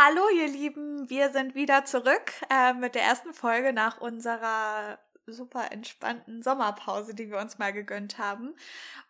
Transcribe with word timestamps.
Hallo, 0.00 0.28
ihr 0.32 0.46
Lieben, 0.46 1.10
wir 1.10 1.32
sind 1.32 1.56
wieder 1.56 1.84
zurück 1.84 2.32
äh, 2.50 2.72
mit 2.72 2.94
der 2.94 3.02
ersten 3.02 3.34
Folge 3.34 3.72
nach 3.72 4.00
unserer 4.00 5.00
super 5.26 5.72
entspannten 5.72 6.40
Sommerpause, 6.40 7.16
die 7.16 7.28
wir 7.32 7.38
uns 7.38 7.58
mal 7.58 7.72
gegönnt 7.72 8.16
haben. 8.16 8.54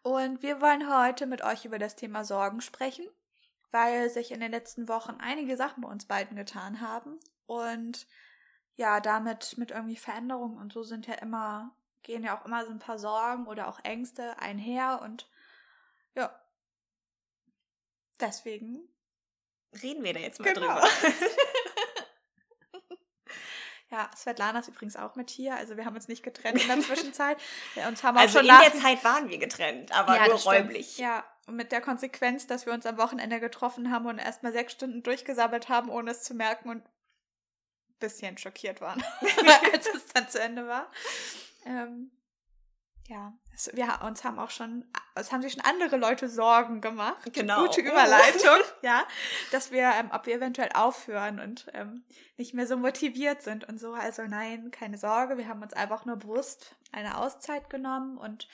Und 0.03 0.43
wir 0.43 0.63
wollen 0.63 0.91
heute 0.91 1.27
mit 1.27 1.45
euch 1.45 1.67
über 1.67 1.79
das 1.79 1.95
Thema 1.95 2.25
Sorgen 2.25 2.63
sprechen, 2.63 3.07
weil 3.71 4.09
sich 4.09 4.31
in 4.31 4.41
den 4.41 4.51
letzten 4.51 4.89
Wochen 4.89 5.19
einige 5.21 5.59
Sachen 5.59 5.83
bei 5.83 5.91
uns 5.91 6.07
beiden 6.07 6.39
getan 6.39 6.81
haben. 6.81 7.21
Und 7.45 8.07
ja, 8.77 9.01
damit 9.01 9.59
mit 9.59 9.73
irgendwie 9.73 9.97
Veränderungen 9.97 10.57
und 10.57 10.73
so 10.73 10.85
sind 10.85 11.07
ja 11.07 11.17
immer, 11.17 11.77
gehen 12.03 12.25
ja 12.25 12.35
auch 12.35 12.47
immer 12.47 12.65
so 12.65 12.71
ein 12.71 12.79
paar 12.79 12.99
Sorgen 12.99 13.47
oder 13.47 13.69
auch 13.69 13.85
Ängste 13.85 14.39
einher 14.39 15.03
und 15.03 15.29
ja. 16.15 16.35
Deswegen 18.21 18.89
reden 19.83 20.05
wir 20.05 20.13
da 20.13 20.21
jetzt 20.21 20.41
mal 20.41 20.53
genau. 20.53 20.75
drüber. 20.75 20.89
ja, 23.91 24.11
Svetlana 24.17 24.61
ist 24.61 24.69
übrigens 24.69 24.97
auch 24.97 25.17
mit 25.17 25.31
hier. 25.31 25.57
Also 25.57 25.77
wir 25.77 25.85
haben 25.85 25.95
uns 25.95 26.09
nicht 26.09 26.23
getrennt 26.23 26.61
in 26.61 26.69
der 26.69 26.81
Zwischenzeit. 26.87 27.39
Wir 27.75 27.87
uns 27.87 28.03
haben 28.03 28.17
auch 28.17 28.23
also 28.23 28.39
schon 28.39 28.49
in 28.49 28.55
der 28.61 28.81
Zeit 28.81 29.05
waren 29.05 29.29
wir 29.29 29.39
getrennt, 29.39 29.93
aber 29.93 30.17
ja, 30.17 30.29
nur 30.29 30.39
räumlich. 30.41 30.93
Stimmt. 30.93 31.09
Ja, 31.09 31.25
und 31.47 31.57
mit 31.57 31.73
der 31.73 31.81
Konsequenz, 31.81 32.47
dass 32.47 32.67
wir 32.67 32.73
uns 32.73 32.85
am 32.85 32.99
Wochenende 32.99 33.41
getroffen 33.41 33.91
haben 33.91 34.07
und 34.07 34.19
erstmal 34.19 34.53
sechs 34.53 34.73
Stunden 34.73 35.03
durchgesabbelt 35.03 35.69
haben, 35.69 35.89
ohne 35.89 36.11
es 36.11 36.23
zu 36.23 36.35
merken 36.35 36.69
und 36.69 36.85
ein 36.85 37.99
bisschen 37.99 38.37
schockiert 38.37 38.81
waren, 38.81 39.03
als 39.73 39.87
es 39.87 40.07
dann 40.09 40.29
zu 40.29 40.41
Ende 40.41 40.67
war. 40.67 40.91
Ähm, 41.65 42.11
ja, 43.09 43.33
es, 43.55 43.71
wir 43.75 44.01
uns 44.05 44.23
haben 44.23 44.39
auch 44.39 44.51
schon, 44.51 44.85
es 45.15 45.33
haben 45.33 45.41
sich 45.41 45.55
schon 45.55 45.65
andere 45.65 45.97
Leute 45.97 46.29
Sorgen 46.29 46.83
gemacht. 46.83 47.33
Genau. 47.33 47.63
Gute 47.63 47.81
Überleitung, 47.81 48.61
ja, 48.83 49.07
dass 49.51 49.73
wir, 49.73 49.91
ähm, 49.99 50.11
ob 50.13 50.27
wir 50.27 50.37
eventuell 50.37 50.69
aufhören 50.75 51.41
und 51.41 51.67
ähm, 51.73 52.05
nicht 52.37 52.53
mehr 52.53 52.67
so 52.67 52.77
motiviert 52.77 53.41
sind 53.43 53.67
und 53.67 53.81
so. 53.81 53.95
Also 53.95 54.23
nein, 54.25 54.71
keine 54.71 54.99
Sorge, 54.99 55.39
wir 55.39 55.49
haben 55.49 55.63
uns 55.63 55.73
einfach 55.73 56.05
nur 56.05 56.17
bewusst 56.17 56.77
eine 56.93 57.17
Auszeit 57.17 57.71
genommen 57.71 58.19
und 58.19 58.47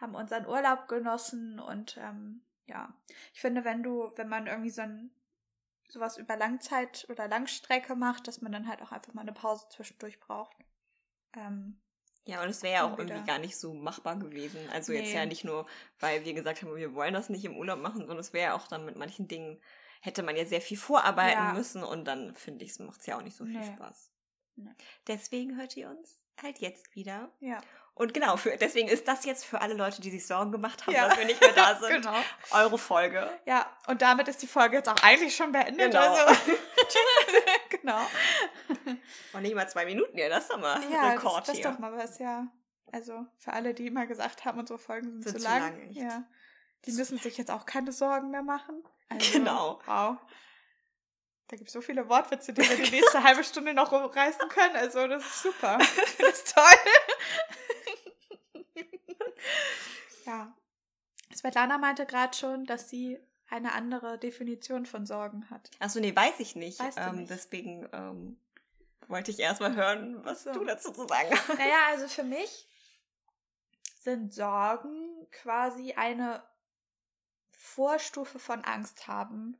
haben 0.00 0.16
unseren 0.16 0.46
Urlaub 0.46 0.88
genossen 0.88 1.60
und 1.60 1.96
ähm, 1.98 2.42
ja, 2.66 2.92
ich 3.32 3.40
finde, 3.40 3.64
wenn 3.64 3.84
du, 3.84 4.12
wenn 4.16 4.28
man 4.28 4.48
irgendwie 4.48 4.70
so 4.70 4.82
ein 4.82 5.10
sowas 5.88 6.18
über 6.18 6.36
Langzeit 6.36 7.06
oder 7.08 7.28
Langstrecke 7.28 7.94
macht, 7.94 8.26
dass 8.26 8.40
man 8.40 8.52
dann 8.52 8.68
halt 8.68 8.82
auch 8.82 8.92
einfach 8.92 9.12
mal 9.12 9.22
eine 9.22 9.32
Pause 9.32 9.66
zwischendurch 9.70 10.20
braucht. 10.20 10.56
Ähm, 11.34 11.80
ja, 12.24 12.42
und 12.42 12.48
es 12.48 12.62
wäre 12.62 12.74
ja 12.74 12.84
auch 12.84 12.98
irgendwie 12.98 13.26
gar 13.26 13.38
nicht 13.38 13.56
so 13.56 13.74
machbar 13.74 14.16
gewesen. 14.16 14.60
Also 14.72 14.92
nee. 14.92 15.00
jetzt 15.00 15.12
ja 15.12 15.24
nicht 15.26 15.44
nur, 15.44 15.66
weil 15.98 16.24
wir 16.24 16.34
gesagt 16.34 16.62
haben, 16.62 16.74
wir 16.76 16.94
wollen 16.94 17.14
das 17.14 17.28
nicht 17.28 17.44
im 17.44 17.56
Urlaub 17.56 17.80
machen, 17.80 18.00
sondern 18.00 18.18
es 18.18 18.32
wäre 18.32 18.50
ja 18.50 18.54
auch 18.54 18.68
dann 18.68 18.84
mit 18.84 18.96
manchen 18.96 19.26
Dingen, 19.26 19.60
hätte 20.00 20.22
man 20.22 20.36
ja 20.36 20.44
sehr 20.44 20.60
viel 20.60 20.76
vorarbeiten 20.76 21.38
ja. 21.38 21.52
müssen 21.52 21.82
und 21.82 22.04
dann 22.04 22.34
finde 22.34 22.64
ich, 22.64 22.78
macht 22.78 23.00
es 23.00 23.06
ja 23.06 23.16
auch 23.18 23.22
nicht 23.22 23.36
so 23.36 23.44
viel 23.44 23.58
nee. 23.58 23.72
Spaß. 23.74 24.12
Nee. 24.56 24.70
Deswegen 25.06 25.56
hört 25.56 25.76
ihr 25.76 25.90
uns 25.90 26.20
halt 26.40 26.58
jetzt 26.58 26.94
wieder. 26.94 27.30
Ja. 27.40 27.60
Und 27.94 28.14
genau, 28.14 28.36
für, 28.36 28.56
deswegen 28.56 28.88
ist 28.88 29.06
das 29.08 29.24
jetzt 29.26 29.44
für 29.44 29.60
alle 29.60 29.74
Leute, 29.74 30.00
die 30.00 30.10
sich 30.10 30.26
Sorgen 30.26 30.52
gemacht 30.52 30.86
haben, 30.86 30.94
ja. 30.94 31.08
dass 31.08 31.18
wir 31.18 31.26
nicht 31.26 31.40
mehr 31.40 31.52
da 31.52 31.74
sind, 31.80 32.02
genau. 32.02 32.16
eure 32.50 32.78
Folge. 32.78 33.30
Ja, 33.44 33.66
und 33.88 34.00
damit 34.00 34.26
ist 34.28 34.40
die 34.40 34.46
Folge 34.46 34.76
jetzt 34.76 34.88
auch 34.88 35.02
eigentlich 35.02 35.36
schon 35.36 35.52
beendet. 35.52 35.90
Genau. 35.92 36.14
Also. 36.14 36.34
genau. 37.68 38.00
Und 39.34 39.42
nicht 39.42 39.54
mal 39.54 39.68
zwei 39.68 39.84
Minuten, 39.84 40.16
ja, 40.16 40.28
das 40.28 40.44
ist 40.44 40.52
doch 40.52 40.58
mal 40.58 40.80
ja, 40.90 41.10
Rekord 41.10 41.40
das, 41.40 41.46
das 41.46 41.56
hier. 41.56 41.64
Das 41.64 41.72
ist 41.72 41.76
doch 41.76 41.78
mal 41.78 41.96
was, 41.96 42.18
ja. 42.18 42.46
Also 42.92 43.26
für 43.38 43.52
alle, 43.52 43.74
die 43.74 43.86
immer 43.86 44.06
gesagt 44.06 44.44
haben, 44.44 44.58
unsere 44.58 44.78
Folgen 44.78 45.22
sind, 45.22 45.22
sind 45.22 45.40
zu, 45.40 45.44
lang. 45.44 45.60
lang 45.60 45.90
ja. 45.92 46.24
Die 46.86 46.92
müssen 46.92 47.18
sich 47.18 47.36
jetzt 47.36 47.50
auch 47.50 47.66
keine 47.66 47.92
Sorgen 47.92 48.30
mehr 48.30 48.42
machen. 48.42 48.82
Also, 49.08 49.32
genau. 49.32 49.80
Wow. 49.84 50.16
Da 51.48 51.56
gibt 51.56 51.68
es 51.68 51.72
so 51.72 51.80
viele 51.80 52.08
Wortwitze, 52.08 52.52
die 52.52 52.62
wir 52.62 52.76
die 52.76 52.90
nächste 52.90 53.22
halbe 53.24 53.42
Stunde 53.42 53.74
noch 53.74 53.90
rumreißen 53.90 54.48
können. 54.48 54.76
Also 54.76 55.06
das 55.08 55.24
ist 55.24 55.42
super. 55.42 55.78
Das 56.18 56.28
ist 56.28 56.54
toll. 56.54 56.64
Ja. 60.30 60.56
Svetlana 61.34 61.78
meinte 61.78 62.06
gerade 62.06 62.36
schon, 62.36 62.64
dass 62.64 62.88
sie 62.88 63.18
eine 63.48 63.72
andere 63.72 64.18
Definition 64.18 64.86
von 64.86 65.06
Sorgen 65.06 65.50
hat. 65.50 65.70
Achso, 65.80 66.00
nee, 66.00 66.14
weiß 66.14 66.38
ich 66.38 66.56
nicht. 66.56 66.78
Weißt 66.78 66.98
du 66.98 67.02
ähm, 67.02 67.16
nicht. 67.16 67.30
Deswegen 67.30 67.88
ähm, 67.92 68.40
wollte 69.08 69.30
ich 69.30 69.40
erstmal 69.40 69.74
hören, 69.74 70.24
was 70.24 70.44
so. 70.44 70.52
du 70.52 70.64
dazu 70.64 70.92
zu 70.92 71.06
sagen 71.06 71.30
hast. 71.30 71.58
Naja, 71.58 71.78
also 71.88 72.06
für 72.08 72.22
mich 72.22 72.68
sind 73.98 74.32
Sorgen 74.32 75.26
quasi 75.30 75.92
eine 75.92 76.42
Vorstufe 77.50 78.38
von 78.38 78.64
Angst 78.64 79.08
haben. 79.08 79.58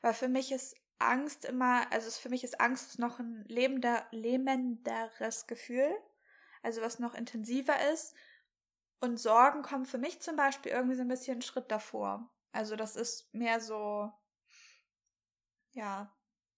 Weil 0.00 0.14
für 0.14 0.28
mich 0.28 0.52
ist 0.52 0.76
Angst 0.98 1.44
immer, 1.44 1.90
also 1.92 2.10
für 2.10 2.28
mich 2.28 2.44
ist 2.44 2.60
Angst 2.60 2.98
noch 2.98 3.18
ein 3.18 3.44
lebender, 3.48 4.06
lähmenderes 4.12 5.46
Gefühl. 5.46 5.92
Also 6.62 6.80
was 6.80 7.00
noch 7.00 7.14
intensiver 7.14 7.74
ist. 7.92 8.14
Und 9.02 9.18
Sorgen 9.18 9.62
kommen 9.62 9.84
für 9.84 9.98
mich 9.98 10.20
zum 10.20 10.36
Beispiel 10.36 10.70
irgendwie 10.70 10.94
so 10.94 11.02
ein 11.02 11.08
bisschen 11.08 11.32
einen 11.32 11.42
Schritt 11.42 11.72
davor. 11.72 12.30
Also 12.52 12.76
das 12.76 12.94
ist 12.94 13.34
mehr 13.34 13.60
so, 13.60 14.12
ja, 15.72 16.08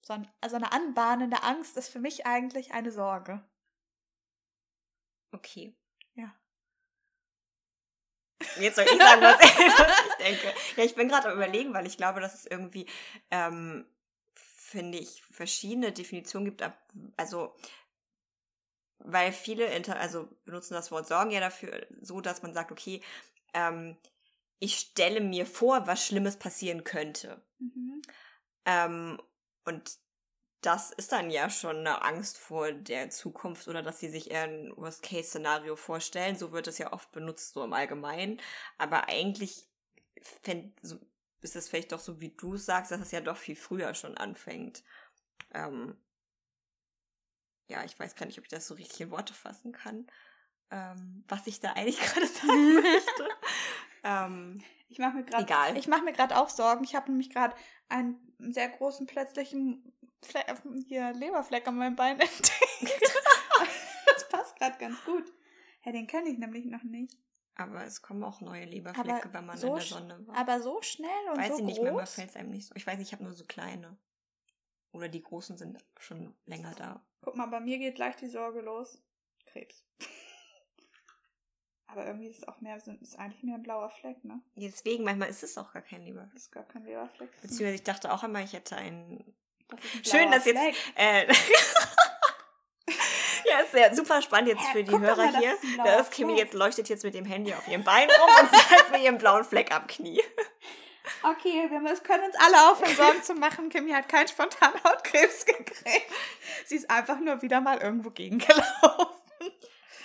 so 0.02 0.12
ein, 0.12 0.30
also 0.42 0.56
eine 0.56 0.70
anbahnende 0.70 1.42
Angst 1.42 1.78
ist 1.78 1.88
für 1.88 2.00
mich 2.00 2.26
eigentlich 2.26 2.74
eine 2.74 2.92
Sorge. 2.92 3.42
Okay. 5.32 5.74
Ja. 6.12 6.34
Jetzt 8.60 8.76
soll 8.76 8.84
ich 8.84 8.98
sagen, 8.98 9.22
was, 9.22 9.40
ich 9.40 10.14
denke. 10.24 10.54
Ja, 10.76 10.84
ich 10.84 10.94
bin 10.94 11.08
gerade 11.08 11.28
am 11.28 11.36
überlegen, 11.36 11.72
weil 11.72 11.86
ich 11.86 11.96
glaube, 11.96 12.20
dass 12.20 12.34
es 12.34 12.44
irgendwie, 12.44 12.86
ähm, 13.30 13.86
finde 14.34 14.98
ich, 14.98 15.22
verschiedene 15.30 15.92
Definitionen 15.92 16.44
gibt. 16.44 16.62
Also, 17.16 17.56
weil 19.04 19.32
viele, 19.32 19.68
also 19.98 20.28
benutzen 20.44 20.74
das 20.74 20.90
Wort 20.90 21.06
Sorgen 21.06 21.30
ja 21.30 21.40
dafür 21.40 21.86
so, 22.00 22.20
dass 22.20 22.42
man 22.42 22.54
sagt, 22.54 22.72
okay, 22.72 23.00
ähm, 23.52 23.96
ich 24.58 24.76
stelle 24.76 25.20
mir 25.20 25.46
vor, 25.46 25.86
was 25.86 26.04
Schlimmes 26.04 26.36
passieren 26.36 26.84
könnte. 26.84 27.42
Mhm. 27.58 28.02
Ähm, 28.64 29.22
und 29.64 29.98
das 30.62 30.90
ist 30.90 31.12
dann 31.12 31.30
ja 31.30 31.50
schon 31.50 31.76
eine 31.76 32.02
Angst 32.02 32.38
vor 32.38 32.72
der 32.72 33.10
Zukunft 33.10 33.68
oder 33.68 33.82
dass 33.82 34.00
sie 34.00 34.08
sich 34.08 34.30
eher 34.30 34.44
ein 34.44 34.72
Worst-Case-Szenario 34.76 35.76
vorstellen. 35.76 36.36
So 36.36 36.52
wird 36.52 36.66
es 36.66 36.78
ja 36.78 36.92
oft 36.92 37.12
benutzt, 37.12 37.52
so 37.52 37.62
im 37.62 37.74
Allgemeinen. 37.74 38.40
Aber 38.78 39.08
eigentlich 39.08 39.68
fänd, 40.42 40.74
so, 40.80 40.98
ist 41.42 41.56
es 41.56 41.68
vielleicht 41.68 41.92
doch 41.92 42.00
so, 42.00 42.22
wie 42.22 42.30
du 42.30 42.56
sagst, 42.56 42.90
dass 42.90 43.02
es 43.02 43.10
ja 43.10 43.20
doch 43.20 43.36
viel 43.36 43.56
früher 43.56 43.92
schon 43.92 44.16
anfängt. 44.16 44.82
Ähm, 45.52 45.98
ja, 47.66 47.84
ich 47.84 47.98
weiß 47.98 48.14
gar 48.14 48.26
nicht, 48.26 48.38
ob 48.38 48.44
ich 48.44 48.50
das 48.50 48.66
so 48.66 48.74
richtig 48.74 49.00
in 49.00 49.10
Worte 49.10 49.34
fassen 49.34 49.72
kann, 49.72 50.06
ähm, 50.70 51.24
was 51.28 51.46
ich 51.46 51.60
da 51.60 51.72
eigentlich 51.72 52.00
gerade 52.00 52.26
sagen 52.26 52.74
möchte. 52.74 53.28
Ähm, 54.02 54.62
ich 54.88 54.98
mache 54.98 55.16
mir 55.16 55.24
gerade 55.24 55.42
egal. 55.42 55.76
Ich 55.76 55.88
mache 55.88 56.02
mir 56.02 56.12
gerade 56.12 56.36
auch 56.36 56.48
Sorgen. 56.48 56.84
Ich 56.84 56.94
habe 56.94 57.10
nämlich 57.10 57.30
gerade 57.30 57.56
einen 57.88 58.34
sehr 58.38 58.68
großen 58.68 59.06
plötzlichen 59.06 59.92
Fle 60.22 60.42
hier 60.86 61.12
Leberfleck 61.12 61.66
an 61.66 61.76
meinem 61.76 61.96
Bein 61.96 62.20
entdeckt. 62.20 62.52
das 64.06 64.28
passt 64.28 64.56
gerade 64.56 64.78
ganz 64.78 65.02
gut. 65.04 65.24
Ja, 65.84 65.92
den 65.92 66.06
kenne 66.06 66.28
ich 66.30 66.38
nämlich 66.38 66.66
noch 66.66 66.82
nicht. 66.82 67.16
Aber 67.56 67.84
es 67.84 68.02
kommen 68.02 68.24
auch 68.24 68.40
neue 68.40 68.64
Leberflecke, 68.64 69.24
aber 69.24 69.34
wenn 69.34 69.46
man 69.46 69.56
so 69.56 69.68
in 69.68 69.74
der 69.74 69.82
Sonne 69.82 70.26
war. 70.26 70.36
Aber 70.36 70.60
so 70.60 70.82
schnell 70.82 71.10
und 71.30 71.38
weiß 71.38 71.48
so 71.48 71.58
ich 71.58 71.64
nicht, 71.64 71.76
groß? 71.76 71.84
manchmal 71.84 72.06
fällt 72.06 72.30
es 72.30 72.36
einem 72.36 72.50
nicht 72.50 72.66
so. 72.66 72.74
Ich 72.74 72.86
weiß 72.86 72.98
nicht, 72.98 73.08
ich 73.08 73.12
habe 73.12 73.22
nur 73.22 73.32
so 73.32 73.44
kleine. 73.44 73.96
Oder 74.94 75.08
die 75.08 75.22
großen 75.22 75.58
sind 75.58 75.84
schon 75.98 76.34
länger 76.46 76.72
da. 76.76 77.04
Guck 77.20 77.34
mal, 77.34 77.46
bei 77.46 77.58
mir 77.58 77.78
geht 77.78 77.96
gleich 77.96 78.14
die 78.16 78.28
Sorge 78.28 78.60
los. 78.60 79.02
Krebs. 79.46 79.84
Aber 81.86 82.06
irgendwie 82.06 82.28
ist 82.28 82.38
es 82.38 82.48
auch 82.48 82.60
mehr, 82.60 82.76
ist 82.76 83.18
eigentlich 83.18 83.42
mehr 83.42 83.56
ein 83.56 83.62
blauer 83.62 83.90
Fleck, 83.90 84.24
ne? 84.24 84.40
Deswegen, 84.54 85.04
manchmal 85.04 85.28
ist 85.28 85.42
es 85.42 85.58
auch 85.58 85.72
gar 85.72 85.82
kein 85.82 86.02
Leber. 86.02 86.30
Ist 86.34 86.52
gar 86.52 86.64
kein 86.64 86.84
Leberfleck. 86.84 87.30
Beziehungsweise 87.42 87.74
ich 87.74 87.82
dachte 87.82 88.12
auch 88.12 88.22
immer, 88.22 88.40
ich 88.42 88.52
hätte 88.52 88.76
einen. 88.76 89.34
Das 89.68 89.80
Schön, 90.10 90.30
dass 90.30 90.44
jetzt. 90.44 90.60
Äh, 90.94 91.26
ja, 93.48 93.58
ist 93.60 93.74
ja 93.74 93.94
super 93.94 94.22
spannend 94.22 94.48
jetzt 94.50 94.66
für 94.68 94.84
die 94.84 94.92
Hörer 94.92 95.30
mal, 95.30 95.38
hier. 95.38 95.56
Das 95.84 96.10
Kimi 96.10 96.36
jetzt 96.36 96.54
leuchtet 96.54 96.88
jetzt 96.88 97.04
mit 97.04 97.14
dem 97.14 97.24
Handy 97.24 97.52
auf 97.52 97.66
ihrem 97.68 97.84
Bein 97.84 98.08
rum 98.08 98.30
und 98.42 98.50
zeigt 98.68 98.90
mir 98.92 98.98
ihren 99.02 99.18
blauen 99.18 99.44
Fleck 99.44 99.72
am 99.74 99.86
Knie. 99.86 100.22
Okay, 101.24 101.70
wir 101.70 101.80
müssen, 101.80 102.02
können 102.04 102.24
uns 102.24 102.36
alle 102.36 102.70
aufhören, 102.70 102.96
Sorgen 102.96 103.22
zu 103.22 103.34
machen. 103.34 103.70
Kimi 103.70 103.92
hat 103.92 104.08
keinen 104.08 104.28
spontanen 104.28 104.82
Hautkrebs 104.84 105.46
gekriegt. 105.46 106.12
Sie 106.66 106.76
ist 106.76 106.90
einfach 106.90 107.18
nur 107.18 107.40
wieder 107.40 107.62
mal 107.62 107.78
irgendwo 107.78 108.10
gegengelaufen. 108.10 109.22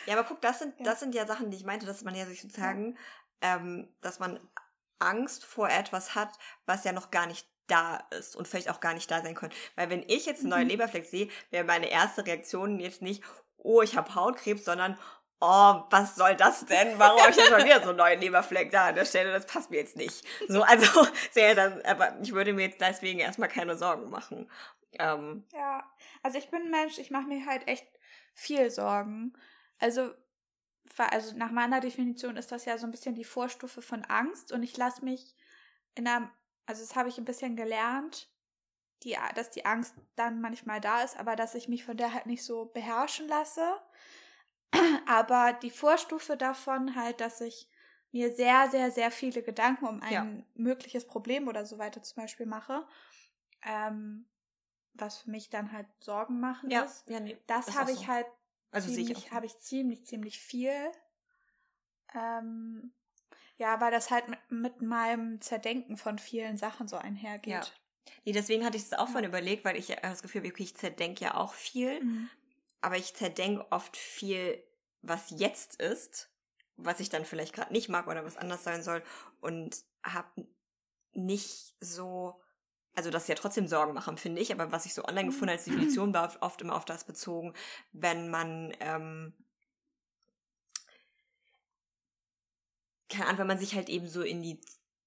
Ja, 0.05 0.17
aber 0.17 0.27
guck, 0.27 0.41
das 0.41 0.59
sind, 0.59 0.79
ja. 0.79 0.85
das 0.85 1.01
sind 1.01 1.13
ja 1.13 1.27
Sachen, 1.27 1.51
die 1.51 1.57
ich 1.57 1.65
meinte, 1.65 1.85
dass 1.85 2.03
man 2.03 2.15
ja 2.15 2.25
sich 2.25 2.41
sozusagen, 2.41 2.97
ja. 3.43 3.57
ähm, 3.57 3.89
dass 4.01 4.19
man 4.19 4.39
Angst 4.97 5.45
vor 5.45 5.69
etwas 5.69 6.15
hat, 6.15 6.37
was 6.65 6.85
ja 6.85 6.93
noch 6.93 7.11
gar 7.11 7.27
nicht 7.27 7.47
da 7.67 7.97
ist 8.11 8.35
und 8.35 8.47
vielleicht 8.47 8.69
auch 8.69 8.79
gar 8.79 8.93
nicht 8.93 9.11
da 9.11 9.21
sein 9.21 9.35
könnte. 9.35 9.55
Weil 9.75 9.89
wenn 9.89 10.03
ich 10.07 10.25
jetzt 10.25 10.39
einen 10.39 10.49
neuen 10.49 10.63
mhm. 10.63 10.69
Leberfleck 10.69 11.05
sehe, 11.05 11.29
wäre 11.51 11.65
meine 11.65 11.89
erste 11.89 12.25
Reaktion 12.25 12.79
jetzt 12.79 13.01
nicht, 13.01 13.23
oh, 13.57 13.81
ich 13.81 13.97
habe 13.97 14.15
Hautkrebs, 14.15 14.65
sondern 14.65 14.97
oh, 15.41 15.83
was 15.89 16.15
soll 16.15 16.35
das 16.35 16.65
denn? 16.65 16.99
Warum 16.99 17.21
habe 17.21 17.31
ich 17.31 17.37
jetzt 17.37 17.51
mal 17.51 17.63
wieder 17.63 17.81
so 17.81 17.89
einen 17.89 17.97
neuen 17.97 18.19
Leberfleck 18.19 18.71
da 18.71 18.87
an 18.87 18.95
der 18.95 19.05
Stelle? 19.05 19.31
Das 19.31 19.45
passt 19.45 19.71
mir 19.71 19.77
jetzt 19.77 19.95
nicht. 19.95 20.25
So, 20.47 20.63
also, 20.63 21.07
sehr 21.31 21.55
dann, 21.55 21.81
aber 21.83 22.17
ich 22.21 22.33
würde 22.33 22.53
mir 22.53 22.67
jetzt 22.67 22.81
deswegen 22.81 23.19
erstmal 23.19 23.49
keine 23.49 23.77
Sorgen 23.77 24.09
machen. 24.09 24.49
Ähm, 24.93 25.45
ja, 25.53 25.89
also 26.23 26.37
ich 26.37 26.49
bin 26.49 26.63
ein 26.63 26.71
Mensch, 26.71 26.97
ich 26.97 27.11
mache 27.11 27.27
mir 27.27 27.45
halt 27.45 27.67
echt 27.67 27.87
viel 28.33 28.69
Sorgen. 28.71 29.33
Also, 29.79 30.11
also 30.97 31.37
nach 31.37 31.51
meiner 31.51 31.79
Definition 31.79 32.35
ist 32.35 32.51
das 32.51 32.65
ja 32.65 32.77
so 32.77 32.85
ein 32.85 32.91
bisschen 32.91 33.15
die 33.15 33.23
Vorstufe 33.23 33.81
von 33.81 34.03
Angst 34.05 34.51
und 34.51 34.63
ich 34.63 34.75
lasse 34.75 35.05
mich 35.05 35.35
in 35.95 36.07
einer, 36.07 36.31
also 36.65 36.81
das 36.81 36.95
habe 36.95 37.09
ich 37.09 37.17
ein 37.17 37.25
bisschen 37.25 37.55
gelernt, 37.55 38.29
die, 39.03 39.17
dass 39.35 39.51
die 39.51 39.65
Angst 39.65 39.95
dann 40.15 40.41
manchmal 40.41 40.81
da 40.81 41.03
ist, 41.03 41.17
aber 41.17 41.35
dass 41.35 41.55
ich 41.55 41.69
mich 41.69 41.85
von 41.85 41.95
der 41.95 42.13
halt 42.13 42.25
nicht 42.25 42.43
so 42.43 42.65
beherrschen 42.65 43.27
lasse. 43.27 43.79
Aber 45.07 45.53
die 45.53 45.71
Vorstufe 45.71 46.37
davon 46.37 46.95
halt, 46.95 47.21
dass 47.21 47.41
ich 47.41 47.69
mir 48.11 48.33
sehr, 48.33 48.69
sehr, 48.69 48.91
sehr 48.91 49.11
viele 49.11 49.43
Gedanken 49.43 49.85
um 49.85 50.01
ein 50.01 50.11
ja. 50.13 50.43
mögliches 50.55 51.05
Problem 51.05 51.47
oder 51.47 51.65
so 51.65 51.77
weiter 51.77 52.01
zum 52.01 52.23
Beispiel 52.23 52.45
mache, 52.45 52.87
ähm, 53.63 54.27
was 54.93 55.19
für 55.19 55.29
mich 55.29 55.49
dann 55.49 55.71
halt 55.71 55.87
Sorgen 55.99 56.39
machen 56.39 56.71
ja. 56.71 56.83
ist. 56.83 57.07
Ja, 57.07 57.19
nee, 57.19 57.37
das, 57.47 57.67
das 57.67 57.77
habe 57.77 57.91
ich 57.91 57.99
so. 57.99 58.07
halt 58.07 58.25
also 58.71 58.91
ziemlich, 58.91 59.31
habe 59.31 59.45
ich 59.45 59.57
ziemlich, 59.59 60.05
ziemlich 60.05 60.39
viel. 60.39 60.91
Ähm, 62.13 62.93
ja, 63.57 63.79
weil 63.81 63.91
das 63.91 64.09
halt 64.09 64.27
mit, 64.27 64.39
mit 64.49 64.81
meinem 64.81 65.41
Zerdenken 65.41 65.97
von 65.97 66.17
vielen 66.17 66.57
Sachen 66.57 66.87
so 66.87 66.97
einhergeht. 66.97 67.53
Ja. 67.53 67.61
Nee, 68.25 68.31
deswegen 68.31 68.65
hatte 68.65 68.77
ich 68.77 68.83
es 68.83 68.93
auch 68.93 69.07
ja. 69.07 69.13
von 69.13 69.23
überlegt, 69.23 69.65
weil 69.65 69.75
ich 69.75 69.87
das 69.87 70.21
Gefühl 70.21 70.41
habe, 70.41 70.49
okay, 70.49 70.63
ich 70.63 70.75
zerdenke 70.75 71.25
ja 71.25 71.35
auch 71.35 71.53
viel. 71.53 72.03
Mhm. 72.03 72.29
Aber 72.81 72.97
ich 72.97 73.13
zerdenke 73.13 73.65
oft 73.71 73.97
viel, 73.97 74.63
was 75.01 75.29
jetzt 75.31 75.81
ist, 75.81 76.29
was 76.77 76.99
ich 76.99 77.09
dann 77.09 77.25
vielleicht 77.25 77.53
gerade 77.53 77.73
nicht 77.73 77.89
mag 77.89 78.07
oder 78.07 78.23
was 78.25 78.37
anders 78.37 78.63
sein 78.63 78.83
soll. 78.83 79.03
Und 79.41 79.77
habe 80.03 80.47
nicht 81.13 81.75
so 81.79 82.41
also 82.99 83.11
das 83.11 83.23
ist 83.23 83.29
ja 83.29 83.35
trotzdem 83.35 83.67
Sorgen 83.67 83.93
machen, 83.93 84.17
finde 84.17 84.41
ich, 84.41 84.51
aber 84.51 84.73
was 84.73 84.85
ich 84.85 84.93
so 84.93 85.05
online 85.05 85.25
mhm. 85.25 85.31
gefunden 85.31 85.51
als 85.51 85.63
Definition 85.63 86.13
war, 86.13 86.35
oft 86.41 86.61
immer 86.61 86.75
auf 86.75 86.83
das 86.83 87.05
bezogen, 87.05 87.53
wenn 87.93 88.29
man, 88.29 88.73
ähm, 88.81 89.33
keine 93.07 93.27
Ahnung, 93.27 93.39
wenn 93.39 93.47
man 93.47 93.59
sich 93.59 93.75
halt 93.75 93.87
eben 93.87 94.07
so 94.07 94.21
in 94.21 94.41
die 94.41 94.59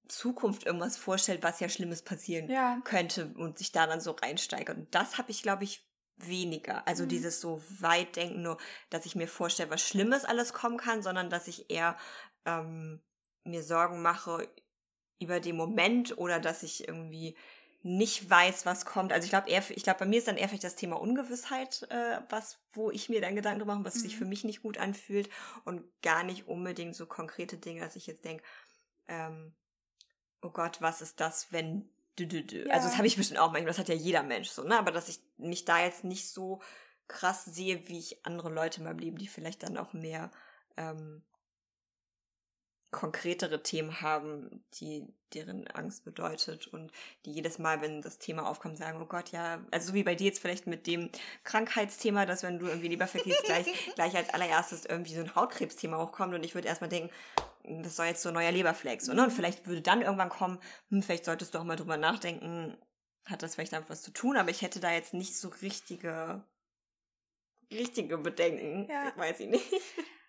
Zukunft 0.08 0.64
irgendwas 0.64 0.96
vorstellt, 0.96 1.42
was 1.42 1.60
ja 1.60 1.68
Schlimmes 1.68 2.02
passieren 2.02 2.48
ja. 2.48 2.80
könnte 2.84 3.32
und 3.36 3.58
sich 3.58 3.72
da 3.72 3.86
dann 3.86 4.00
so 4.00 4.12
reinsteigert. 4.12 4.76
Und 4.76 4.94
das 4.94 5.18
habe 5.18 5.30
ich, 5.30 5.42
glaube 5.42 5.64
ich, 5.64 5.86
weniger. 6.16 6.86
Also 6.86 7.04
mhm. 7.04 7.08
dieses 7.08 7.40
so 7.40 7.62
weit 7.80 8.16
denken, 8.16 8.42
nur, 8.42 8.58
dass 8.90 9.06
ich 9.06 9.16
mir 9.16 9.28
vorstelle, 9.28 9.70
was 9.70 9.82
Schlimmes 9.82 10.24
alles 10.24 10.52
kommen 10.52 10.76
kann, 10.76 11.02
sondern 11.02 11.30
dass 11.30 11.48
ich 11.48 11.70
eher 11.70 11.96
ähm, 12.44 13.00
mir 13.44 13.62
Sorgen 13.62 14.02
mache 14.02 14.48
über 15.20 15.40
den 15.40 15.56
Moment 15.56 16.16
oder 16.18 16.40
dass 16.40 16.62
ich 16.62 16.86
irgendwie 16.86 17.36
nicht 17.84 18.30
weiß, 18.30 18.64
was 18.64 18.84
kommt. 18.84 19.12
Also 19.12 19.24
ich 19.24 19.30
glaube 19.30 19.48
eher, 19.50 19.62
ich 19.70 19.82
glaube, 19.82 20.00
bei 20.00 20.06
mir 20.06 20.18
ist 20.18 20.28
dann 20.28 20.36
eher 20.36 20.48
vielleicht 20.48 20.64
das 20.64 20.76
Thema 20.76 21.00
Ungewissheit, 21.00 21.82
äh, 21.90 22.20
was, 22.28 22.60
wo 22.72 22.90
ich 22.90 23.08
mir 23.08 23.20
dann 23.20 23.34
Gedanken 23.34 23.66
mache, 23.66 23.84
was 23.84 23.96
mhm. 23.96 24.00
sich 24.00 24.16
für 24.16 24.24
mich 24.24 24.44
nicht 24.44 24.62
gut 24.62 24.78
anfühlt 24.78 25.28
und 25.64 25.82
gar 26.02 26.22
nicht 26.22 26.46
unbedingt 26.46 26.94
so 26.94 27.06
konkrete 27.06 27.58
Dinge, 27.58 27.80
dass 27.80 27.96
ich 27.96 28.06
jetzt 28.06 28.24
denke, 28.24 28.44
ähm, 29.08 29.52
oh 30.42 30.50
Gott, 30.50 30.80
was 30.80 31.02
ist 31.02 31.18
das, 31.20 31.52
wenn 31.52 31.88
dü, 32.18 32.26
dü, 32.26 32.46
dü. 32.46 32.64
Ja. 32.66 32.74
Also 32.74 32.88
das 32.88 32.96
habe 32.96 33.06
ich 33.06 33.16
bestimmt 33.16 33.40
auch 33.40 33.52
manchmal, 33.52 33.68
das 33.68 33.78
hat 33.78 33.88
ja 33.88 33.94
jeder 33.94 34.22
Mensch 34.22 34.50
so, 34.50 34.62
ne? 34.62 34.78
Aber 34.78 34.90
dass 34.90 35.08
ich 35.08 35.20
mich 35.36 35.64
da 35.64 35.82
jetzt 35.82 36.04
nicht 36.04 36.28
so 36.28 36.60
krass 37.08 37.44
sehe, 37.44 37.88
wie 37.88 37.98
ich 37.98 38.24
andere 38.24 38.50
Leute 38.50 38.78
in 38.78 38.84
meinem 38.84 38.98
Leben, 38.98 39.18
die 39.18 39.28
vielleicht 39.28 39.62
dann 39.62 39.76
auch 39.76 39.92
mehr 39.92 40.30
ähm, 40.76 41.22
konkretere 42.92 43.62
Themen 43.62 44.02
haben, 44.02 44.62
die 44.74 45.06
deren 45.32 45.66
Angst 45.68 46.04
bedeutet 46.04 46.66
und 46.66 46.92
die 47.24 47.32
jedes 47.32 47.58
Mal, 47.58 47.80
wenn 47.80 48.02
das 48.02 48.18
Thema 48.18 48.46
aufkommt, 48.46 48.76
sagen, 48.76 49.00
oh 49.00 49.06
Gott, 49.06 49.30
ja, 49.30 49.64
also 49.70 49.88
so 49.88 49.94
wie 49.94 50.02
bei 50.02 50.14
dir 50.14 50.26
jetzt 50.26 50.40
vielleicht 50.40 50.66
mit 50.66 50.86
dem 50.86 51.08
Krankheitsthema, 51.42 52.26
dass 52.26 52.42
wenn 52.42 52.58
du 52.58 52.66
irgendwie 52.66 52.88
lieber 52.88 53.06
vergisst, 53.06 53.44
gleich, 53.44 53.66
gleich 53.94 54.14
als 54.14 54.28
allererstes 54.28 54.84
irgendwie 54.84 55.14
so 55.14 55.22
ein 55.22 55.34
Hautkrebsthema 55.34 55.96
hochkommt 55.96 56.34
und 56.34 56.44
ich 56.44 56.54
würde 56.54 56.68
erstmal 56.68 56.90
denken, 56.90 57.10
das 57.64 57.96
soll 57.96 58.06
jetzt 58.06 58.22
so 58.22 58.30
ein 58.30 58.34
neuer 58.34 58.52
Leberfleck, 58.52 59.02
so, 59.02 59.12
ne? 59.12 59.24
Und 59.24 59.30
vielleicht 59.30 59.66
würde 59.66 59.82
dann 59.82 60.02
irgendwann 60.02 60.28
kommen, 60.28 60.58
hm, 60.88 61.02
vielleicht 61.02 61.24
solltest 61.24 61.54
du 61.54 61.58
auch 61.58 61.64
mal 61.64 61.76
drüber 61.76 61.96
nachdenken, 61.96 62.76
hat 63.24 63.42
das 63.42 63.54
vielleicht 63.54 63.72
damit 63.72 63.88
was 63.88 64.02
zu 64.02 64.12
tun, 64.12 64.36
aber 64.36 64.50
ich 64.50 64.62
hätte 64.62 64.80
da 64.80 64.90
jetzt 64.90 65.14
nicht 65.14 65.36
so 65.36 65.48
richtige, 65.48 66.44
richtige 67.70 68.18
Bedenken. 68.18 68.90
Ja. 68.90 69.12
Weiß 69.16 69.40
ich 69.40 69.48
nicht 69.48 69.64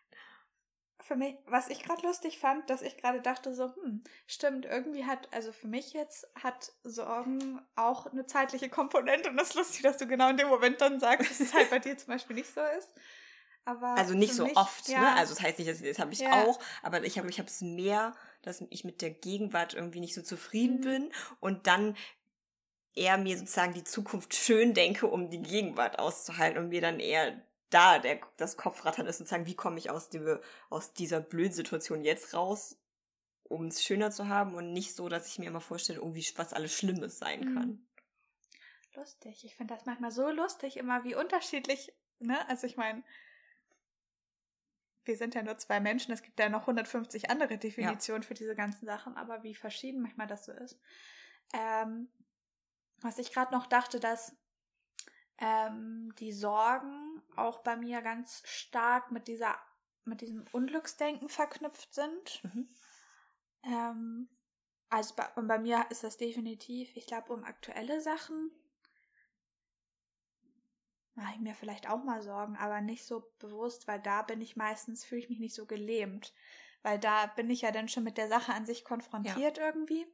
für 1.03 1.15
mich, 1.15 1.35
was 1.45 1.69
ich 1.69 1.83
gerade 1.83 2.05
lustig 2.05 2.39
fand, 2.39 2.69
dass 2.69 2.81
ich 2.81 2.97
gerade 2.97 3.21
dachte 3.21 3.53
so, 3.53 3.75
hm, 3.75 4.03
stimmt, 4.25 4.65
irgendwie 4.65 5.05
hat, 5.05 5.31
also 5.33 5.51
für 5.51 5.67
mich 5.67 5.93
jetzt 5.93 6.27
hat 6.41 6.71
Sorgen 6.83 7.61
auch 7.75 8.07
eine 8.07 8.25
zeitliche 8.25 8.69
Komponente 8.69 9.29
und 9.29 9.37
das 9.37 9.49
ist 9.49 9.55
lustig, 9.55 9.81
dass 9.83 9.97
du 9.97 10.07
genau 10.07 10.29
in 10.29 10.37
dem 10.37 10.47
Moment 10.47 10.81
dann 10.81 10.99
sagst, 10.99 11.29
dass 11.29 11.39
es 11.39 11.53
halt 11.53 11.69
bei 11.69 11.79
dir 11.79 11.97
zum 11.97 12.07
Beispiel 12.07 12.35
nicht 12.35 12.53
so 12.53 12.61
ist. 12.77 12.89
Aber 13.65 13.95
also 13.95 14.13
nicht 14.13 14.33
so 14.33 14.45
mich, 14.45 14.57
oft, 14.57 14.87
ne? 14.89 14.95
ja. 14.95 15.01
ne? 15.01 15.15
Also 15.15 15.33
das 15.33 15.43
heißt 15.43 15.59
nicht, 15.59 15.71
dass 15.71 15.81
das 15.81 15.99
habe 15.99 16.11
ich 16.11 16.19
ja. 16.19 16.43
auch, 16.43 16.59
aber 16.81 17.03
ich 17.03 17.17
habe 17.17 17.29
ich 17.29 17.39
habe 17.39 17.47
es 17.47 17.61
mehr, 17.61 18.13
dass 18.41 18.63
ich 18.69 18.83
mit 18.83 19.01
der 19.01 19.11
Gegenwart 19.11 19.73
irgendwie 19.73 20.01
nicht 20.01 20.13
so 20.13 20.21
zufrieden 20.21 20.77
mhm. 20.77 20.81
bin 20.81 21.11
und 21.39 21.67
dann 21.67 21.95
eher 22.93 23.17
mir 23.17 23.37
sozusagen 23.37 23.73
die 23.73 23.83
Zukunft 23.83 24.35
schön 24.35 24.73
denke, 24.73 25.07
um 25.07 25.29
die 25.29 25.41
Gegenwart 25.41 25.99
auszuhalten 25.99 26.57
und 26.61 26.69
mir 26.69 26.81
dann 26.81 26.99
eher 26.99 27.41
da 27.69 27.99
der, 27.99 28.19
das 28.37 28.57
Kopfrattern 28.57 29.07
ist 29.07 29.17
sozusagen, 29.17 29.47
wie 29.47 29.55
komme 29.55 29.79
ich 29.79 29.89
aus, 29.89 30.09
die, 30.09 30.21
aus 30.69 30.93
dieser 30.93 31.21
blöden 31.21 31.53
Situation 31.53 32.03
jetzt 32.03 32.33
raus, 32.33 32.77
um 33.43 33.65
es 33.65 33.83
schöner 33.83 34.11
zu 34.11 34.27
haben 34.27 34.53
und 34.53 34.73
nicht 34.73 34.93
so, 34.93 35.09
dass 35.09 35.27
ich 35.27 35.39
mir 35.39 35.47
immer 35.47 35.61
vorstelle, 35.61 35.99
irgendwie 35.99 36.25
was 36.35 36.53
alles 36.53 36.73
Schlimmes 36.73 37.17
sein 37.17 37.39
mhm. 37.39 37.55
kann. 37.55 37.87
Lustig. 38.95 39.43
Ich 39.43 39.55
finde 39.55 39.73
das 39.73 39.85
manchmal 39.85 40.11
so 40.11 40.29
lustig, 40.29 40.77
immer 40.77 41.03
wie 41.03 41.15
unterschiedlich, 41.15 41.91
ne? 42.19 42.47
Also 42.47 42.67
ich 42.67 42.77
meine, 42.77 43.03
wir 45.05 45.17
sind 45.17 45.35
ja 45.35 45.43
nur 45.43 45.57
zwei 45.57 45.79
Menschen, 45.79 46.13
es 46.13 46.23
gibt 46.23 46.39
ja 46.39 46.49
noch 46.49 46.61
150 46.61 47.29
andere 47.29 47.57
Definitionen 47.57 48.21
ja. 48.23 48.27
für 48.27 48.33
diese 48.33 48.55
ganzen 48.55 48.85
Sachen, 48.85 49.17
aber 49.17 49.43
wie 49.43 49.55
verschieden 49.55 50.01
manchmal 50.01 50.27
das 50.27 50.45
so 50.45 50.51
ist. 50.51 50.79
Ähm, 51.53 52.09
was 53.01 53.17
ich 53.17 53.31
gerade 53.31 53.53
noch 53.53 53.67
dachte, 53.67 53.99
dass 53.99 54.35
ähm, 55.37 56.13
die 56.19 56.31
Sorgen 56.31 57.21
auch 57.35 57.59
bei 57.59 57.75
mir 57.75 58.01
ganz 58.01 58.43
stark 58.45 59.11
mit 59.11 59.27
dieser, 59.27 59.57
mit 60.05 60.21
diesem 60.21 60.45
Unglücksdenken 60.51 61.29
verknüpft 61.29 61.93
sind. 61.93 62.43
Mhm. 62.43 62.69
Ähm, 63.63 64.29
also 64.89 65.15
bei, 65.15 65.27
bei 65.41 65.59
mir 65.59 65.85
ist 65.89 66.03
das 66.03 66.17
definitiv, 66.17 66.95
ich 66.95 67.07
glaube, 67.07 67.33
um 67.33 67.43
aktuelle 67.43 67.99
Sachen 67.99 68.51
mache 71.15 71.33
ich 71.35 71.39
mir 71.39 71.53
vielleicht 71.53 71.89
auch 71.89 72.03
mal 72.03 72.21
Sorgen, 72.21 72.55
aber 72.57 72.81
nicht 72.81 73.05
so 73.05 73.31
bewusst, 73.39 73.87
weil 73.87 73.99
da 73.99 74.21
bin 74.21 74.41
ich 74.41 74.55
meistens, 74.55 75.05
fühle 75.05 75.21
ich 75.21 75.29
mich 75.29 75.39
nicht 75.39 75.55
so 75.55 75.65
gelähmt. 75.65 76.33
Weil 76.81 76.99
da 76.99 77.27
bin 77.27 77.49
ich 77.49 77.61
ja 77.61 77.71
dann 77.71 77.87
schon 77.87 78.03
mit 78.03 78.17
der 78.17 78.27
Sache 78.27 78.53
an 78.53 78.65
sich 78.65 78.83
konfrontiert 78.83 79.57
ja. 79.57 79.65
irgendwie. 79.65 80.05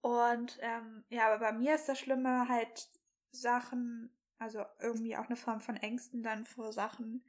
Und 0.00 0.58
ähm, 0.60 1.04
ja, 1.08 1.26
aber 1.26 1.38
bei 1.38 1.52
mir 1.52 1.74
ist 1.74 1.88
das 1.88 1.98
Schlimme 1.98 2.48
halt 2.48 2.88
Sachen 3.30 4.10
also 4.38 4.64
irgendwie 4.80 5.16
auch 5.16 5.26
eine 5.26 5.36
Form 5.36 5.60
von 5.60 5.76
Ängsten 5.76 6.22
dann 6.22 6.46
vor 6.46 6.72
Sachen, 6.72 7.24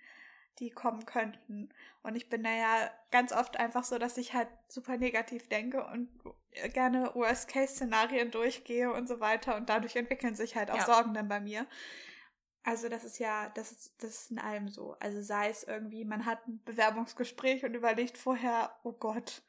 die 0.60 0.70
kommen 0.70 1.06
könnten. 1.06 1.70
Und 2.04 2.16
ich 2.16 2.30
bin 2.30 2.44
da 2.44 2.52
ja 2.52 2.92
ganz 3.12 3.32
oft 3.32 3.58
einfach 3.58 3.84
so, 3.84 3.98
dass 3.98 4.18
ich 4.18 4.34
halt 4.34 4.50
super 4.68 4.98
negativ 4.98 5.48
denke 5.48 5.86
und 5.86 6.10
gerne 6.74 7.12
Worst-Case-Szenarien 7.16 8.32
durchgehe 8.32 8.92
und 8.92 9.08
so 9.08 9.20
weiter. 9.20 9.56
Und 9.56 9.70
dadurch 9.70 9.96
entwickeln 9.96 10.36
sich 10.36 10.56
halt 10.56 10.70
auch 10.70 10.78
ja. 10.78 10.86
Sorgen 10.86 11.14
dann 11.14 11.28
bei 11.28 11.40
mir. 11.40 11.66
Also 12.64 12.90
das 12.90 13.04
ist 13.04 13.20
ja, 13.20 13.50
das 13.50 13.72
ist, 13.72 14.04
das 14.04 14.12
ist 14.12 14.32
in 14.32 14.40
allem 14.40 14.68
so. 14.68 14.96
Also 15.00 15.22
sei 15.22 15.50
es 15.50 15.64
irgendwie, 15.64 16.04
man 16.06 16.26
hat 16.26 16.46
ein 16.48 16.62
Bewerbungsgespräch 16.66 17.64
und 17.64 17.74
überlegt 17.74 18.18
vorher, 18.18 18.76
oh 18.84 18.92
Gott, 18.92 19.42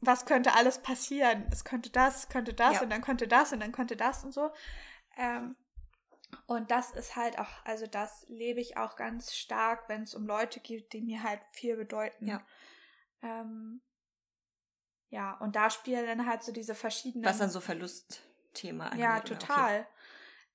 was 0.00 0.24
könnte 0.24 0.54
alles 0.54 0.78
passieren? 0.78 1.46
Es 1.50 1.64
könnte 1.64 1.90
das, 1.90 2.28
könnte 2.28 2.54
das 2.54 2.74
ja. 2.74 2.82
und 2.82 2.90
dann 2.90 3.02
könnte 3.02 3.26
das 3.26 3.52
und 3.52 3.60
dann 3.60 3.72
könnte 3.72 3.96
das 3.96 4.24
und 4.24 4.32
so. 4.32 4.50
Ähm, 5.16 5.56
und 6.46 6.70
das 6.70 6.90
ist 6.92 7.16
halt 7.16 7.38
auch, 7.38 7.64
also 7.64 7.86
das 7.86 8.24
lebe 8.28 8.60
ich 8.60 8.76
auch 8.76 8.96
ganz 8.96 9.34
stark, 9.34 9.88
wenn 9.88 10.02
es 10.02 10.14
um 10.14 10.26
Leute 10.26 10.60
geht, 10.60 10.92
die 10.92 11.00
mir 11.00 11.22
halt 11.22 11.40
viel 11.50 11.76
bedeuten. 11.76 12.26
Ja. 12.26 12.46
Ähm, 13.22 13.80
ja, 15.08 15.34
und 15.38 15.56
da 15.56 15.70
spielen 15.70 16.06
dann 16.06 16.26
halt 16.26 16.42
so 16.42 16.52
diese 16.52 16.74
verschiedenen. 16.74 17.24
Was 17.24 17.38
dann 17.38 17.50
so 17.50 17.60
Verlustthema 17.60 18.86
angeht. 18.86 19.00
Ja, 19.00 19.20
total. 19.20 19.80
Okay. 19.80 19.86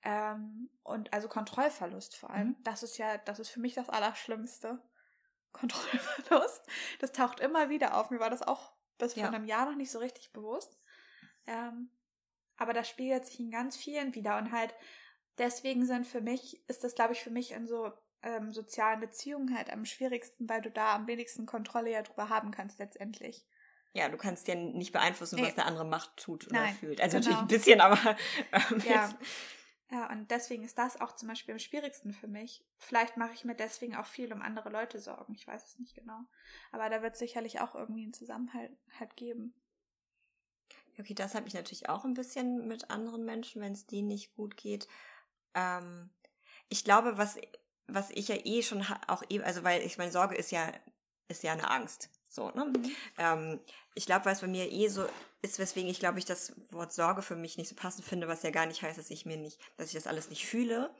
Ähm, 0.03 0.70
und 0.84 1.13
also 1.13 1.27
Kontrollverlust 1.27 2.15
vor 2.15 2.31
allem. 2.31 2.50
Mhm. 2.50 2.63
Das 2.63 2.84
ist 2.84 2.98
ja, 2.98 3.17
das 3.17 3.39
ist 3.39 3.50
für 3.50 3.60
mich 3.60 3.74
das 3.74 3.89
Allerschlimmste. 3.89 4.81
Kontrollverlust. 5.51 6.65
Das 7.00 7.12
taucht 7.12 7.39
immer 7.39 7.70
wieder 7.70 7.98
auf. 7.98 8.10
Mir 8.10 8.20
war 8.20 8.29
das 8.29 8.41
auch 8.41 8.72
bis 8.98 9.15
ja. 9.15 9.25
vor 9.25 9.36
einem 9.36 9.46
Jahr 9.46 9.65
noch 9.65 9.75
nicht 9.75 9.91
so 9.91 10.00
richtig 10.00 10.31
bewusst. 10.31 10.79
Ähm, 11.46 11.89
aber 12.58 12.74
das 12.74 12.88
spiegelt 12.88 13.25
sich 13.25 13.39
in 13.39 13.51
ganz 13.51 13.75
vielen 13.75 14.13
wieder 14.15 14.38
und 14.38 14.51
halt 14.51 14.74
deswegen 15.38 15.86
sind 15.86 16.05
für 16.05 16.22
mich, 16.22 16.63
ist 16.70 16.84
das, 16.84 16.96
glaube 16.96 17.13
ich, 17.13 17.22
für 17.22 17.31
mich 17.31 17.51
in 17.51 17.67
so 17.67 17.91
ähm, 18.24 18.51
sozialen 18.51 19.00
Beziehungen 19.00 19.55
halt 19.58 19.72
am 19.72 19.86
schwierigsten, 19.86 20.48
weil 20.48 20.62
du 20.62 20.70
da 20.70 20.96
am 20.96 21.08
wenigsten 21.08 21.46
Kontrolle 21.46 21.91
ja 21.91 22.01
drüber 22.03 22.29
haben 22.29 22.51
kannst 22.51 22.79
letztendlich. 22.79 23.46
Ja, 23.93 24.08
du 24.08 24.17
kannst 24.17 24.48
ja 24.48 24.55
nicht 24.55 24.93
beeinflussen, 24.93 25.36
nee. 25.36 25.48
was 25.48 25.55
der 25.55 25.65
andere 25.65 25.86
macht, 25.86 26.15
tut 26.17 26.48
oder 26.48 26.62
Nein, 26.62 26.75
fühlt. 26.75 27.01
Also 27.01 27.17
genau. 27.17 27.29
natürlich 27.29 27.41
ein 27.41 27.48
bisschen, 27.48 27.81
aber 27.81 27.98
ähm, 28.51 28.81
ja. 28.86 28.91
Ja, 28.91 29.17
und 29.91 30.31
deswegen 30.31 30.63
ist 30.63 30.77
das 30.77 31.00
auch 31.01 31.15
zum 31.15 31.27
Beispiel 31.27 31.53
am 31.53 31.60
schwierigsten 31.60 32.13
für 32.13 32.27
mich. 32.27 32.63
Vielleicht 32.77 33.17
mache 33.17 33.33
ich 33.33 33.43
mir 33.43 33.55
deswegen 33.55 33.95
auch 33.95 34.05
viel 34.05 34.31
um 34.31 34.41
andere 34.41 34.69
Leute 34.69 35.00
Sorgen. 35.00 35.33
Ich 35.36 35.45
weiß 35.45 35.65
es 35.65 35.79
nicht 35.79 35.95
genau. 35.95 36.21
Aber 36.71 36.89
da 36.89 37.01
wird 37.01 37.13
es 37.13 37.19
sicherlich 37.19 37.60
auch 37.60 37.75
irgendwie 37.75 38.03
einen 38.03 38.13
Zusammenhalt 38.13 38.71
halt 38.98 39.17
geben. 39.17 39.53
Okay, 40.98 41.13
das 41.13 41.36
habe 41.36 41.48
ich 41.48 41.53
natürlich 41.53 41.89
auch 41.89 42.05
ein 42.05 42.13
bisschen 42.13 42.67
mit 42.67 42.89
anderen 42.89 43.25
Menschen, 43.25 43.62
wenn 43.62 43.74
es 43.74 43.86
denen 43.86 44.07
nicht 44.07 44.33
gut 44.36 44.55
geht. 44.55 44.88
Ähm, 45.55 46.10
ich 46.69 46.86
glaube, 46.86 47.17
was, 47.17 47.38
was 47.88 48.12
ich 48.12 48.29
ja 48.29 48.38
eh 48.45 48.63
schon 48.63 48.86
auch 49.07 49.24
eh, 49.29 49.41
also 49.41 49.63
weil 49.63 49.81
ich 49.81 49.98
meine, 49.98 50.12
Sorge 50.12 50.36
ist 50.36 50.51
ja, 50.51 50.71
ist 51.27 51.43
ja 51.43 51.51
eine 51.51 51.69
Angst. 51.69 52.10
So, 52.31 52.50
ne? 52.51 52.65
Mhm. 52.65 52.95
Ähm, 53.17 53.59
ich 53.93 54.05
glaube, 54.05 54.25
was 54.25 54.39
bei 54.39 54.47
mir 54.47 54.71
eh 54.71 54.88
so 54.88 55.05
ist, 55.41 55.59
weswegen 55.59 55.89
ich 55.89 56.00
glaube 56.00 56.17
ich 56.17 56.23
das 56.23 56.53
Wort 56.71 56.93
Sorge 56.93 57.21
für 57.21 57.35
mich 57.35 57.57
nicht 57.57 57.67
so 57.67 57.75
passend 57.75 58.05
finde, 58.05 58.29
was 58.29 58.41
ja 58.41 58.51
gar 58.51 58.65
nicht 58.65 58.81
heißt, 58.81 58.97
dass 58.97 59.11
ich 59.11 59.25
mir 59.25 59.35
nicht, 59.35 59.59
dass 59.75 59.88
ich 59.88 59.95
das 59.95 60.07
alles 60.07 60.29
nicht 60.29 60.47
fühle. 60.47 60.95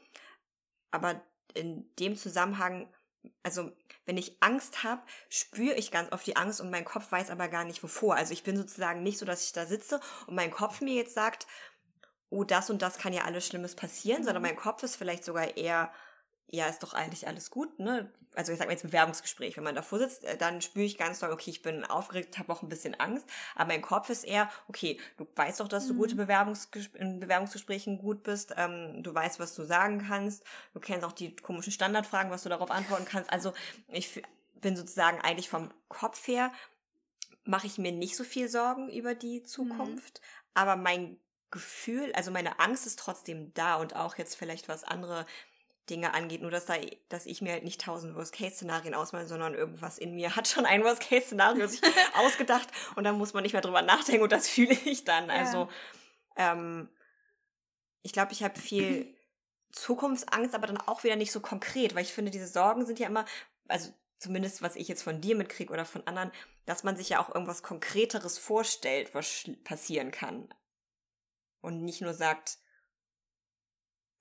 Aber 0.92 1.22
in 1.54 1.90
dem 2.00 2.18
Zusammenhang, 2.18 2.94
also 3.44 3.72
wenn 4.06 4.18
ich 4.18 4.44
Angst 4.44 4.84
habe, 4.84 5.02
spüre 5.30 5.76
ich 5.76 5.90
ganz 5.90 6.12
oft 6.12 6.28
die 6.28 6.36
Angst 6.36 6.60
und 6.60 6.70
mein 6.70 6.84
Kopf 6.84 7.10
weiß 7.10 7.30
aber 7.30 7.48
gar 7.48 7.64
nicht 7.64 7.82
wovor. 7.82 8.16
Also 8.16 8.34
ich 8.34 8.44
bin 8.44 8.58
sozusagen 8.58 9.02
nicht 9.02 9.18
so, 9.18 9.26
dass 9.26 9.46
ich 9.46 9.54
da 9.54 9.66
sitze 9.66 10.02
und 10.28 10.36
mein 10.36 10.52
Kopf 10.52 10.82
mir 10.82 10.96
jetzt 10.96 11.14
sagt, 11.14 11.48
oh, 12.30 12.44
das 12.44 12.70
und 12.70 12.82
das 12.82 12.98
kann 12.98 13.14
ja 13.14 13.24
alles 13.24 13.48
Schlimmes 13.48 13.76
passieren, 13.76 14.26
sondern 14.26 14.44
mhm. 14.44 14.50
mein 14.50 14.58
Kopf 14.58 14.84
ist 14.84 14.98
vielleicht 14.98 15.24
sogar 15.24 15.56
eher 15.56 15.94
ja, 16.52 16.68
ist 16.68 16.84
doch 16.84 16.94
eigentlich 16.94 17.28
alles 17.28 17.50
gut, 17.50 17.80
ne? 17.80 18.12
Also 18.34 18.52
ich 18.52 18.60
sag 18.60 18.68
mal 18.68 18.74
jetzt 18.74 18.84
Bewerbungsgespräch, 18.84 19.58
wenn 19.58 19.64
man 19.64 19.76
davor 19.76 20.00
sitzt, 20.00 20.24
äh, 20.26 20.38
dann 20.38 20.62
spüre 20.62 20.86
ich 20.86 20.98
ganz 20.98 21.20
doll, 21.20 21.32
okay, 21.32 21.50
ich 21.50 21.62
bin 21.62 21.86
aufgeregt, 21.86 22.38
habe 22.38 22.52
auch 22.52 22.62
ein 22.62 22.70
bisschen 22.70 22.98
Angst, 23.00 23.26
aber 23.56 23.70
mein 23.70 23.82
Kopf 23.82 24.10
ist 24.10 24.24
eher, 24.26 24.50
okay, 24.68 25.00
du 25.18 25.26
weißt 25.36 25.62
doch, 25.62 25.70
dass 25.70 25.88
du 25.88 25.96
gute 25.96 26.16
mhm. 26.16 26.20
Bewerbungsges 26.20 26.90
in 26.96 27.20
Bewerbungsgesprächen 27.20 27.98
gut 27.98 28.24
bist, 28.24 28.54
ähm, 28.58 29.02
du 29.02 29.14
weißt, 29.14 29.40
was 29.40 29.56
du 29.56 29.64
sagen 29.64 30.06
kannst, 30.08 30.44
du 30.74 30.80
kennst 30.80 31.06
auch 31.06 31.14
die 31.14 31.36
komischen 31.36 31.72
Standardfragen, 31.72 32.32
was 32.32 32.44
du 32.44 32.50
darauf 32.50 32.72
antworten 32.72 33.06
kannst. 33.06 33.32
Also 33.32 33.54
ich 33.88 34.22
bin 34.56 34.76
sozusagen 34.76 35.20
eigentlich 35.22 35.50
vom 35.50 35.74
Kopf 35.88 36.28
her, 36.28 36.52
mache 37.46 37.68
ich 37.68 37.78
mir 37.78 37.92
nicht 37.92 38.16
so 38.16 38.24
viel 38.24 38.50
Sorgen 38.50 38.90
über 38.90 39.16
die 39.16 39.40
mhm. 39.40 39.46
Zukunft, 39.46 40.20
mhm. 40.20 40.52
aber 40.54 40.76
mein 40.76 41.18
Gefühl, 41.50 42.14
also 42.14 42.32
meine 42.32 42.60
Angst 42.60 42.88
ist 42.88 42.98
trotzdem 42.98 43.54
da 43.54 43.76
und 43.76 43.96
auch 43.96 44.18
jetzt 44.18 44.36
vielleicht 44.36 44.70
was 44.70 44.86
andere 44.86 45.26
Dinge 45.92 46.14
angeht. 46.14 46.42
Nur, 46.42 46.50
dass, 46.50 46.66
da, 46.66 46.76
dass 47.10 47.26
ich 47.26 47.42
mir 47.42 47.52
halt 47.52 47.64
nicht 47.64 47.82
tausend 47.82 48.16
Worst-Case-Szenarien 48.16 48.96
ausmale, 48.96 49.28
sondern 49.28 49.54
irgendwas 49.54 49.98
in 49.98 50.16
mir 50.16 50.36
hat 50.36 50.48
schon 50.48 50.66
ein 50.66 50.84
Worst-Case-Szenario 50.84 51.68
sich 51.68 51.82
ausgedacht 52.16 52.70
und 52.96 53.04
dann 53.04 53.18
muss 53.18 53.34
man 53.34 53.44
nicht 53.44 53.54
mehr 53.54 53.62
drüber 53.62 53.82
nachdenken 53.82 54.24
und 54.24 54.32
das 54.32 54.48
fühle 54.48 54.74
ich 54.86 55.04
dann. 55.04 55.28
Ja. 55.28 55.36
Also, 55.36 55.70
ähm, 56.38 56.90
ich 58.02 58.14
glaube, 58.14 58.32
ich 58.32 58.42
habe 58.44 58.60
viel 58.60 59.16
Zukunftsangst, 59.72 60.56
aber 60.56 60.68
dann 60.68 60.78
auch 60.78 61.04
wieder 61.04 61.16
nicht 61.16 61.32
so 61.32 61.40
konkret, 61.40 61.94
weil 61.94 62.04
ich 62.04 62.14
finde, 62.14 62.32
diese 62.32 62.48
Sorgen 62.48 62.86
sind 62.86 63.00
ja 63.00 63.08
immer, 63.08 63.26
also 63.68 63.94
zumindest 64.18 64.62
was 64.62 64.76
ich 64.76 64.88
jetzt 64.88 65.04
von 65.04 65.22
dir 65.22 65.36
mitkriege 65.36 65.74
oder 65.74 65.86
von 65.86 66.06
anderen, 66.08 66.32
dass 66.66 66.84
man 66.84 66.96
sich 66.96 67.10
ja 67.10 67.20
auch 67.20 67.34
irgendwas 67.34 67.64
Konkreteres 67.64 68.38
vorstellt, 68.38 69.14
was 69.14 69.50
passieren 69.64 70.12
kann. 70.12 70.54
Und 71.62 71.84
nicht 71.84 72.02
nur 72.02 72.14
sagt, 72.14 72.58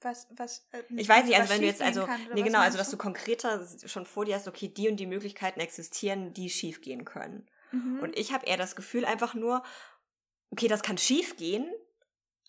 was, 0.01 0.29
was, 0.31 0.67
äh, 0.73 0.83
ich 0.97 1.09
weiß 1.09 1.27
nicht, 1.27 1.37
also 1.37 1.53
wenn 1.53 1.61
du 1.61 1.67
jetzt, 1.67 1.83
also, 1.83 2.09
nee, 2.35 2.43
genau, 2.43 2.61
also, 2.61 2.79
dass 2.79 2.91
du 2.91 2.97
konkreter 2.97 3.67
schon 3.87 4.07
vor 4.07 4.25
dir 4.25 4.35
hast, 4.35 4.49
okay, 4.49 4.69
die 4.69 4.89
und 4.89 4.97
die 4.97 5.07
Möglichkeiten 5.07 5.61
existieren, 5.61 6.33
die 6.33 6.51
schief 6.51 6.81
gehen 6.81 7.05
können. 7.05 7.49
Mhm. 7.73 8.01
Und 8.01 8.19
ich 8.19 8.33
habe 8.33 8.47
eher 8.47 8.57
das 8.57 8.77
Gefühl 8.77 9.05
einfach 9.05 9.35
nur, 9.35 9.63
okay, 10.51 10.69
das 10.69 10.83
kann 10.83 10.99
schief 10.99 11.37
gehen, 11.37 11.71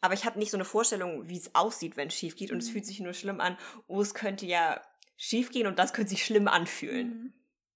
aber 0.02 0.14
ich 0.14 0.26
habe 0.26 0.40
nicht 0.40 0.52
so 0.52 0.58
eine 0.58 0.66
Vorstellung, 0.66 1.30
wie 1.30 1.38
es 1.38 1.54
aussieht, 1.54 1.96
wenn 1.96 2.08
es 2.08 2.16
schief 2.16 2.36
geht. 2.36 2.52
Und 2.52 2.58
mhm. 2.58 2.64
es 2.64 2.70
fühlt 2.70 2.86
sich 2.86 3.00
nur 3.00 3.14
schlimm 3.14 3.40
an, 3.40 3.58
oh, 3.88 4.02
es 4.02 4.14
könnte 4.14 4.46
ja 4.46 4.82
schief 5.16 5.52
gehen 5.52 5.68
und 5.68 5.78
das 5.78 5.94
könnte 5.94 6.10
sich 6.10 6.26
schlimm 6.26 6.48
anfühlen. 6.48 7.08
Mhm. 7.08 7.34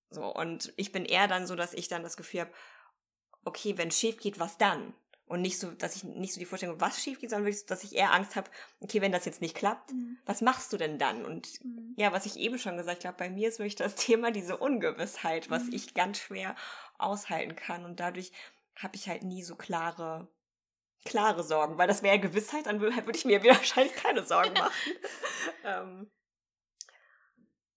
So, 0.09 0.33
und 0.33 0.73
ich 0.77 0.91
bin 0.91 1.05
eher 1.05 1.27
dann 1.27 1.45
so, 1.45 1.55
dass 1.55 1.73
ich 1.73 1.87
dann 1.87 2.03
das 2.03 2.17
Gefühl 2.17 2.41
habe, 2.41 2.51
okay, 3.43 3.77
wenn 3.77 3.89
es 3.89 3.99
schief 3.99 4.17
geht, 4.17 4.39
was 4.39 4.57
dann? 4.57 4.93
Und 5.27 5.41
nicht 5.41 5.59
so, 5.59 5.71
dass 5.71 5.95
ich 5.95 6.03
nicht 6.03 6.33
so 6.33 6.39
die 6.39 6.45
Vorstellung, 6.45 6.79
was 6.79 7.01
schief 7.01 7.19
geht, 7.19 7.31
sondern 7.31 7.47
wirklich, 7.47 7.65
dass 7.65 7.83
ich 7.83 7.95
eher 7.95 8.13
Angst 8.13 8.35
habe, 8.35 8.49
okay, 8.79 9.01
wenn 9.01 9.11
das 9.11 9.25
jetzt 9.25 9.41
nicht 9.41 9.55
klappt, 9.55 9.91
mhm. 9.91 10.19
was 10.25 10.41
machst 10.41 10.71
du 10.71 10.77
denn 10.77 10.99
dann? 10.99 11.25
Und 11.25 11.63
mhm. 11.63 11.95
ja, 11.97 12.11
was 12.11 12.27
ich 12.27 12.37
eben 12.37 12.59
schon 12.59 12.77
gesagt 12.77 13.05
habe, 13.05 13.17
bei 13.17 13.29
mir 13.31 13.49
ist 13.49 13.57
wirklich 13.57 13.75
das 13.75 13.95
Thema 13.95 14.31
diese 14.31 14.57
Ungewissheit, 14.57 15.49
was 15.49 15.63
mhm. 15.63 15.73
ich 15.73 15.95
ganz 15.95 16.19
schwer 16.19 16.55
aushalten 16.99 17.55
kann. 17.55 17.85
Und 17.85 17.99
dadurch 17.99 18.31
habe 18.75 18.95
ich 18.95 19.09
halt 19.09 19.23
nie 19.23 19.41
so 19.41 19.55
klare, 19.55 20.27
klare 21.05 21.43
Sorgen, 21.43 21.79
weil 21.79 21.87
das 21.87 22.03
wäre 22.03 22.17
ja 22.17 22.21
Gewissheit, 22.21 22.67
dann 22.67 22.79
würde, 22.79 22.95
würde 23.05 23.17
ich 23.17 23.25
mir 23.25 23.43
wahrscheinlich 23.43 23.95
keine 23.95 24.23
Sorgen 24.23 24.53
machen. 24.59 24.73
ähm, 25.63 26.11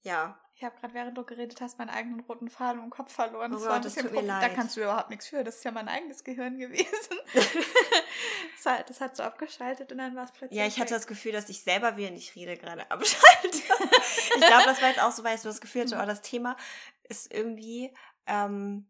ja, 0.02 0.38
ich 0.58 0.64
habe 0.64 0.74
gerade, 0.80 0.92
während 0.92 1.16
du 1.16 1.22
geredet 1.22 1.60
hast, 1.60 1.78
meinen 1.78 1.90
eigenen 1.90 2.18
roten 2.18 2.50
Faden 2.50 2.82
im 2.82 2.90
Kopf 2.90 3.12
verloren. 3.12 3.52
Das 3.52 3.62
oh 3.62 3.68
Gott, 3.68 3.84
das 3.84 3.94
tut 3.94 4.10
mir 4.10 4.22
leid. 4.22 4.42
Da 4.42 4.48
kannst 4.48 4.76
du 4.76 4.80
überhaupt 4.80 5.08
nichts 5.08 5.28
für. 5.28 5.44
Das 5.44 5.58
ist 5.58 5.64
ja 5.64 5.70
mein 5.70 5.86
eigenes 5.86 6.24
Gehirn 6.24 6.58
gewesen. 6.58 6.88
das, 7.32 8.66
hat, 8.66 8.90
das, 8.90 9.00
hat, 9.00 9.16
so 9.16 9.22
abgeschaltet 9.22 9.92
und 9.92 9.98
dann 9.98 10.16
war 10.16 10.24
es 10.24 10.32
plötzlich. 10.32 10.58
Ja, 10.58 10.66
ich 10.66 10.80
hatte 10.80 10.94
das 10.94 11.06
Gefühl, 11.06 11.30
dass 11.30 11.48
ich 11.48 11.62
selber, 11.62 11.96
während 11.96 12.18
ich 12.18 12.34
rede, 12.34 12.56
gerade 12.56 12.90
abschalte. 12.90 13.28
ich 13.52 14.46
glaube, 14.46 14.64
das 14.64 14.82
war 14.82 14.88
jetzt 14.88 15.00
auch 15.00 15.12
so, 15.12 15.22
weil 15.22 15.36
ich 15.36 15.42
so 15.42 15.48
das 15.48 15.60
Gefühl 15.60 15.82
hatte, 15.82 16.00
oh, 16.02 16.06
das 16.06 16.22
Thema 16.22 16.56
ist 17.04 17.32
irgendwie 17.32 17.94
ähm, 18.26 18.88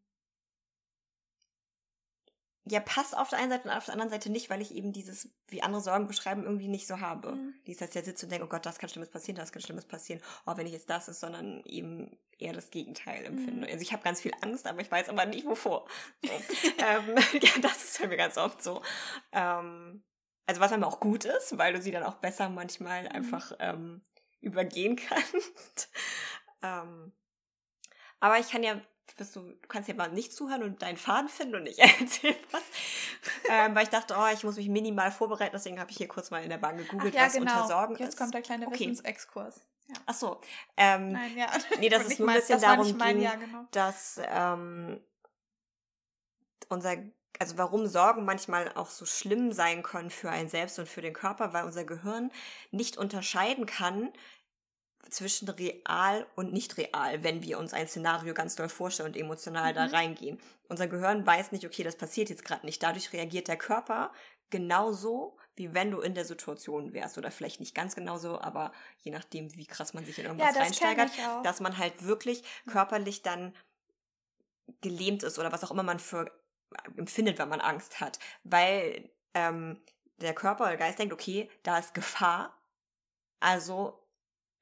ja, 2.70 2.80
passt 2.80 3.16
auf 3.16 3.30
der 3.30 3.38
einen 3.38 3.50
Seite 3.50 3.68
und 3.68 3.74
auf 3.74 3.84
der 3.84 3.94
anderen 3.94 4.10
Seite 4.10 4.30
nicht, 4.30 4.50
weil 4.50 4.60
ich 4.60 4.74
eben 4.74 4.92
dieses, 4.92 5.28
wie 5.48 5.62
andere 5.62 5.80
Sorgen 5.80 6.06
beschreiben, 6.06 6.44
irgendwie 6.44 6.68
nicht 6.68 6.86
so 6.86 7.00
habe. 7.00 7.32
Mhm. 7.32 7.54
Dieses, 7.66 7.78
dass 7.78 7.96
ich 7.96 8.04
sitze 8.04 8.26
und 8.26 8.30
denke, 8.30 8.46
oh 8.46 8.48
Gott, 8.48 8.66
das 8.66 8.78
kann 8.78 8.88
Schlimmes 8.88 9.10
passieren, 9.10 9.36
das 9.36 9.52
kann 9.52 9.62
Schlimmes 9.62 9.84
passieren, 9.84 10.20
oh, 10.46 10.56
wenn 10.56 10.66
ich 10.66 10.72
jetzt 10.72 10.90
das 10.90 11.08
ist, 11.08 11.20
sondern 11.20 11.62
eben 11.64 12.16
eher 12.38 12.52
das 12.52 12.70
Gegenteil 12.70 13.24
empfinde. 13.24 13.66
Mhm. 13.66 13.72
Also 13.72 13.82
ich 13.82 13.92
habe 13.92 14.02
ganz 14.02 14.20
viel 14.20 14.32
Angst, 14.40 14.66
aber 14.66 14.80
ich 14.80 14.90
weiß 14.90 15.08
aber 15.08 15.26
nicht 15.26 15.46
wovor. 15.46 15.86
So. 16.24 16.30
ähm, 16.78 17.14
ja, 17.40 17.50
das 17.60 17.84
ist 17.84 18.00
bei 18.00 18.08
mir 18.08 18.16
ganz 18.16 18.36
oft 18.36 18.62
so. 18.62 18.82
Ähm, 19.32 20.02
also 20.46 20.60
was 20.60 20.72
aber 20.72 20.86
auch 20.86 21.00
gut 21.00 21.24
ist, 21.24 21.58
weil 21.58 21.74
du 21.74 21.82
sie 21.82 21.90
dann 21.90 22.04
auch 22.04 22.16
besser 22.16 22.48
manchmal 22.48 23.02
mhm. 23.02 23.08
einfach 23.08 23.52
ähm, 23.58 24.02
übergehen 24.40 24.96
kannst. 25.08 25.90
ähm, 26.62 27.12
aber 28.20 28.38
ich 28.38 28.50
kann 28.50 28.62
ja 28.62 28.80
bist 29.16 29.36
du, 29.36 29.40
du 29.40 29.68
kannst 29.68 29.88
ja 29.88 29.94
mal 29.94 30.10
nicht 30.10 30.32
zuhören 30.32 30.62
und 30.62 30.82
deinen 30.82 30.96
Faden 30.96 31.28
finden 31.28 31.56
und 31.56 31.66
ich 31.66 31.78
erzähle 32.00 32.36
was. 32.50 32.62
ähm, 33.48 33.74
weil 33.74 33.84
ich 33.84 33.88
dachte, 33.88 34.14
oh, 34.18 34.26
ich 34.32 34.44
muss 34.44 34.56
mich 34.56 34.68
minimal 34.68 35.10
vorbereiten, 35.10 35.52
deswegen 35.54 35.80
habe 35.80 35.90
ich 35.90 35.96
hier 35.96 36.08
kurz 36.08 36.30
mal 36.30 36.42
in 36.42 36.50
der 36.50 36.58
Bahn 36.58 36.76
gegoogelt, 36.76 37.14
Ach, 37.14 37.20
ja, 37.20 37.26
was 37.26 37.32
genau. 37.34 37.52
unter 37.52 37.66
Sorgen 37.68 37.92
Jetzt 37.94 38.00
ist. 38.00 38.06
Jetzt 38.06 38.18
kommt 38.18 38.34
der 38.34 38.42
kleine 38.42 38.66
okay. 38.66 38.80
Wissensexkurs. 38.80 39.60
Ja. 39.88 39.94
Ach 40.06 40.14
so. 40.14 40.40
Ähm, 40.76 41.12
Nein, 41.12 41.36
ja. 41.36 41.46
Nee, 41.78 41.88
dass 41.88 42.06
es 42.06 42.18
nur 42.18 42.28
ein 42.28 42.36
bisschen 42.36 42.60
darum 42.60 42.96
mein, 42.98 43.16
ging, 43.16 43.24
ja, 43.24 43.34
genau. 43.36 43.66
dass 43.70 44.20
ähm, 44.22 45.00
unser 46.68 46.96
also 47.38 47.56
warum 47.56 47.86
Sorgen 47.86 48.24
manchmal 48.24 48.72
auch 48.74 48.90
so 48.90 49.06
schlimm 49.06 49.52
sein 49.52 49.82
können 49.82 50.10
für 50.10 50.30
einen 50.30 50.48
selbst 50.48 50.78
und 50.78 50.88
für 50.88 51.02
den 51.02 51.12
Körper, 51.12 51.52
weil 51.52 51.64
unser 51.64 51.84
Gehirn 51.84 52.32
nicht 52.70 52.96
unterscheiden 52.96 53.66
kann, 53.66 54.12
zwischen 55.10 55.48
real 55.48 56.26
und 56.34 56.52
nicht 56.52 56.76
real, 56.76 57.22
wenn 57.22 57.42
wir 57.42 57.58
uns 57.58 57.72
ein 57.72 57.88
Szenario 57.88 58.34
ganz 58.34 58.56
doll 58.56 58.68
vorstellen 58.68 59.08
und 59.08 59.16
emotional 59.16 59.72
mhm. 59.72 59.76
da 59.76 59.84
reingehen. 59.86 60.38
Unser 60.68 60.86
Gehirn 60.86 61.26
weiß 61.26 61.52
nicht, 61.52 61.64
okay, 61.64 61.82
das 61.82 61.96
passiert 61.96 62.28
jetzt 62.28 62.44
gerade 62.44 62.66
nicht. 62.66 62.82
Dadurch 62.82 63.12
reagiert 63.12 63.48
der 63.48 63.56
Körper 63.56 64.12
genauso, 64.50 65.36
wie 65.56 65.74
wenn 65.74 65.90
du 65.90 66.00
in 66.00 66.14
der 66.14 66.24
Situation 66.24 66.92
wärst. 66.92 67.18
Oder 67.18 67.30
vielleicht 67.30 67.60
nicht 67.60 67.74
ganz 67.74 67.94
genauso, 67.94 68.40
aber 68.40 68.72
je 68.98 69.12
nachdem, 69.12 69.54
wie 69.56 69.66
krass 69.66 69.94
man 69.94 70.04
sich 70.04 70.18
in 70.18 70.26
irgendwas 70.26 70.54
ja, 70.54 70.62
reinsteigert, 70.62 71.10
dass 71.42 71.60
man 71.60 71.78
halt 71.78 72.04
wirklich 72.04 72.42
körperlich 72.66 73.22
dann 73.22 73.54
gelähmt 74.80 75.22
ist 75.22 75.38
oder 75.38 75.52
was 75.52 75.64
auch 75.64 75.70
immer 75.70 75.82
man 75.82 75.98
für 75.98 76.30
empfindet, 76.96 77.38
wenn 77.38 77.48
man 77.48 77.60
Angst 77.60 78.00
hat. 78.00 78.18
Weil 78.44 79.10
ähm, 79.34 79.80
der 80.18 80.34
Körper 80.34 80.64
oder 80.64 80.76
Geist 80.76 80.98
denkt, 80.98 81.14
okay, 81.14 81.50
da 81.62 81.78
ist 81.78 81.94
Gefahr, 81.94 82.54
also 83.40 83.98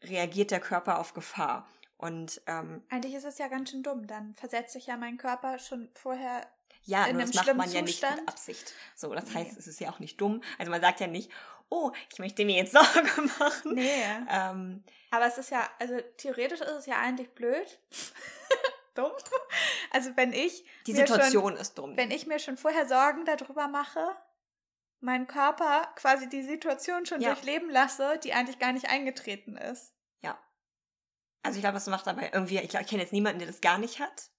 reagiert 0.03 0.51
der 0.51 0.61
Körper 0.61 0.99
auf 0.99 1.15
Gefahr. 1.15 1.69
Und 1.99 2.43
ähm, 2.47 2.83
eigentlich 2.91 3.15
ist 3.15 3.25
es 3.25 3.39
ja 3.39 3.49
ganz 3.49 3.71
schön 3.71 3.83
dumm. 3.83 4.07
Dann 4.07 4.35
versetzt 4.35 4.73
sich 4.73 4.87
ja 4.87 4.97
mein 4.97 5.17
Körper 5.17 5.59
schon 5.59 5.89
vorher 5.95 6.47
ja, 6.85 7.05
in 7.07 7.17
nur 7.17 7.27
das 7.27 7.35
macht 7.35 7.57
man 7.57 7.71
ja 7.71 7.83
nicht 7.83 8.01
mit 8.01 8.29
Absicht. 8.29 8.73
So, 8.95 9.13
das 9.13 9.35
heißt, 9.35 9.53
nee. 9.53 9.59
es 9.59 9.67
ist 9.67 9.81
ja 9.81 9.91
auch 9.91 9.99
nicht 9.99 10.21
dumm. 10.21 10.41
Also 10.57 10.71
man 10.71 10.81
sagt 10.81 11.01
ja 11.01 11.09
nicht, 11.09 11.31
oh, 11.69 11.91
ich 12.13 12.19
möchte 12.19 12.45
mir 12.45 12.57
jetzt 12.57 12.73
Sorge 12.95 13.23
machen. 13.39 13.75
Nee. 13.75 14.03
Ähm, 14.31 14.85
Aber 15.11 15.27
es 15.27 15.37
ist 15.37 15.51
ja, 15.51 15.69
also 15.81 15.99
theoretisch 16.17 16.61
ist 16.61 16.71
es 16.71 16.87
ja 16.87 16.99
eigentlich 16.99 17.31
blöd. 17.31 17.79
dumm. 18.95 19.13
Also 19.91 20.11
wenn 20.17 20.33
ich. 20.33 20.65
Die 20.87 20.93
Situation 20.93 21.55
schon, 21.55 21.57
ist 21.57 21.77
dumm. 21.77 21.97
Wenn 21.97 22.11
ich 22.11 22.27
mir 22.27 22.39
schon 22.39 22.57
vorher 22.57 22.87
Sorgen 22.87 23.25
darüber 23.25 23.69
mache, 23.69 24.17
meinen 25.07 25.27
Körper 25.27 25.89
quasi 25.97 26.29
die 26.29 26.43
Situation 26.43 27.07
schon 27.07 27.21
ja. 27.23 27.33
durchleben 27.33 27.71
lasse, 27.71 28.21
die 28.23 28.35
eigentlich 28.35 28.59
gar 28.59 28.73
nicht 28.73 28.91
eingetreten 28.91 29.57
ist. 29.57 29.95
Ja. 30.21 30.39
Also 31.43 31.57
ich 31.57 31.63
glaube, 31.63 31.75
das 31.75 31.87
macht 31.87 32.07
dabei 32.07 32.31
irgendwie, 32.33 32.59
ich, 32.59 32.69
glaub, 32.69 32.83
ich 32.83 32.89
kenne 32.89 33.03
jetzt 33.03 33.13
niemanden, 33.13 33.39
der 33.39 33.49
das 33.49 33.61
gar 33.63 33.79
nicht 33.79 34.01
hat. 34.01 34.31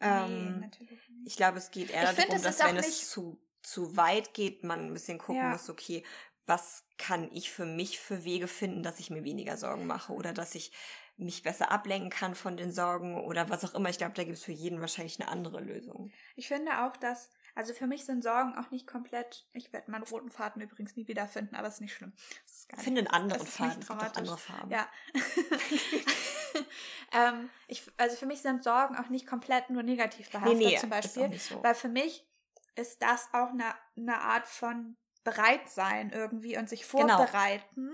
Ähm, 0.00 0.56
nee, 0.58 0.66
natürlich 0.66 1.08
nicht. 1.08 1.26
ich 1.28 1.36
glaube, 1.36 1.58
es 1.58 1.70
geht 1.70 1.90
eher 1.90 2.02
Ich 2.02 2.08
find, 2.10 2.28
darum, 2.28 2.36
es 2.36 2.42
dass 2.42 2.58
wenn 2.66 2.74
nicht- 2.76 2.88
es 2.88 3.08
zu, 3.08 3.40
zu 3.62 3.96
weit 3.96 4.34
geht, 4.34 4.64
man 4.64 4.80
ein 4.80 4.92
bisschen 4.92 5.18
gucken 5.18 5.42
Ja. 5.42 5.50
muss, 5.50 5.70
okay, 5.70 6.04
was 6.46 6.84
kann 6.98 7.30
ich 7.32 7.50
für 7.50 7.64
mich 7.64 7.98
für 8.00 8.24
Wege 8.24 8.48
finden, 8.48 8.82
dass 8.82 9.00
ich 9.00 9.08
mir 9.08 9.24
weniger 9.24 9.56
Sorgen 9.56 9.86
mache 9.86 10.12
oder 10.12 10.32
dass 10.34 10.54
ich 10.54 10.72
mich 11.16 11.42
besser 11.44 11.70
ablenken 11.70 12.10
kann 12.10 12.34
von 12.34 12.56
den 12.56 12.72
Sorgen 12.72 13.16
oder 13.24 13.48
was 13.48 13.64
auch 13.64 13.74
immer. 13.74 13.88
Ich 13.88 13.98
glaube, 13.98 14.14
da 14.14 14.24
gibt 14.24 14.36
es 14.36 14.42
für 14.44 14.52
jeden 14.52 14.80
wahrscheinlich 14.80 15.18
eine 15.20 15.30
andere 15.30 15.60
Lösung. 15.60 16.10
Ich 16.34 16.48
finde 16.48 16.84
auch, 16.84 16.96
dass, 16.96 17.30
also 17.54 17.72
für 17.72 17.86
mich 17.86 18.04
sind 18.04 18.24
Sorgen 18.24 18.56
auch 18.56 18.70
nicht 18.70 18.86
komplett, 18.86 19.46
ich 19.52 19.72
werde 19.72 19.90
meinen 19.90 20.02
roten 20.04 20.30
Faden 20.30 20.60
übrigens 20.60 20.96
nie 20.96 21.06
wiederfinden, 21.06 21.54
aber 21.54 21.68
ist 21.68 21.80
nicht 21.80 21.94
schlimm. 21.94 22.12
Ist 22.46 22.68
finde 22.82 23.00
einen 23.00 23.08
anderen 23.08 23.46
Faden, 23.46 23.78
nicht 23.78 23.88
dramatisch. 23.88 24.18
andere 24.18 24.38
Farben. 24.38 24.70
Ja. 24.70 24.88
ähm, 27.12 27.50
ich, 27.68 27.84
also 27.96 28.16
für 28.16 28.26
mich 28.26 28.42
sind 28.42 28.64
Sorgen 28.64 28.96
auch 28.96 29.08
nicht 29.08 29.26
komplett 29.26 29.70
nur 29.70 29.82
negativ 29.82 30.26
nee, 30.26 30.32
behaftet 30.32 30.58
nee, 30.58 30.78
zum 30.78 30.90
ist 30.90 31.14
Beispiel. 31.14 31.38
so. 31.38 31.62
Weil 31.62 31.74
für 31.74 31.88
mich 31.88 32.26
ist 32.74 33.00
das 33.02 33.28
auch 33.32 33.50
eine, 33.50 33.74
eine 33.96 34.20
Art 34.20 34.48
von 34.48 34.96
Bereitsein 35.24 36.10
irgendwie 36.10 36.56
und 36.58 36.68
sich 36.68 36.88
Genau. 36.88 37.16
vorbereiten. 37.16 37.90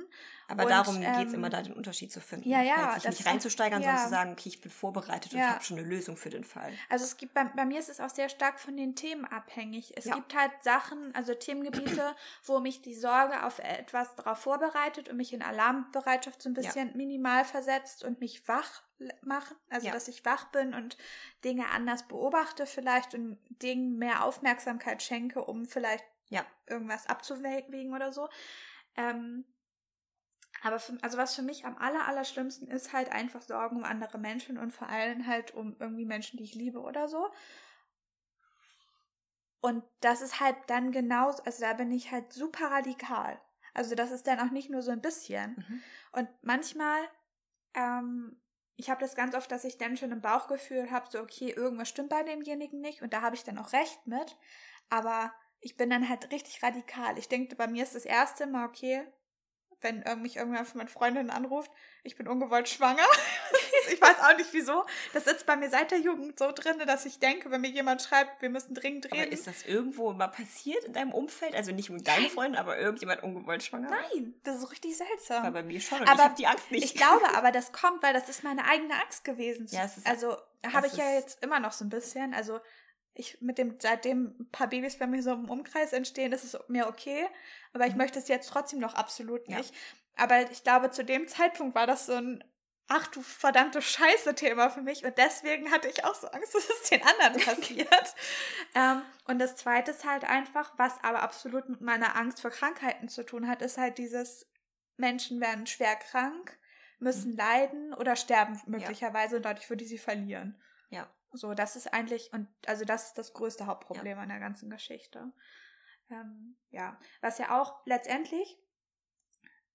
Aber 0.48 0.64
Und, 0.64 0.70
darum 0.70 1.00
geht 1.00 1.28
es 1.28 1.32
ähm, 1.32 1.34
immer, 1.34 1.48
da 1.48 1.62
den 1.62 1.72
Unterschied 1.72 2.10
zu 2.10 2.20
finden. 2.20 2.48
ja, 2.48 2.60
ja, 2.60 2.90
Halt 2.90 3.02
sich 3.02 3.10
nicht 3.10 3.26
reinzusteigern, 3.26 3.82
ja. 3.82 3.90
sondern 3.90 4.04
zu 4.04 4.10
sagen, 4.10 4.32
okay, 4.32 4.48
ich 4.48 4.60
bin 4.60 4.70
vorbereitet 4.72 5.32
und 5.32 5.38
Ja. 5.38 5.44
ich 5.46 5.50
habe 5.52 5.64
schon 5.64 5.78
eine 5.78 5.86
Lösung 5.86 6.16
für 6.16 6.28
den 6.28 6.42
Fall. 6.42 6.72
Also 6.88 7.04
es 7.04 7.16
gibt 7.16 7.34
bei, 7.34 7.44
bei 7.44 7.64
mir 7.64 7.78
ist 7.78 7.88
es 7.88 8.00
auch 8.00 8.10
sehr 8.10 8.28
stark 8.28 8.58
von 8.58 8.76
den 8.76 8.96
Themen 8.96 9.24
abhängig. 9.24 9.92
Es 9.96 10.06
Ja. 10.06 10.16
gibt 10.16 10.34
halt 10.34 10.50
Sachen, 10.62 11.14
also 11.14 11.34
Themengebiete, 11.34 12.16
wo 12.44 12.58
mich 12.58 12.82
die 12.82 12.94
Sorge 12.94 13.44
auf 13.46 13.60
etwas 13.60 14.16
darauf 14.16 14.38
vorbereitet 14.38 15.08
und 15.08 15.16
mich 15.16 15.32
in 15.32 15.42
Alarmbereitschaft 15.42 16.42
so 16.42 16.48
ein 16.50 16.54
bisschen 16.54 16.96
minimal 16.96 17.44
versetzt 17.44 18.02
und 18.02 18.18
mich 18.18 18.48
wach 18.48 18.82
machen. 19.22 19.56
Also 19.70 19.88
dass 19.90 20.08
ich 20.08 20.24
wach 20.24 20.46
bin 20.50 20.74
und 20.74 20.98
Dinge 21.44 21.68
anders 21.70 22.06
beobachte 22.08 22.66
vielleicht 22.66 23.14
und 23.14 23.38
Dingen 23.62 23.96
mehr 23.98 24.24
Aufmerksamkeit 24.24 25.00
schenke, 25.02 25.44
um 25.44 25.64
vielleicht 25.64 26.04
Ja. 26.30 26.46
irgendwas 26.66 27.06
abzuwägen 27.06 27.94
oder 27.94 28.12
so. 28.12 28.28
Ähm, 28.96 29.44
aber 30.62 30.78
für, 30.78 30.96
also 31.02 31.18
was 31.18 31.34
für 31.34 31.42
mich 31.42 31.64
am 31.64 31.76
aller, 31.78 32.06
aller 32.06 32.24
schlimmsten 32.24 32.66
ist 32.68 32.92
halt 32.92 33.10
einfach 33.10 33.42
Sorgen 33.42 33.76
um 33.76 33.84
andere 33.84 34.18
Menschen 34.18 34.58
und 34.58 34.72
vor 34.72 34.88
allem 34.88 35.26
halt 35.26 35.54
um 35.54 35.76
irgendwie 35.78 36.04
Menschen, 36.04 36.36
die 36.36 36.44
ich 36.44 36.54
liebe 36.54 36.80
oder 36.80 37.08
so. 37.08 37.30
Und 39.60 39.84
das 40.00 40.22
ist 40.22 40.40
halt 40.40 40.56
dann 40.68 40.90
genauso, 40.90 41.42
also 41.44 41.60
da 41.60 41.74
bin 41.74 41.90
ich 41.92 42.10
halt 42.10 42.32
super 42.32 42.70
radikal. 42.70 43.40
Also 43.74 43.94
das 43.94 44.10
ist 44.10 44.26
dann 44.26 44.40
auch 44.40 44.50
nicht 44.50 44.70
nur 44.70 44.82
so 44.82 44.90
ein 44.90 45.02
bisschen. 45.02 45.56
Mhm. 45.56 45.82
Und 46.12 46.28
manchmal, 46.42 47.00
ähm, 47.74 48.40
ich 48.76 48.90
habe 48.90 49.00
das 49.00 49.14
ganz 49.14 49.34
oft, 49.34 49.50
dass 49.52 49.64
ich 49.64 49.78
dann 49.78 49.96
schon 49.96 50.12
im 50.12 50.22
Bauchgefühl 50.22 50.90
habe, 50.90 51.06
so 51.10 51.20
okay, 51.20 51.50
irgendwas 51.50 51.88
stimmt 51.88 52.08
bei 52.08 52.22
demjenigen 52.22 52.80
nicht 52.80 53.02
und 53.02 53.12
da 53.12 53.20
habe 53.20 53.36
ich 53.36 53.44
dann 53.44 53.58
auch 53.58 53.72
recht 53.72 54.06
mit. 54.06 54.36
Aber 54.88 55.32
ich 55.60 55.76
bin 55.76 55.90
dann 55.90 56.08
halt 56.08 56.30
richtig 56.32 56.62
radikal. 56.62 57.18
Ich 57.18 57.28
denke, 57.28 57.54
bei 57.56 57.66
mir 57.66 57.82
ist 57.82 57.94
das 57.94 58.04
erste 58.04 58.46
Mal 58.46 58.66
okay, 58.66 59.06
wenn 59.82 60.04
mich 60.20 60.36
irgendwer 60.36 60.64
von 60.66 60.76
meinen 60.78 60.88
Freundinnen 60.88 61.30
anruft, 61.30 61.70
ich 62.02 62.14
bin 62.16 62.28
ungewollt 62.28 62.68
schwanger. 62.68 63.02
ich 63.90 63.98
weiß 64.00 64.20
auch 64.20 64.36
nicht 64.36 64.52
wieso. 64.52 64.84
Das 65.14 65.24
sitzt 65.24 65.46
bei 65.46 65.56
mir 65.56 65.70
seit 65.70 65.90
der 65.90 65.98
Jugend 66.00 66.38
so 66.38 66.52
drin, 66.52 66.78
dass 66.86 67.06
ich 67.06 67.18
denke, 67.18 67.50
wenn 67.50 67.62
mir 67.62 67.70
jemand 67.70 68.02
schreibt, 68.02 68.42
wir 68.42 68.50
müssen 68.50 68.74
dringend 68.74 69.10
Aber 69.10 69.20
reden. 69.22 69.32
ist 69.32 69.46
das 69.46 69.64
irgendwo 69.64 70.12
mal 70.12 70.28
passiert 70.28 70.84
in 70.84 70.92
deinem 70.92 71.12
Umfeld? 71.12 71.54
Also 71.54 71.72
nicht 71.72 71.88
mit 71.88 72.06
deinen 72.06 72.28
Freunden, 72.28 72.58
aber 72.58 72.78
irgendjemand 72.78 73.22
ungewollt 73.22 73.62
schwanger? 73.62 73.88
Nein, 73.88 74.34
das 74.44 74.58
ist 74.58 74.70
richtig 74.70 74.96
seltsam. 74.98 75.44
War 75.44 75.50
bei 75.52 75.62
mir 75.62 75.80
schon 75.80 76.02
Aber 76.02 76.12
ich 76.12 76.20
habe 76.20 76.34
die 76.36 76.46
Angst 76.46 76.70
nicht. 76.70 76.84
Ich 76.84 76.94
glaube 76.94 77.34
aber, 77.34 77.50
das 77.50 77.72
kommt, 77.72 78.02
weil 78.02 78.12
das 78.12 78.28
ist 78.28 78.44
meine 78.44 78.66
eigene 78.66 78.94
Angst 79.02 79.24
gewesen. 79.24 79.66
Ja, 79.70 79.84
es 79.84 79.96
ist- 79.96 80.06
also 80.06 80.36
habe 80.74 80.88
ich 80.88 80.94
ja 80.94 81.14
jetzt 81.14 81.42
immer 81.42 81.58
noch 81.58 81.72
so 81.72 81.86
ein 81.86 81.88
bisschen. 81.90 82.34
Also 82.34 82.60
ich 83.14 83.40
mit 83.40 83.58
dem, 83.58 83.76
seitdem 83.80 84.34
ein 84.40 84.50
paar 84.50 84.68
Babys 84.68 84.98
bei 84.98 85.06
mir 85.06 85.22
so 85.22 85.32
im 85.32 85.50
Umkreis 85.50 85.92
entstehen, 85.92 86.32
ist 86.32 86.44
es 86.44 86.58
mir 86.68 86.86
okay. 86.88 87.26
Aber 87.72 87.86
ich 87.86 87.92
Mhm. 87.92 87.98
möchte 87.98 88.18
es 88.18 88.28
jetzt 88.28 88.48
trotzdem 88.48 88.78
noch 88.78 88.94
absolut 88.94 89.48
Ja. 89.48 89.58
nicht. 89.58 89.74
Aber 90.16 90.50
ich 90.50 90.62
glaube, 90.62 90.90
zu 90.90 91.04
dem 91.04 91.28
Zeitpunkt 91.28 91.74
war 91.74 91.86
das 91.86 92.06
so 92.06 92.14
ein 92.14 92.44
Ach 92.92 93.06
du 93.06 93.22
verdammte 93.22 93.80
Scheiße-Thema 93.80 94.68
für 94.68 94.82
mich 94.82 95.04
und 95.04 95.16
deswegen 95.16 95.70
hatte 95.70 95.86
ich 95.86 96.04
auch 96.04 96.14
so 96.16 96.26
Angst, 96.26 96.54
dass 96.56 96.68
es 96.68 96.88
den 96.90 97.00
anderen 97.04 97.34
passiert. 97.44 98.14
ähm, 98.74 99.02
und 99.26 99.38
das 99.38 99.54
Zweite 99.54 99.92
ist 99.92 100.04
halt 100.04 100.24
einfach, 100.24 100.72
was 100.76 100.94
aber 101.04 101.22
absolut 101.22 101.68
mit 101.68 101.80
meiner 101.82 102.16
Angst 102.16 102.40
vor 102.40 102.50
Krankheiten 102.50 103.08
zu 103.08 103.24
tun 103.24 103.46
hat, 103.46 103.62
ist 103.62 103.78
halt 103.78 103.98
dieses 103.98 104.48
Menschen 104.96 105.40
werden 105.40 105.68
schwer 105.68 105.94
krank, 105.94 106.58
Mhm. 106.98 107.04
müssen 107.04 107.36
leiden 107.36 107.94
oder 107.94 108.16
sterben 108.16 108.60
möglicherweise 108.66 109.36
und 109.36 109.44
dadurch 109.44 109.70
würde 109.70 109.84
ich 109.84 109.90
sie 109.90 109.96
verlieren. 109.98 110.60
Ja. 110.90 111.08
So, 111.32 111.54
das 111.54 111.76
ist 111.76 111.92
eigentlich, 111.92 112.32
und 112.32 112.48
also 112.66 112.84
das 112.84 113.08
ist 113.08 113.18
das 113.18 113.32
größte 113.32 113.66
Hauptproblem 113.66 114.18
an 114.18 114.28
der 114.28 114.40
ganzen 114.40 114.68
Geschichte. 114.70 115.32
Ähm, 116.10 116.56
ja, 116.70 116.98
was 117.20 117.38
ja 117.38 117.60
auch 117.60 117.80
letztendlich 117.86 118.58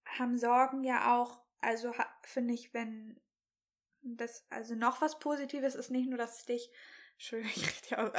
haben 0.06 0.38
Sorgen 0.38 0.84
ja 0.84 1.15
auch, 1.15 1.41
also 1.62 1.94
finde 2.24 2.54
ich, 2.54 2.74
wenn 2.74 3.20
das, 4.02 4.46
also 4.50 4.76
noch 4.76 5.02
was 5.02 5.18
Positives 5.20 5.76
ist 5.76 5.91
nicht 5.91 6.10
nur, 6.10 6.18
dass 6.18 6.39
es 6.39 6.46
dich, 6.46 6.70
Entschuldigung, 7.13 7.54
ich 7.56 7.68
rede 7.68 7.88
ja 7.89 8.06
auch, 8.06 8.13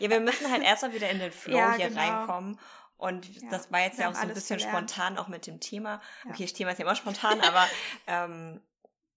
Ja, 0.00 0.10
wir 0.10 0.20
müssen 0.20 0.50
halt 0.50 0.62
erstmal 0.62 0.92
wieder 0.92 1.08
in 1.10 1.20
den 1.20 1.32
Flow 1.32 1.56
Ja, 1.56 1.74
hier 1.74 1.88
genau. 1.88 2.00
reinkommen. 2.00 2.58
Und 2.96 3.40
Ja, 3.40 3.50
das 3.50 3.70
war 3.72 3.80
jetzt 3.80 3.98
ja 3.98 4.10
auch 4.10 4.14
so 4.14 4.20
ein 4.22 4.28
bisschen 4.34 4.58
gelernt. 4.58 4.90
spontan, 4.90 5.18
auch 5.18 5.28
mit 5.28 5.46
dem 5.46 5.60
Thema. 5.60 6.00
Ja. 6.24 6.30
Okay, 6.30 6.44
das 6.44 6.52
Thema 6.52 6.70
ist 6.72 6.78
ja 6.78 6.84
immer 6.84 6.94
spontan, 6.96 7.40
aber 7.40 7.66
ähm, 8.06 8.60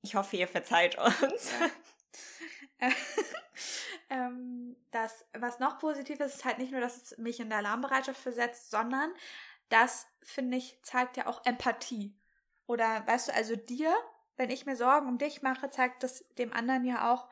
ich 0.05 0.15
hoffe, 0.15 0.37
ihr 0.37 0.47
verzeiht 0.47 0.97
uns. 0.97 1.51
Ja. 2.79 2.89
ähm, 4.09 4.75
das, 4.91 5.25
was 5.33 5.59
noch 5.59 5.79
positiv 5.79 6.19
ist, 6.19 6.35
ist 6.35 6.45
halt 6.45 6.57
nicht 6.57 6.71
nur, 6.71 6.81
dass 6.81 7.01
es 7.01 7.17
mich 7.17 7.39
in 7.39 7.49
der 7.49 7.59
Alarmbereitschaft 7.59 8.19
versetzt, 8.19 8.71
sondern 8.71 9.11
das, 9.69 10.07
finde 10.21 10.57
ich, 10.57 10.79
zeigt 10.83 11.17
ja 11.17 11.27
auch 11.27 11.45
Empathie. 11.45 12.15
Oder, 12.67 13.05
weißt 13.07 13.29
du, 13.29 13.33
also 13.33 13.55
dir, 13.55 13.93
wenn 14.37 14.49
ich 14.49 14.65
mir 14.65 14.75
Sorgen 14.75 15.07
um 15.07 15.17
dich 15.17 15.41
mache, 15.41 15.69
zeigt 15.69 16.03
das 16.03 16.25
dem 16.37 16.53
anderen 16.53 16.85
ja 16.85 17.11
auch, 17.11 17.29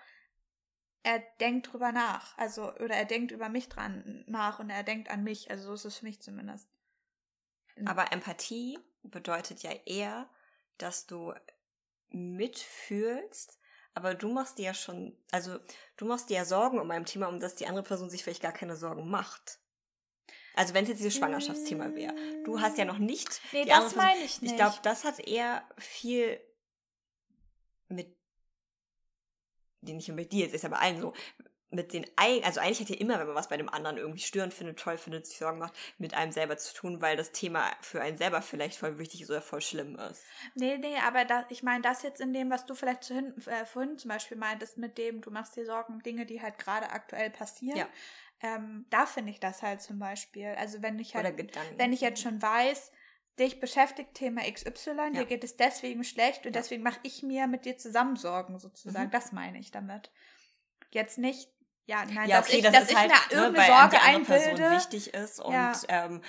er 1.04 1.20
denkt 1.40 1.72
drüber 1.72 1.92
nach. 1.92 2.38
Also, 2.38 2.74
oder 2.76 2.96
er 2.96 3.06
denkt 3.06 3.32
über 3.32 3.50
mich 3.50 3.70
dran 3.70 4.24
nach 4.28 4.60
und 4.60 4.70
er 4.70 4.84
denkt 4.84 5.10
an 5.10 5.24
mich. 5.24 5.52
Also, 5.52 5.68
so 5.68 5.74
ist 5.74 5.86
es 5.86 5.98
für 5.98 6.06
mich 6.06 6.22
zumindest. 6.22 6.70
Aber 7.86 8.12
Empathie 8.12 8.80
bedeutet 9.04 9.64
ja 9.64 9.72
eher, 9.86 10.30
dass 10.78 11.08
du 11.08 11.34
mitfühlst, 12.14 13.60
aber 13.94 14.16
du 14.16 14.32
machst 14.32 14.58
dir 14.58 14.66
ja 14.66 14.74
schon, 14.74 15.18
also 15.32 15.60
du 15.98 16.06
machst 16.06 16.30
dir 16.30 16.38
ja 16.38 16.46
Sorgen 16.46 16.80
um 16.80 16.90
ein 16.92 17.06
Thema, 17.06 17.28
um 17.28 17.40
das 17.40 17.56
die 17.56 17.68
andere 17.68 17.84
Person 17.84 18.10
sich 18.10 18.24
vielleicht 18.24 18.42
gar 18.42 18.54
keine 18.54 18.76
Sorgen 18.76 19.10
macht. 19.10 19.60
Also 20.56 20.74
wenn 20.74 20.84
es 20.84 20.90
jetzt 20.90 21.00
dieses 21.00 21.16
Schwangerschaftsthema 21.16 21.96
wäre. 21.96 22.14
Du 22.44 22.62
hast 22.62 22.78
ja 22.78 22.86
noch 22.86 23.00
nicht 23.00 23.42
Nee, 23.52 23.66
das 23.66 23.96
meine 23.96 24.24
ich 24.24 24.42
nicht. 24.42 24.52
Ich 24.52 24.58
glaube, 24.58 24.78
das 24.84 25.04
hat 25.04 25.20
eher 25.20 25.68
viel 25.78 26.40
mit, 27.88 28.16
die 29.82 29.94
nicht 29.94 30.08
nur 30.08 30.16
mit 30.16 30.32
dir 30.32 30.46
jetzt 30.46 30.54
ist, 30.54 30.66
aber 30.66 30.80
allen 30.80 31.02
so, 31.02 31.14
mit 31.74 31.94
den 31.94 32.06
eigenen, 32.16 32.46
also 32.46 32.60
eigentlich 32.60 32.80
hat 32.82 32.90
ja 32.90 32.98
immer, 32.98 33.20
wenn 33.20 33.28
man 33.28 33.36
was 33.36 33.50
bei 33.50 33.58
dem 33.58 33.70
anderen 33.70 33.98
irgendwie 33.98 34.22
störend 34.22 34.54
findet, 34.54 34.80
toll 34.80 34.98
findet, 34.98 35.28
sich 35.28 35.38
Sorgen 35.38 35.60
macht, 35.60 35.74
mit 35.98 36.14
einem 36.14 36.32
selber 36.32 36.58
zu 36.58 36.74
tun, 36.74 37.02
weil 37.02 37.18
das 37.18 37.32
Thema 37.32 37.72
für 37.82 38.02
einen 38.02 38.18
selber 38.18 38.42
vielleicht 38.42 38.78
voll 38.78 38.98
wichtig 39.00 39.22
ist 39.22 39.30
oder 39.30 39.42
voll 39.42 39.62
schlimm 39.62 39.96
ist. 39.96 40.24
Nee, 40.56 40.78
nee, 40.78 40.98
aber 40.98 41.26
da, 41.26 41.46
ich 41.50 41.64
meine, 41.64 41.82
das 41.82 42.04
jetzt 42.04 42.22
in 42.22 42.34
dem, 42.34 42.50
was 42.50 42.66
du 42.66 42.76
vielleicht 42.76 43.04
zu 43.04 43.14
hin, 43.14 43.34
äh, 43.48 43.66
vorhin 43.66 43.98
zum 43.98 44.10
Beispiel 44.10 44.38
meintest, 44.38 44.78
mit 44.78 44.98
dem, 44.98 45.22
du 45.22 45.32
machst 45.32 45.56
dir 45.56 45.66
Sorgen 45.66 45.94
um 45.94 46.04
Dinge, 46.04 46.26
die 46.26 46.42
halt 46.42 46.58
gerade 46.58 46.90
aktuell 46.90 47.30
passieren. 47.30 47.78
Ja. 47.80 47.88
Ähm, 48.42 48.86
da 48.90 49.06
finde 49.06 49.32
ich 49.32 49.40
das 49.40 49.62
halt 49.62 49.82
zum 49.82 50.00
Beispiel. 50.00 50.50
Also 50.58 50.82
wenn 50.82 51.00
ich 51.00 51.16
halt, 51.16 51.54
wenn 51.78 51.94
ich 51.94 52.02
jetzt 52.02 52.22
schon 52.22 52.42
weiß, 52.42 52.92
dich 53.40 53.60
beschäftigt 53.60 54.14
Thema 54.14 54.42
XY, 54.44 54.92
Ja. 54.92 55.10
dir 55.12 55.26
geht 55.26 55.44
es 55.44 55.56
deswegen 55.56 56.04
schlecht 56.04 56.46
und 56.46 56.54
Ja. 56.54 56.62
deswegen 56.62 56.84
mache 56.84 57.00
ich 57.04 57.24
mir 57.24 57.48
mit 57.48 57.66
dir 57.66 57.78
zusammen 57.78 58.16
Sorgen 58.16 58.60
sozusagen. 58.60 59.08
Mhm. 59.08 59.12
Das 59.12 59.32
meine 59.32 59.60
ich 59.60 59.72
damit. 59.72 60.12
Jetzt 60.92 61.18
nicht, 61.18 61.50
ja, 61.86 62.06
nein, 62.06 62.30
ja, 62.30 62.38
dass 62.38 62.48
okay, 62.48 62.58
ich, 62.58 62.64
das 62.64 62.72
dass 62.72 62.84
ist 62.84 62.92
ich 62.92 62.98
halt, 62.98 63.10
mir 63.12 63.16
ne, 63.38 63.42
irgendeine 63.44 63.68
Sorge 63.68 64.02
andere 64.02 64.24
Person 64.24 64.54
einbilde. 64.54 64.72
wichtig 64.76 65.14
ist 65.14 65.40
und 65.40 65.54
Ja. 65.54 65.74
ähm, 65.90 66.22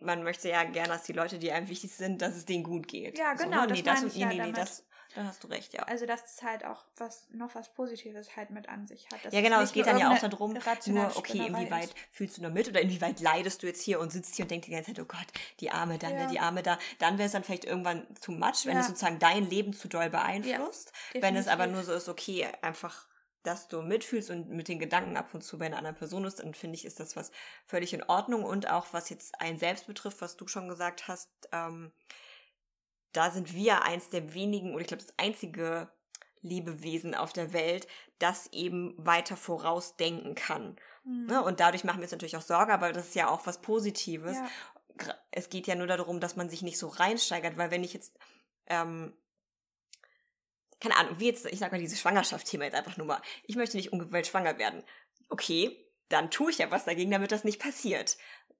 man 0.00 0.22
möchte 0.22 0.48
ja 0.48 0.64
gerne, 0.64 0.88
dass 0.88 1.02
die 1.04 1.12
Leute, 1.12 1.38
die 1.38 1.52
einem 1.52 1.68
wichtig 1.68 1.92
sind, 1.94 2.22
dass 2.22 2.34
es 2.34 2.44
denen 2.44 2.64
gut 2.64 2.88
geht. 2.88 3.18
Ja, 3.18 3.36
So, 3.36 3.44
genau, 3.44 3.60
ne? 3.62 3.66
das 3.68 3.76
nee, 3.78 3.82
das, 3.82 3.94
meine 3.96 4.06
ich 4.08 4.14
nee, 4.14 4.20
ja 4.22 4.26
nee, 4.28 4.34
nee, 4.34 4.40
damit. 4.40 4.58
das, 4.58 4.84
da 5.14 5.24
hast 5.24 5.44
du 5.44 5.48
recht, 5.48 5.74
ja. 5.74 5.82
Also, 5.82 6.06
dass 6.06 6.24
es 6.24 6.42
halt 6.42 6.64
auch 6.64 6.86
was, 6.96 7.28
noch 7.30 7.54
was 7.54 7.72
Positives 7.74 8.34
halt 8.34 8.48
mit 8.50 8.68
an 8.70 8.86
sich 8.86 9.06
hat. 9.12 9.30
Ja, 9.32 9.42
genau, 9.42 9.60
es 9.60 9.72
geht 9.72 9.84
nur 9.84 9.92
dann 9.92 10.00
ja 10.00 10.10
auch 10.10 10.18
darum, 10.18 10.54
nur, 10.86 11.16
okay, 11.18 11.46
inwieweit 11.46 11.84
ist. 11.84 11.94
fühlst 12.12 12.38
du 12.38 12.42
da 12.42 12.48
mit 12.48 12.66
oder 12.68 12.80
inwieweit 12.80 13.20
leidest 13.20 13.62
du 13.62 13.66
jetzt 13.66 13.82
hier 13.82 14.00
und 14.00 14.10
sitzt 14.10 14.34
hier 14.36 14.46
und 14.46 14.50
denkst 14.50 14.66
die 14.66 14.72
ganze 14.72 14.94
Zeit, 14.94 15.00
oh 15.00 15.04
Gott, 15.06 15.26
die 15.60 15.70
Arme 15.70 15.98
da, 15.98 16.08
Ja. 16.08 16.16
ne, 16.20 16.26
die 16.28 16.40
Arme 16.40 16.62
da. 16.62 16.78
Dann 16.98 17.18
wäre 17.18 17.26
es 17.26 17.32
dann 17.32 17.44
vielleicht 17.44 17.66
irgendwann 17.66 18.06
too 18.22 18.32
much, 18.32 18.64
wenn 18.64 18.74
Ja. 18.74 18.80
es 18.80 18.86
sozusagen 18.86 19.18
dein 19.18 19.48
Leben 19.50 19.74
zu 19.74 19.88
doll 19.88 20.08
beeinflusst. 20.08 20.92
wenn 21.20 21.36
es 21.36 21.46
aber 21.46 21.66
nur 21.66 21.82
so 21.84 21.92
ist, 21.92 22.08
okay, 22.08 22.48
einfach, 22.62 23.06
dass 23.42 23.68
du 23.68 23.82
mitfühlst 23.82 24.30
und 24.30 24.50
mit 24.50 24.68
den 24.68 24.78
Gedanken 24.78 25.16
ab 25.16 25.34
und 25.34 25.42
zu 25.42 25.58
bei 25.58 25.66
einer 25.66 25.78
anderen 25.78 25.96
Person 25.96 26.24
ist, 26.24 26.38
dann 26.38 26.54
finde 26.54 26.76
ich, 26.76 26.84
ist 26.84 27.00
das 27.00 27.16
was 27.16 27.32
völlig 27.66 27.92
in 27.92 28.02
Ordnung 28.04 28.44
und 28.44 28.70
auch 28.70 28.86
was 28.92 29.10
jetzt 29.10 29.40
einen 29.40 29.58
selbst 29.58 29.86
betrifft, 29.86 30.20
was 30.20 30.36
du 30.36 30.46
schon 30.46 30.68
gesagt 30.68 31.08
hast, 31.08 31.30
ähm, 31.52 31.92
da 33.12 33.30
sind 33.30 33.54
wir 33.54 33.82
eins 33.82 34.10
der 34.10 34.34
wenigen, 34.34 34.72
oder 34.72 34.80
ich 34.80 34.86
glaube 34.86 35.02
das 35.02 35.18
einzige 35.18 35.90
Lebewesen 36.40 37.14
auf 37.14 37.32
der 37.32 37.52
Welt, 37.52 37.86
das 38.18 38.48
eben 38.52 38.94
weiter 38.96 39.36
vorausdenken 39.36 40.34
kann. 40.34 40.76
Mhm. 41.04 41.26
Ne? 41.26 41.42
Und 41.42 41.60
dadurch 41.60 41.84
machen 41.84 41.98
wir 41.98 42.04
uns 42.04 42.12
natürlich 42.12 42.36
auch 42.36 42.42
Sorge, 42.42 42.72
aber 42.72 42.92
das 42.92 43.08
ist 43.08 43.14
ja 43.14 43.28
auch 43.28 43.46
was 43.46 43.60
Positives. 43.60 44.36
Ja. 44.36 45.14
Es 45.30 45.48
geht 45.48 45.66
ja 45.66 45.74
nur 45.74 45.86
darum, 45.86 46.20
dass 46.20 46.36
man 46.36 46.50
sich 46.50 46.62
nicht 46.62 46.78
so 46.78 46.88
reinsteigert, 46.88 47.56
weil 47.56 47.70
wenn 47.70 47.84
ich 47.84 47.94
jetzt, 47.94 48.18
ähm, 48.66 49.14
keine 50.82 50.96
Ahnung, 50.96 51.14
wie 51.18 51.26
jetzt, 51.26 51.46
ich 51.46 51.60
sag 51.60 51.70
mal, 51.70 51.78
dieses 51.78 52.00
Schwangerschaftsthema 52.00 52.64
jetzt 52.64 52.74
einfach 52.74 52.96
nur 52.96 53.06
mal, 53.06 53.22
ich 53.44 53.54
möchte 53.56 53.76
nicht 53.76 53.92
ungewollt 53.92 54.26
schwanger 54.26 54.58
werden. 54.58 54.82
Okay, 55.28 55.76
dann 56.08 56.30
tue 56.30 56.50
ich 56.50 56.58
ja 56.58 56.70
was 56.70 56.84
dagegen, 56.84 57.10
damit 57.10 57.30
das 57.30 57.44
nicht 57.44 57.60
passiert. 57.60 58.16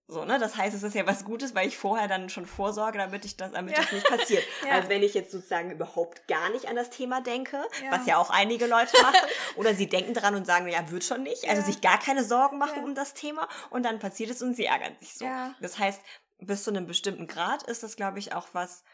So, 0.06 0.24
ne? 0.24 0.38
Das 0.38 0.56
heißt, 0.56 0.74
es 0.74 0.82
ist 0.82 0.94
ja 0.94 1.06
was 1.06 1.24
Gutes, 1.24 1.54
weil 1.54 1.66
ich 1.66 1.76
vorher 1.76 2.06
dann 2.06 2.28
schon 2.28 2.46
vorsorge, 2.46 2.98
damit 2.98 3.24
ich 3.24 3.36
das, 3.36 3.52
damit 3.52 3.76
ja. 3.76 3.82
das 3.82 3.92
nicht 3.92 4.06
passiert. 4.06 4.44
ja. 4.66 4.72
Also 4.72 4.88
wenn 4.88 5.02
ich 5.02 5.14
jetzt 5.14 5.32
sozusagen 5.32 5.70
überhaupt 5.70 6.28
gar 6.28 6.50
nicht 6.50 6.68
an 6.68 6.76
das 6.76 6.90
Thema 6.90 7.22
denke, 7.22 7.64
ja. 7.82 7.90
was 7.90 8.06
ja 8.06 8.18
auch 8.18 8.30
einige 8.30 8.66
Leute 8.66 9.00
machen, 9.02 9.28
oder 9.56 9.74
sie 9.74 9.88
denken 9.88 10.14
dran 10.14 10.34
und 10.34 10.46
sagen, 10.46 10.68
ja, 10.68 10.90
wird 10.90 11.04
schon 11.04 11.22
nicht, 11.22 11.48
also 11.48 11.62
sich 11.62 11.80
gar 11.80 11.98
keine 11.98 12.24
Sorgen 12.24 12.58
machen 12.58 12.84
um 12.84 12.94
das 12.94 13.14
Thema 13.14 13.48
und 13.70 13.84
dann 13.84 13.98
passiert 13.98 14.30
es 14.30 14.42
und 14.42 14.54
sie 14.54 14.66
ärgern 14.66 14.96
sich 15.00 15.14
so. 15.14 15.26
Das 15.60 15.78
heißt, 15.78 16.00
bis 16.38 16.62
zu 16.64 16.70
einem 16.70 16.86
bestimmten 16.86 17.26
Grad 17.26 17.62
ist 17.64 17.82
das, 17.82 17.96
glaube 17.96 18.18
ich, 18.18 18.34
auch 18.34 18.48
was, 18.52 18.84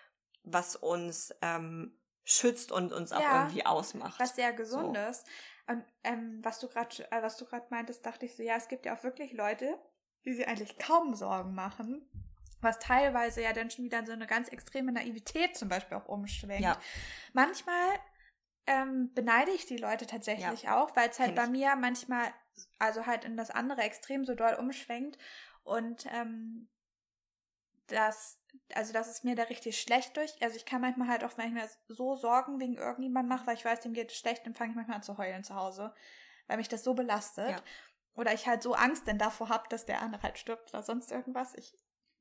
was 0.44 0.76
uns 0.76 1.34
ähm, 1.42 1.97
schützt 2.28 2.72
und 2.72 2.92
uns 2.92 3.10
auch 3.10 3.20
irgendwie 3.20 3.64
ausmacht. 3.64 4.20
Was 4.20 4.36
sehr 4.36 4.52
gesund 4.52 4.96
so. 4.96 5.72
Und 5.72 5.84
ähm, 6.04 6.40
was 6.42 6.60
du 6.60 6.68
gerade, 6.68 7.10
äh, 7.10 7.22
was 7.22 7.36
du 7.38 7.46
gerade 7.46 7.66
meintest, 7.70 8.04
dachte 8.04 8.26
ich 8.26 8.36
so, 8.36 8.42
ja, 8.42 8.56
es 8.56 8.68
gibt 8.68 8.86
ja 8.86 8.96
auch 8.96 9.02
wirklich 9.02 9.32
Leute, 9.32 9.78
die 10.24 10.34
sich 10.34 10.46
eigentlich 10.46 10.78
kaum 10.78 11.14
Sorgen 11.14 11.54
machen, 11.54 12.06
was 12.60 12.78
teilweise 12.78 13.42
ja 13.42 13.52
dann 13.52 13.70
schon 13.70 13.84
wieder 13.84 13.98
in 13.98 14.06
so 14.06 14.12
eine 14.12 14.26
ganz 14.26 14.48
extreme 14.48 14.92
Naivität 14.92 15.56
zum 15.56 15.68
Beispiel 15.68 15.96
auch 15.96 16.06
umschwenkt. 16.06 16.64
Ja. 16.64 16.78
Manchmal 17.32 17.98
ähm, 18.66 19.10
beneide 19.14 19.50
ich 19.50 19.64
die 19.64 19.76
Leute 19.78 20.06
tatsächlich 20.06 20.64
ja. 20.64 20.82
auch, 20.82 20.94
weil 20.96 21.08
es 21.08 21.18
halt 21.18 21.34
Kenn 21.34 21.36
bei 21.36 21.44
ich. 21.44 21.50
mir 21.50 21.76
manchmal, 21.76 22.32
also 22.78 23.06
halt 23.06 23.24
in 23.24 23.36
das 23.36 23.50
andere 23.50 23.82
Extrem 23.82 24.26
so 24.26 24.34
doll 24.34 24.54
umschwenkt 24.54 25.18
und 25.64 26.06
ähm, 26.12 26.68
das, 27.88 28.38
also 28.74 28.92
das 28.92 29.08
ist 29.08 29.24
mir 29.24 29.34
da 29.34 29.44
richtig 29.44 29.80
schlecht 29.80 30.16
durch. 30.16 30.40
Also 30.40 30.56
ich 30.56 30.64
kann 30.64 30.80
manchmal 30.80 31.08
halt 31.08 31.24
auch, 31.24 31.36
wenn 31.36 31.48
ich 31.48 31.54
mir 31.54 31.68
so 31.88 32.16
Sorgen 32.16 32.60
wegen 32.60 32.76
irgendjemand 32.76 33.28
mache, 33.28 33.46
weil 33.46 33.56
ich 33.56 33.64
weiß, 33.64 33.80
dem 33.80 33.92
geht 33.92 34.10
es 34.10 34.16
schlecht, 34.16 34.46
dann 34.46 34.54
fange 34.54 34.70
ich 34.70 34.76
manchmal 34.76 34.96
an 34.96 35.02
zu 35.02 35.18
heulen 35.18 35.44
zu 35.44 35.54
Hause, 35.54 35.94
weil 36.46 36.58
mich 36.58 36.68
das 36.68 36.84
so 36.84 36.94
belastet. 36.94 37.50
Ja. 37.50 37.62
Oder 38.14 38.32
ich 38.34 38.46
halt 38.46 38.62
so 38.62 38.74
Angst 38.74 39.06
denn 39.06 39.18
davor 39.18 39.48
habe, 39.48 39.68
dass 39.68 39.86
der 39.86 40.02
andere 40.02 40.22
halt 40.22 40.38
stirbt 40.38 40.70
oder 40.70 40.82
sonst 40.82 41.10
irgendwas. 41.12 41.54
Ich, 41.54 41.78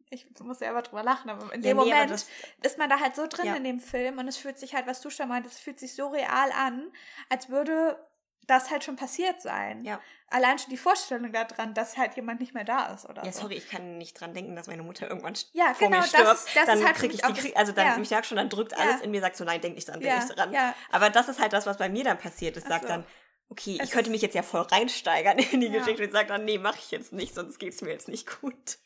ich 0.09 0.27
muss 0.39 0.59
selber 0.59 0.81
drüber 0.81 1.03
lachen, 1.03 1.29
aber 1.29 1.53
in 1.53 1.61
dem 1.61 1.77
ja, 1.77 1.83
nee, 1.83 1.91
Moment 1.91 2.11
das, 2.11 2.29
ist 2.63 2.77
man 2.77 2.89
da 2.89 2.99
halt 2.99 3.15
so 3.15 3.27
drin 3.27 3.47
ja. 3.47 3.55
in 3.55 3.63
dem 3.63 3.79
Film 3.79 4.19
und 4.19 4.27
es 4.27 4.37
fühlt 4.37 4.57
sich 4.57 4.75
halt, 4.75 4.87
was 4.87 5.01
du 5.01 5.09
schon 5.09 5.27
meintest, 5.27 5.55
es 5.55 5.61
fühlt 5.61 5.79
sich 5.79 5.95
so 5.95 6.07
real 6.07 6.51
an, 6.51 6.91
als 7.29 7.49
würde 7.49 8.07
das 8.47 8.71
halt 8.71 8.83
schon 8.83 8.95
passiert 8.95 9.41
sein. 9.41 9.83
Ja. 9.83 10.01
Allein 10.29 10.57
schon 10.57 10.69
die 10.69 10.77
Vorstellung 10.77 11.31
daran, 11.31 11.73
dass 11.73 11.97
halt 11.97 12.15
jemand 12.15 12.39
nicht 12.39 12.53
mehr 12.53 12.63
da 12.63 12.93
ist 12.93 13.05
oder 13.05 13.23
ja, 13.23 13.31
so. 13.31 13.41
sorry, 13.41 13.55
ich 13.55 13.69
kann 13.69 13.97
nicht 13.97 14.19
dran 14.19 14.33
denken, 14.33 14.55
dass 14.55 14.67
meine 14.67 14.83
Mutter 14.83 15.09
irgendwann 15.09 15.35
ja, 15.53 15.73
vor 15.73 15.87
genau, 15.87 16.01
mir 16.01 16.07
stirbt. 16.07 16.25
Das, 16.25 16.45
das 16.53 16.65
dann 16.65 16.85
halt 16.85 16.95
kriege 16.95 17.13
ich 17.13 17.21
die, 17.21 17.33
krieg, 17.33 17.57
also 17.57 17.71
dann, 17.71 17.85
ja. 17.85 18.01
ich 18.01 18.09
sag 18.09 18.25
schon, 18.25 18.37
dann 18.37 18.49
drückt 18.49 18.73
alles 18.77 18.99
ja. 18.99 19.03
in 19.03 19.11
mir, 19.11 19.21
sagt 19.21 19.35
so, 19.35 19.43
nein, 19.43 19.61
denk 19.61 19.75
nicht 19.75 19.87
dran, 19.87 19.99
denk 19.99 20.15
nicht 20.15 20.37
dran. 20.37 20.51
Ja. 20.51 20.73
Aber 20.91 21.09
das 21.09 21.29
ist 21.29 21.39
halt 21.39 21.53
das, 21.53 21.65
was 21.65 21.77
bei 21.77 21.89
mir 21.89 22.03
dann 22.03 22.17
passiert 22.17 22.57
ist, 22.57 22.67
sagt 22.67 22.83
so. 22.83 22.87
dann, 22.89 23.05
okay, 23.49 23.77
es 23.79 23.87
ich 23.87 23.91
könnte 23.93 24.09
mich 24.09 24.21
jetzt 24.21 24.35
ja 24.35 24.43
voll 24.43 24.61
reinsteigern 24.61 25.37
in 25.37 25.61
die 25.61 25.67
ja. 25.67 25.79
Geschichte 25.79 26.03
und 26.03 26.11
sagen 26.11 26.29
dann, 26.29 26.45
nee, 26.45 26.57
mach 26.57 26.77
ich 26.77 26.91
jetzt 26.91 27.13
nicht, 27.13 27.35
sonst 27.35 27.59
geht's 27.59 27.81
mir 27.81 27.91
jetzt 27.91 28.07
nicht 28.07 28.41
gut. 28.41 28.79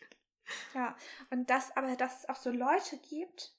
Ja, 0.73 0.95
und 1.29 1.49
das, 1.49 1.75
aber 1.77 1.95
dass 1.95 2.19
es 2.19 2.29
auch 2.29 2.35
so 2.35 2.49
Leute 2.49 2.97
gibt, 3.09 3.53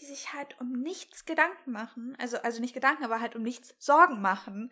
die 0.00 0.06
sich 0.06 0.32
halt 0.32 0.60
um 0.60 0.72
nichts 0.72 1.24
Gedanken 1.24 1.72
machen, 1.72 2.16
also, 2.18 2.38
also 2.38 2.60
nicht 2.60 2.74
Gedanken, 2.74 3.04
aber 3.04 3.20
halt 3.20 3.34
um 3.34 3.42
nichts 3.42 3.74
Sorgen 3.78 4.20
machen. 4.20 4.70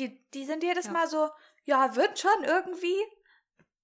Die, 0.00 0.28
die 0.30 0.44
sind 0.44 0.62
jedes 0.62 0.86
ja. 0.86 0.92
Mal 0.92 1.08
so, 1.08 1.28
ja, 1.64 1.94
wird 1.94 2.18
schon 2.18 2.44
irgendwie 2.44 2.96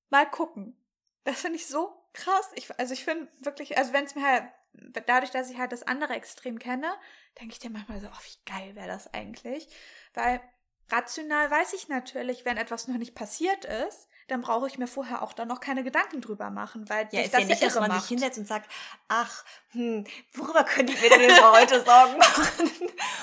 mal 0.09 0.29
gucken. 0.29 0.77
Das 1.25 1.41
finde 1.41 1.57
ich 1.57 1.67
so 1.67 2.09
krass. 2.13 2.51
Ich, 2.55 2.77
also 2.79 2.95
ich 2.95 3.05
finde 3.05 3.29
wirklich, 3.41 3.77
also 3.77 3.93
wenn 3.93 4.05
es 4.05 4.15
mir 4.15 4.27
halt, 4.27 4.45
dadurch, 5.07 5.31
dass 5.31 5.51
ich 5.51 5.59
halt 5.59 5.73
das 5.73 5.83
andere 5.83 6.15
Extrem 6.15 6.59
kenne, 6.59 6.93
denke 7.39 7.53
ich 7.53 7.59
dir 7.59 7.71
manchmal 7.71 8.01
so, 8.01 8.07
oh, 8.07 8.25
wie 8.25 8.51
geil 8.51 8.75
wäre 8.75 8.89
das 8.89 9.13
eigentlich. 9.13 9.69
Weil 10.15 10.41
Rational 10.91 11.51
weiß 11.51 11.73
ich 11.75 11.89
natürlich, 11.89 12.45
wenn 12.45 12.57
etwas 12.57 12.89
noch 12.89 12.97
nicht 12.97 13.15
passiert 13.15 13.65
ist, 13.65 14.09
dann 14.29 14.41
brauche 14.41 14.67
ich 14.67 14.79
mir 14.79 14.87
vorher 14.87 15.23
auch 15.23 15.33
dann 15.33 15.49
noch 15.49 15.61
keine 15.61 15.85
Gedanken 15.85 16.21
drüber 16.21 16.51
machen, 16.51 16.89
weil 16.89 17.09
ja, 17.13 17.23
ist 17.23 17.35
das 17.35 17.43
ja 17.43 17.47
nicht, 17.47 17.63
dass 17.63 17.75
man 17.75 17.89
macht. 17.89 18.01
sich 18.01 18.09
hinsetzt 18.09 18.39
und 18.39 18.47
sagt, 18.47 18.71
ach, 19.09 19.45
hm, 19.71 20.05
worüber 20.33 20.65
könnte 20.65 20.93
ich 20.93 21.01
mir 21.01 21.11
denn 21.11 21.53
heute 21.53 21.85
Sorgen 21.85 22.19
machen? 22.19 22.71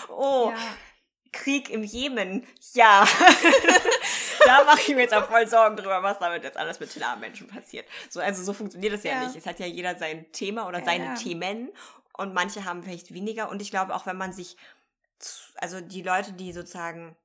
oh, 0.09 0.51
ja. 0.55 0.57
Krieg 1.33 1.69
im 1.69 1.83
Jemen, 1.83 2.47
ja. 2.73 3.05
da 4.45 4.63
mache 4.63 4.81
ich 4.81 4.95
mir 4.95 5.01
jetzt 5.01 5.13
auch 5.13 5.27
voll 5.27 5.47
Sorgen 5.47 5.75
drüber, 5.75 6.01
was 6.01 6.19
damit 6.19 6.43
jetzt 6.43 6.57
alles 6.57 6.79
mit 6.79 6.95
den 6.95 7.03
armen 7.03 7.21
Menschen 7.21 7.47
passiert. 7.47 7.85
So, 8.09 8.21
also 8.21 8.41
so 8.43 8.53
funktioniert 8.53 8.93
das 8.93 9.03
ja, 9.03 9.13
ja. 9.13 9.25
nicht. 9.25 9.35
Es 9.35 9.45
hat 9.45 9.59
ja 9.59 9.65
jeder 9.65 9.97
sein 9.97 10.31
Thema 10.31 10.67
oder 10.67 10.79
ja, 10.79 10.85
seine 10.85 11.15
Themen 11.15 11.69
und 12.13 12.33
manche 12.33 12.63
haben 12.63 12.83
vielleicht 12.83 13.13
weniger. 13.13 13.49
Und 13.49 13.61
ich 13.61 13.71
glaube 13.71 13.95
auch, 13.95 14.05
wenn 14.05 14.17
man 14.17 14.31
sich, 14.31 14.55
also 15.55 15.81
die 15.81 16.01
Leute, 16.01 16.33
die 16.33 16.53
sozusagen 16.53 17.15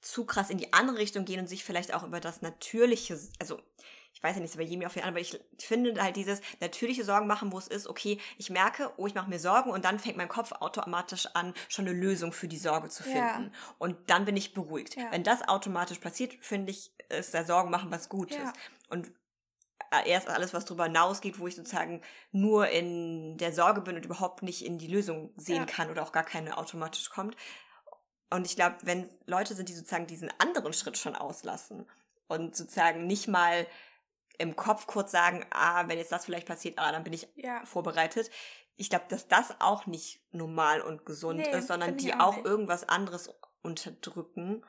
zu 0.00 0.24
krass 0.24 0.50
in 0.50 0.58
die 0.58 0.72
andere 0.72 0.98
Richtung 0.98 1.24
gehen 1.24 1.40
und 1.40 1.48
sich 1.48 1.64
vielleicht 1.64 1.92
auch 1.92 2.04
über 2.04 2.20
das 2.20 2.42
Natürliche, 2.42 3.18
also 3.40 3.60
weiß 4.26 4.36
ja 4.36 4.42
nicht, 4.42 4.56
bei 4.56 4.62
jedem 4.62 4.86
auf 4.86 4.94
jeden 4.94 5.04
Fall, 5.04 5.10
aber 5.10 5.20
ich 5.20 5.38
finde 5.58 6.02
halt 6.02 6.16
dieses 6.16 6.40
natürliche 6.60 7.04
Sorgen 7.04 7.26
machen, 7.26 7.52
wo 7.52 7.58
es 7.58 7.68
ist, 7.68 7.86
okay, 7.86 8.18
ich 8.38 8.50
merke, 8.50 8.92
oh, 8.96 9.06
ich 9.06 9.14
mache 9.14 9.30
mir 9.30 9.38
Sorgen 9.38 9.70
und 9.70 9.84
dann 9.84 9.98
fängt 9.98 10.16
mein 10.16 10.28
Kopf 10.28 10.52
automatisch 10.52 11.28
an, 11.34 11.54
schon 11.68 11.86
eine 11.86 11.98
Lösung 11.98 12.32
für 12.32 12.48
die 12.48 12.58
Sorge 12.58 12.88
zu 12.88 13.02
finden. 13.02 13.18
Ja. 13.18 13.50
Und 13.78 13.96
dann 14.06 14.24
bin 14.24 14.36
ich 14.36 14.54
beruhigt. 14.54 14.96
Ja. 14.96 15.10
Wenn 15.10 15.22
das 15.22 15.48
automatisch 15.48 15.98
passiert, 15.98 16.34
finde 16.40 16.72
ich, 16.72 16.90
ist 17.08 17.34
der 17.34 17.44
Sorgen 17.44 17.70
machen 17.70 17.90
was 17.90 18.08
Gutes. 18.08 18.36
Ja. 18.36 18.52
Und 18.88 19.10
äh, 19.90 20.08
erst 20.08 20.28
alles, 20.28 20.52
was 20.52 20.64
darüber 20.64 20.84
hinausgeht, 20.84 21.38
wo 21.38 21.46
ich 21.46 21.56
sozusagen 21.56 22.02
nur 22.32 22.68
in 22.68 23.38
der 23.38 23.52
Sorge 23.52 23.80
bin 23.80 23.96
und 23.96 24.04
überhaupt 24.04 24.42
nicht 24.42 24.64
in 24.64 24.78
die 24.78 24.88
Lösung 24.88 25.32
sehen 25.36 25.66
kann 25.66 25.90
oder 25.90 26.02
auch 26.02 26.12
gar 26.12 26.24
keine 26.24 26.58
automatisch 26.58 27.08
kommt, 27.10 27.36
und 28.30 28.46
ich 28.46 28.56
glaube, 28.56 28.76
wenn 28.82 29.08
Leute 29.26 29.54
sind, 29.54 29.68
die 29.68 29.74
sozusagen 29.74 30.06
diesen 30.06 30.32
anderen 30.38 30.72
Schritt 30.72 30.98
schon 30.98 31.14
auslassen 31.14 31.86
und 32.28 32.56
sozusagen 32.56 33.06
nicht 33.06 33.28
mal 33.28 33.66
im 34.38 34.56
Kopf 34.56 34.86
kurz 34.86 35.12
sagen, 35.12 35.44
ah, 35.50 35.88
wenn 35.88 35.98
jetzt 35.98 36.12
das 36.12 36.24
vielleicht 36.24 36.46
passiert, 36.46 36.78
ah, 36.78 36.92
dann 36.92 37.04
bin 37.04 37.12
ich 37.12 37.28
ja. 37.34 37.64
vorbereitet. 37.64 38.30
Ich 38.76 38.90
glaube, 38.90 39.06
dass 39.08 39.28
das 39.28 39.60
auch 39.60 39.86
nicht 39.86 40.22
normal 40.32 40.80
und 40.80 41.06
gesund 41.06 41.40
nee, 41.40 41.50
ist, 41.50 41.68
sondern 41.68 41.96
die 41.96 42.14
auch, 42.14 42.38
auch 42.38 42.44
irgendwas 42.44 42.88
anderes 42.88 43.30
unterdrücken 43.62 44.64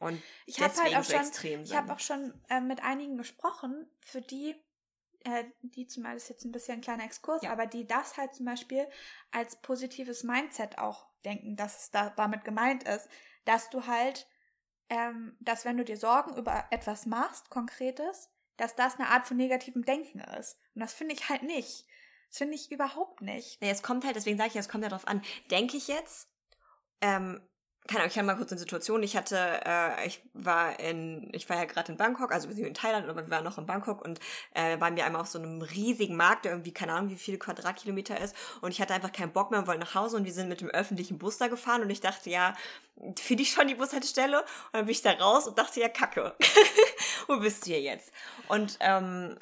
und 0.00 0.20
ich 0.46 0.56
deswegen 0.56 0.94
halt 0.94 1.04
so 1.04 1.12
schon, 1.12 1.20
extrem 1.20 1.64
sind. 1.64 1.74
Ich 1.74 1.80
habe 1.80 1.92
auch 1.92 2.00
schon 2.00 2.34
äh, 2.48 2.60
mit 2.60 2.82
einigen 2.82 3.16
gesprochen, 3.16 3.88
für 4.00 4.20
die 4.20 4.56
äh, 5.24 5.44
die 5.62 5.86
zumal 5.86 6.16
ist 6.16 6.28
jetzt 6.28 6.44
ein 6.44 6.52
bisschen 6.52 6.78
ein 6.78 6.80
kleiner 6.80 7.04
Exkurs, 7.04 7.42
ja. 7.42 7.52
aber 7.52 7.66
die 7.66 7.86
das 7.86 8.16
halt 8.16 8.34
zum 8.34 8.46
Beispiel 8.46 8.88
als 9.30 9.56
positives 9.62 10.24
Mindset 10.24 10.78
auch 10.78 11.06
denken, 11.24 11.54
dass 11.56 11.78
es 11.78 11.90
da 11.90 12.10
damit 12.10 12.44
gemeint 12.44 12.82
ist, 12.82 13.08
dass 13.44 13.70
du 13.70 13.86
halt, 13.86 14.26
ähm, 14.88 15.36
dass 15.40 15.64
wenn 15.64 15.76
du 15.76 15.84
dir 15.84 15.96
Sorgen 15.96 16.36
über 16.36 16.66
etwas 16.70 17.06
machst, 17.06 17.50
Konkretes, 17.50 18.30
dass 18.56 18.74
das 18.74 18.96
eine 18.96 19.08
Art 19.08 19.26
von 19.26 19.36
negativem 19.36 19.84
Denken 19.84 20.20
ist. 20.38 20.58
Und 20.74 20.80
das 20.80 20.92
finde 20.92 21.14
ich 21.14 21.28
halt 21.28 21.42
nicht. 21.42 21.86
Das 22.28 22.38
finde 22.38 22.54
ich 22.54 22.70
überhaupt 22.72 23.20
nicht. 23.20 23.62
Ja, 23.62 23.68
es 23.68 23.82
kommt 23.82 24.04
halt, 24.04 24.16
deswegen 24.16 24.38
sage 24.38 24.50
ich, 24.50 24.56
es 24.56 24.68
kommt 24.68 24.84
ja 24.84 24.90
darauf 24.90 25.06
an, 25.06 25.22
denke 25.50 25.76
ich 25.76 25.88
jetzt, 25.88 26.28
ähm, 27.00 27.40
keine 27.88 28.00
Ahnung, 28.00 28.08
ich 28.10 28.14
kann 28.14 28.26
mal 28.26 28.36
kurz 28.36 28.52
eine 28.52 28.60
Situation. 28.60 29.02
Ich 29.02 29.16
hatte, 29.16 29.36
äh, 29.64 30.06
ich 30.06 30.22
war 30.34 30.78
in, 30.78 31.28
ich 31.32 31.48
war 31.48 31.56
ja 31.56 31.64
gerade 31.64 31.90
in 31.90 31.98
Bangkok, 31.98 32.32
also 32.32 32.48
wir 32.48 32.54
sind 32.54 32.64
in 32.64 32.74
Thailand, 32.74 33.08
aber 33.08 33.26
wir 33.26 33.30
waren 33.30 33.42
noch 33.42 33.58
in 33.58 33.66
Bangkok 33.66 34.04
und 34.04 34.20
äh, 34.54 34.78
waren 34.80 34.94
wir 34.94 35.04
einmal 35.04 35.20
auf 35.20 35.26
so 35.26 35.38
einem 35.38 35.62
riesigen 35.62 36.14
Markt, 36.16 36.44
der 36.44 36.52
irgendwie, 36.52 36.72
keine 36.72 36.92
Ahnung, 36.92 37.10
wie 37.10 37.16
viele 37.16 37.38
Quadratkilometer 37.38 38.20
ist. 38.20 38.36
Und 38.60 38.70
ich 38.70 38.80
hatte 38.80 38.94
einfach 38.94 39.10
keinen 39.10 39.32
Bock 39.32 39.50
mehr 39.50 39.58
und 39.58 39.66
wollte 39.66 39.80
nach 39.80 39.96
Hause 39.96 40.16
und 40.16 40.24
wir 40.24 40.32
sind 40.32 40.48
mit 40.48 40.60
dem 40.60 40.70
öffentlichen 40.70 41.18
Bus 41.18 41.38
da 41.38 41.48
gefahren 41.48 41.82
und 41.82 41.90
ich 41.90 42.00
dachte, 42.00 42.30
ja, 42.30 42.54
finde 43.18 43.42
ich 43.42 43.50
schon 43.50 43.66
die 43.66 43.74
Bushaltestelle? 43.74 44.42
Und 44.42 44.74
dann 44.74 44.84
bin 44.84 44.92
ich 44.92 45.02
da 45.02 45.12
raus 45.12 45.48
und 45.48 45.58
dachte, 45.58 45.80
ja, 45.80 45.88
kacke. 45.88 46.36
Wo 47.26 47.38
bist 47.38 47.66
du 47.66 47.70
hier 47.70 47.80
jetzt? 47.80 48.12
Und 48.48 48.76
ähm, 48.80 49.36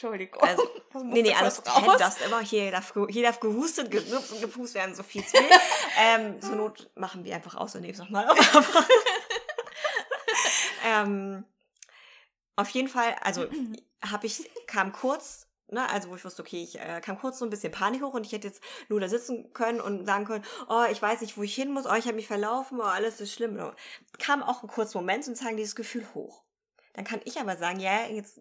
Entschuldigung. 0.00 0.40
Also, 0.40 0.62
nee, 1.02 1.22
nee, 1.22 1.34
alles 1.34 1.60
raus. 1.66 1.96
Das 1.98 2.20
immer. 2.20 2.38
Hier 2.38 2.70
darf, 2.70 2.94
hier 3.08 3.24
darf 3.24 3.40
gehustet, 3.40 3.90
gerübst 3.90 4.32
und 4.32 4.40
gepust 4.40 4.74
werden, 4.74 4.94
so 4.94 5.02
viel 5.02 5.26
zu 5.26 5.32
will. 5.32 5.50
ähm, 5.98 6.40
zur 6.40 6.54
Not 6.54 6.88
machen 6.94 7.24
wir 7.24 7.34
einfach 7.34 7.56
aus 7.56 7.74
und 7.74 7.80
nehmen 7.80 7.94
es 7.94 7.98
nochmal 7.98 8.28
auf. 8.28 8.38
ähm, 10.86 11.44
auf 12.54 12.68
jeden 12.70 12.86
Fall, 12.86 13.16
also 13.22 13.46
habe 14.08 14.26
ich, 14.28 14.48
kam 14.68 14.92
kurz, 14.92 15.47
ne, 15.70 15.88
also 15.90 16.10
wo 16.10 16.16
ich 16.16 16.24
wusste, 16.24 16.42
okay, 16.42 16.62
ich 16.62 16.78
äh, 16.78 17.00
kam 17.00 17.18
kurz 17.18 17.38
so 17.38 17.44
ein 17.44 17.50
bisschen 17.50 17.72
Panik 17.72 18.02
hoch 18.02 18.14
und 18.14 18.24
ich 18.26 18.32
hätte 18.32 18.48
jetzt 18.48 18.62
nur 18.88 19.00
da 19.00 19.08
sitzen 19.08 19.52
können 19.52 19.80
und 19.80 20.06
sagen 20.06 20.24
können, 20.24 20.44
oh, 20.68 20.84
ich 20.90 21.00
weiß 21.00 21.20
nicht, 21.20 21.36
wo 21.36 21.42
ich 21.42 21.54
hin 21.54 21.72
muss, 21.72 21.86
oh, 21.86 21.94
ich 21.94 22.06
habe 22.06 22.16
mich 22.16 22.26
verlaufen, 22.26 22.80
oh, 22.80 22.84
alles 22.84 23.20
ist 23.20 23.32
schlimm. 23.32 23.58
Kam 24.18 24.42
auch 24.42 24.62
ein 24.62 24.68
kurzer 24.68 24.98
Moment 24.98 25.26
und 25.28 25.36
sagen 25.36 25.56
dieses 25.56 25.76
Gefühl 25.76 26.06
hoch. 26.14 26.44
Dann 26.94 27.04
kann 27.04 27.20
ich 27.24 27.38
aber 27.38 27.56
sagen, 27.56 27.80
ja, 27.80 28.06
jetzt 28.06 28.40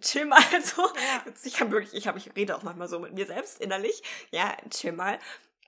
chill 0.00 0.26
mal 0.26 0.42
so. 0.62 0.82
Ja. 0.82 1.32
Ich 1.44 1.54
kann 1.54 1.70
wirklich, 1.70 1.94
ich 1.94 2.06
habe, 2.06 2.18
ich 2.18 2.34
rede 2.36 2.56
auch 2.56 2.62
manchmal 2.62 2.88
so 2.88 2.98
mit 2.98 3.14
mir 3.14 3.26
selbst 3.26 3.60
innerlich. 3.60 4.02
Ja, 4.30 4.56
chill 4.70 4.92
mal. 4.92 5.18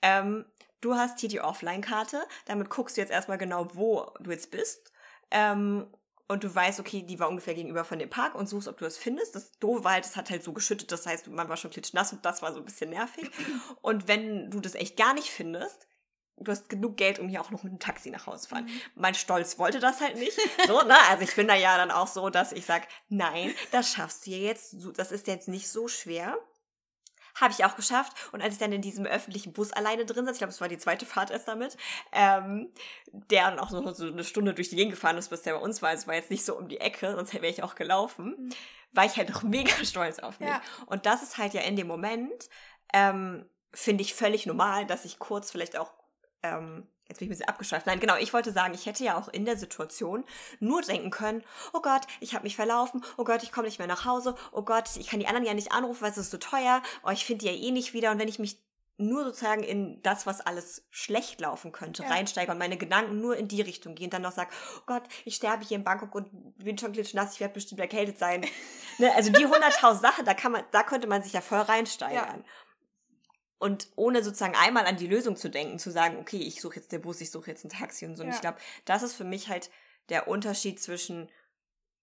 Ähm, 0.03 0.45
du 0.81 0.95
hast 0.95 1.21
hier 1.21 1.29
die 1.29 1.41
Offline-Karte. 1.41 2.23
Damit 2.47 2.71
guckst 2.71 2.97
du 2.97 3.01
jetzt 3.01 3.11
erstmal 3.11 3.39
genau, 3.39 3.69
wo 3.75 4.13
du 4.21 4.31
jetzt 4.31 4.51
bist. 4.51 4.93
Ähm, 5.31 5.87
und 6.31 6.45
du 6.45 6.55
weißt, 6.55 6.79
okay, 6.79 7.03
die 7.03 7.19
war 7.19 7.29
ungefähr 7.29 7.55
gegenüber 7.55 7.85
von 7.85 7.99
dem 7.99 8.09
Park 8.09 8.37
und 8.37 8.49
suchst, 8.49 8.69
ob 8.69 8.79
du 8.79 8.85
es 8.85 8.97
findest. 8.97 9.35
Das 9.35 9.51
doof 9.59 9.83
war 9.83 9.95
halt, 9.95 10.05
es 10.05 10.15
hat 10.15 10.31
halt 10.31 10.45
so 10.45 10.53
geschüttet, 10.53 10.93
das 10.93 11.05
heißt, 11.05 11.27
man 11.27 11.49
war 11.49 11.57
schon 11.57 11.73
klitschnass 11.73 12.13
und 12.13 12.25
das 12.25 12.41
war 12.41 12.53
so 12.53 12.61
ein 12.61 12.65
bisschen 12.65 12.91
nervig. 12.91 13.29
Und 13.83 14.07
wenn 14.07 14.49
du 14.49 14.61
das 14.61 14.77
echt 14.77 14.97
gar 14.97 15.13
nicht 15.13 15.29
findest, 15.29 15.89
du 16.37 16.53
hast 16.53 16.69
genug 16.69 16.97
Geld, 16.97 17.19
um 17.19 17.29
hier 17.29 17.41
auch 17.41 17.51
noch 17.51 17.65
mit 17.65 17.71
einem 17.71 17.81
Taxi 17.81 18.11
nach 18.11 18.27
Hause 18.27 18.47
fahren. 18.47 18.67
Mhm. 18.67 18.81
Mein 18.95 19.15
Stolz 19.17 19.59
wollte 19.59 19.81
das 19.81 20.01
halt 20.01 20.19
nicht. 20.19 20.39
So, 20.69 20.81
ne? 20.83 20.95
Also 21.09 21.25
ich 21.25 21.35
bin 21.35 21.49
da 21.49 21.57
ja 21.57 21.77
dann 21.77 21.91
auch 21.91 22.07
so, 22.07 22.31
dass 22.31 22.53
ich 22.53 22.65
sag, 22.65 22.87
nein, 23.09 23.53
das 23.73 23.91
schaffst 23.93 24.27
du 24.27 24.31
jetzt. 24.31 24.77
Das 24.97 25.11
ist 25.11 25.27
jetzt 25.27 25.49
nicht 25.49 25.69
so 25.69 25.89
schwer. 25.89 26.39
Habe 27.35 27.53
ich 27.53 27.65
auch 27.65 27.77
geschafft. 27.77 28.13
Und 28.33 28.43
als 28.43 28.55
ich 28.55 28.61
dann 28.61 28.73
in 28.73 28.83
diesem 28.83 29.07
öffentlichen 29.07 29.53
Bus 29.53 29.73
alleine 29.73 30.05
drin 30.05 30.25
saß, 30.25 30.35
ich 30.35 30.39
glaube, 30.39 30.53
es 30.53 30.61
war 30.61 30.69
die 30.69 30.79
zweite 30.79 31.07
Fahrt 31.07 31.31
erst 31.31 31.49
damit, 31.49 31.77
ähm, 32.13 32.73
der 33.13 33.51
dann 33.51 33.59
auch 33.59 33.71
noch 33.71 33.95
so 33.95 34.07
eine 34.07 34.25
Stunde 34.25 34.55
durch 34.55 34.71
die 34.71 34.77
Gegend 34.77 34.93
gefahren 34.93 35.19
ist, 35.19 35.29
bis 35.29 35.43
der 35.43 35.55
bei 35.55 35.61
uns 35.61 35.83
war. 35.83 35.93
Es 35.93 36.07
war 36.07 36.15
jetzt 36.15 36.31
nicht 36.31 36.45
so 36.45 36.57
um 36.57 36.69
die 36.69 36.81
Ecke, 36.81 37.15
sonst 37.15 37.35
wäre 37.35 37.47
ich 37.47 37.63
auch 37.63 37.75
gelaufen. 37.75 38.37
Mhm. 38.39 38.49
War 38.93 39.05
ich 39.05 39.17
halt 39.17 39.31
noch 39.31 39.43
mega 39.45 39.73
stolz 39.85 40.19
auf 40.19 40.41
mich. 40.41 40.49
Ja. 40.49 40.61
Und 40.87 41.07
das 41.07 41.23
ist 41.23 41.39
halt 41.39 41.55
ja 41.55 41.63
in 41.63 41.77
dem 41.77 41.87
Moment, 41.87 42.49
ähm, 42.93 43.49
finde 43.73 44.03
ich 44.03 44.15
völlig 44.15 44.47
normal, 44.47 44.87
dass 44.87 45.05
ich 45.05 45.19
kurz 45.19 45.51
vielleicht 45.51 45.77
auch, 45.77 45.93
ähm, 46.43 46.89
jetzt 47.11 47.19
bin 47.19 47.27
ich 47.27 47.31
ein 47.31 47.37
bisschen 47.37 47.49
abgeschweift. 47.49 47.87
Nein, 47.87 48.01
genau, 48.01 48.17
ich 48.17 48.33
wollte 48.33 48.53
sagen, 48.53 48.73
ich 48.73 48.87
hätte 48.87 49.05
ja 49.05 49.19
auch 49.19 49.29
in 49.29 49.45
der 49.45 49.57
Situation 49.57 50.25
nur 50.61 50.81
denken 50.81 51.11
können, 51.11 51.43
oh 51.73 51.81
Gott, 51.81 52.03
ich 52.21 52.35
habe 52.35 52.45
mich 52.45 52.57
verlaufen, 52.57 53.05
oh 53.17 53.25
Gott, 53.25 53.43
ich 53.43 53.53
komme 53.53 53.67
nicht 53.67 53.79
mehr 53.79 53.89
nach 53.89 54.05
Hause, 54.05 54.35
oh 54.53 54.63
Gott, 54.63 54.89
ich 54.97 55.09
kann 55.09 55.21
die 55.21 55.27
anderen 55.27 55.47
ja 55.47 55.55
nicht 55.55 55.73
anrufen, 55.73 56.03
weil 56.03 56.13
es 56.13 56.19
ist 56.19 56.31
so 56.31 56.39
teuer, 56.39 56.83
oh, 57.05 57.11
ich 57.11 57.27
finde 57.27 57.45
die 57.45 57.51
ja 57.51 57.69
eh 57.69 57.71
nicht 57.73 57.93
wieder. 57.93 58.13
Und 58.13 58.19
wenn 58.19 58.29
ich 58.29 58.39
mich 58.39 58.59
nur 58.97 59.25
sozusagen 59.25 59.63
in 59.63 60.03
das, 60.03 60.27
was 60.27 60.41
alles 60.41 60.85
schlecht 60.91 61.41
laufen 61.41 61.73
könnte, 61.73 62.03
Ja. 62.03 62.11
reinsteige 62.11 62.53
und 62.53 62.59
meine 62.59 62.77
Gedanken 62.77 63.21
nur 63.21 63.37
in 63.37 63.49
die 63.49 63.63
Richtung 63.63 63.95
gehen, 63.95 64.11
dann 64.11 64.23
noch 64.23 64.33
sage, 64.33 64.51
oh 64.79 64.83
Gott, 64.87 65.03
ich 65.25 65.35
sterbe 65.35 65.65
hier 65.65 65.79
in 65.79 65.85
Bangkok 65.85 66.15
und 66.15 66.29
bin 66.59 66.79
schon 66.79 66.93
klitschnass, 66.93 67.35
ich 67.35 67.41
werde 67.41 67.55
bestimmt 67.55 67.81
erkältet 67.81 68.19
sein. 68.19 68.47
ne, 68.99 69.13
also 69.15 69.33
die 69.33 69.47
100.000 69.47 70.01
Sachen, 70.01 70.25
da 70.25 70.35
kann 70.35 70.53
man, 70.53 70.65
da 70.71 70.83
könnte 70.83 71.07
man 71.07 71.23
sich 71.23 71.33
ja 71.33 71.41
voll 71.41 71.61
reinsteigern. 71.61 72.45
Und 73.61 73.89
ohne 73.95 74.25
sozusagen 74.25 74.57
einmal 74.57 74.87
an 74.87 74.97
die 74.97 75.07
Lösung 75.07 75.37
zu 75.37 75.51
denken, 75.51 75.79
zu 75.79 75.91
sagen, 75.91 76.17
okay, 76.19 76.39
ich 76.39 76.61
suche 76.63 76.77
jetzt 76.77 76.93
den 76.93 77.03
Bus, 77.03 77.21
ich 77.21 77.31
suche 77.31 77.51
jetzt 77.51 77.63
ein 77.65 77.69
Taxi 77.69 78.07
und 78.07 78.17
so. 78.17 78.23
Und 78.23 78.31
Ja. 78.31 78.35
ich 78.35 78.41
glaube, 78.41 78.59
das 78.87 79.03
ist 79.03 79.15
für 79.15 79.25
mich 79.25 79.49
halt 79.51 79.71
der 80.09 80.29
Unterschied 80.29 80.81
zwischen, 80.81 81.29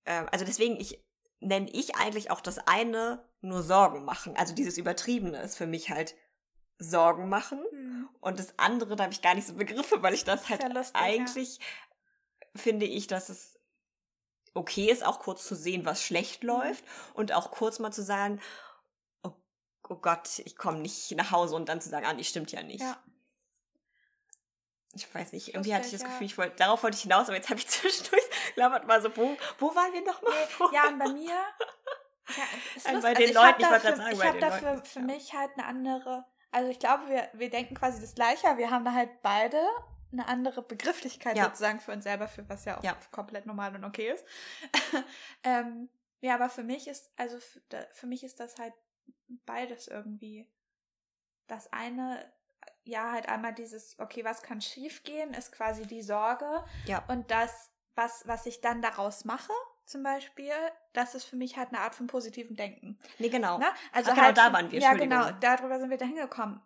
äh, 0.05 0.23
also 0.31 0.45
deswegen, 0.45 0.79
ich 0.79 1.03
nenne 1.39 1.67
ich 1.71 1.95
eigentlich 1.95 2.29
auch 2.31 2.41
das 2.41 2.59
eine 2.59 3.25
nur 3.41 3.63
Sorgen 3.63 4.05
machen. 4.05 4.37
Also 4.37 4.53
dieses 4.53 4.77
Übertriebene 4.77 5.41
ist 5.41 5.57
für 5.57 5.65
mich 5.67 5.89
halt 5.89 6.15
Sorgen 6.77 7.27
machen. 7.27 7.59
Mhm. 7.71 8.09
Und 8.21 8.37
das 8.39 8.53
andere, 8.57 8.95
da 8.95 9.05
habe 9.05 9.13
ich 9.13 9.23
gar 9.23 9.33
nicht 9.33 9.47
so 9.47 9.55
Begriffe, 9.55 10.03
weil 10.03 10.13
ich 10.13 10.23
das 10.25 10.49
halt 10.49 10.61
Sehr 10.61 10.69
lustig, 10.73 10.95
ja. 10.95 11.01
eigentlich 11.01 11.59
finde 12.55 12.85
ich, 12.85 13.07
dass 13.07 13.29
es 13.29 13.59
okay 14.53 14.91
ist, 14.91 15.03
auch 15.05 15.19
kurz 15.19 15.47
zu 15.47 15.55
sehen, 15.55 15.85
was 15.85 16.03
schlecht 16.03 16.43
Mhm. 16.43 16.49
läuft 16.49 16.83
und 17.15 17.33
auch 17.33 17.49
kurz 17.49 17.79
mal 17.79 17.91
zu 17.91 18.03
sagen, 18.03 18.39
oh 19.89 19.95
Gott, 19.95 20.39
ich 20.39 20.55
komme 20.55 20.79
nicht 20.79 21.11
nach 21.11 21.31
Hause 21.31 21.55
und 21.55 21.67
dann 21.69 21.81
zu 21.81 21.89
sagen, 21.89 22.05
ah, 22.05 22.13
nee, 22.13 22.23
stimmt 22.23 22.51
ja 22.51 22.63
nicht. 22.63 22.81
Ja. 22.81 22.97
Ich 24.93 25.13
weiß 25.13 25.33
nicht, 25.33 25.49
irgendwie 25.49 25.75
hatte 25.75 25.85
ich 25.85 25.91
das. 25.91 26.03
Gefühl, 26.03 26.25
ich 26.25 26.37
wollte, 26.37 26.55
darauf 26.55 26.81
wollte 26.81 26.95
ich 26.95 27.03
hinaus, 27.03 27.27
aber 27.27 27.35
jetzt 27.35 27.49
habe 27.49 27.59
ich 27.59 27.67
zwischendurch 27.67 28.23
labert 28.55 28.87
mal 28.87 29.01
so, 29.01 29.15
wo, 29.15 29.37
wo 29.59 29.75
waren 29.75 29.93
wir 29.93 30.01
nochmal? 30.03 30.33
Ja, 30.73 30.87
und 30.87 30.97
bei 30.99 31.09
mir. 31.09 31.29
Ja, 31.29 32.43
ist 32.75 32.85
Also 32.87 32.97
lustig. 32.97 33.01
bei 33.01 33.13
den 33.13 33.29
ich 33.29 33.37
hab 33.37 33.59
Leuten, 33.59 33.61
ich 33.61 33.69
wollte 33.69 33.83
gerade 33.83 33.97
sagen, 33.97 34.11
ich 34.11 34.19
bei 34.19 34.25
hab 34.25 34.33
den 34.33 34.41
dafür 34.41 34.73
Leuten, 34.73 34.85
für 34.85 34.99
ja. 34.99 35.05
mich 35.05 35.33
halt 35.33 35.51
eine 35.57 35.65
andere. 35.65 36.25
Also 36.51 36.69
ich 36.71 36.79
glaube, 36.79 37.07
wir, 37.09 37.29
wir 37.33 37.49
denken 37.49 37.75
quasi 37.75 38.01
das 38.01 38.15
Gleiche, 38.15 38.47
aber 38.47 38.57
wir 38.57 38.71
haben 38.71 38.85
da 38.85 38.93
halt 38.93 39.21
beide 39.21 39.61
eine 40.11 40.27
andere 40.27 40.61
Begrifflichkeit 40.61 41.37
Ja. 41.37 41.45
sozusagen 41.45 41.79
für 41.79 41.91
uns 41.91 42.03
selber, 42.03 42.27
für 42.27 42.47
was 42.49 42.65
ja 42.65 42.77
auch 42.79 42.83
Ja. 42.83 42.97
komplett 43.11 43.45
normal 43.45 43.75
und 43.75 43.83
okay 43.83 44.11
ist. 44.11 44.25
ähm, 45.43 45.89
ja, 46.21 46.35
aber 46.35 46.49
für 46.49 46.63
mich 46.63 46.87
ist, 46.87 47.11
also 47.17 47.39
für, 47.39 47.61
für 47.93 48.07
mich 48.07 48.23
ist 48.23 48.39
das 48.39 48.57
halt 48.57 48.73
beides 49.45 49.87
irgendwie. 49.87 50.47
Das 51.47 51.71
eine, 51.71 52.23
ja, 52.83 53.11
halt 53.11 53.29
einmal 53.29 53.53
dieses, 53.53 53.97
okay, 53.99 54.23
was 54.23 54.41
kann 54.41 54.61
schiefgehen, 54.61 55.33
ist 55.33 55.51
quasi 55.51 55.85
die 55.85 56.01
Sorge. 56.01 56.63
Ja. 56.85 57.03
Und 57.07 57.31
das, 57.31 57.71
was, 57.95 58.27
was 58.27 58.45
ich 58.45 58.61
dann 58.61 58.81
daraus 58.81 59.25
mache, 59.25 59.53
zum 59.85 60.03
Beispiel, 60.03 60.51
das 60.91 61.15
ist 61.15 61.23
für 61.23 61.37
mich 61.37 61.57
halt 61.57 61.69
eine 61.69 61.79
Art 61.79 61.95
von 61.95 62.07
positivem 62.07 62.55
Denken. 62.57 62.99
Nee, 63.19 63.29
genau. 63.29 63.57
Ne? 63.57 63.67
Also 63.93 64.11
Ach, 64.11 64.15
genau, 64.15 64.27
halt 64.27 64.37
da 64.37 64.53
waren 64.53 64.71
wir, 64.71 64.79
Ja, 64.79 64.93
genau, 64.93 65.31
darüber 65.39 65.79
sind 65.79 65.89
wir 65.89 65.97
da 65.97 66.05
hingekommen. 66.05 66.61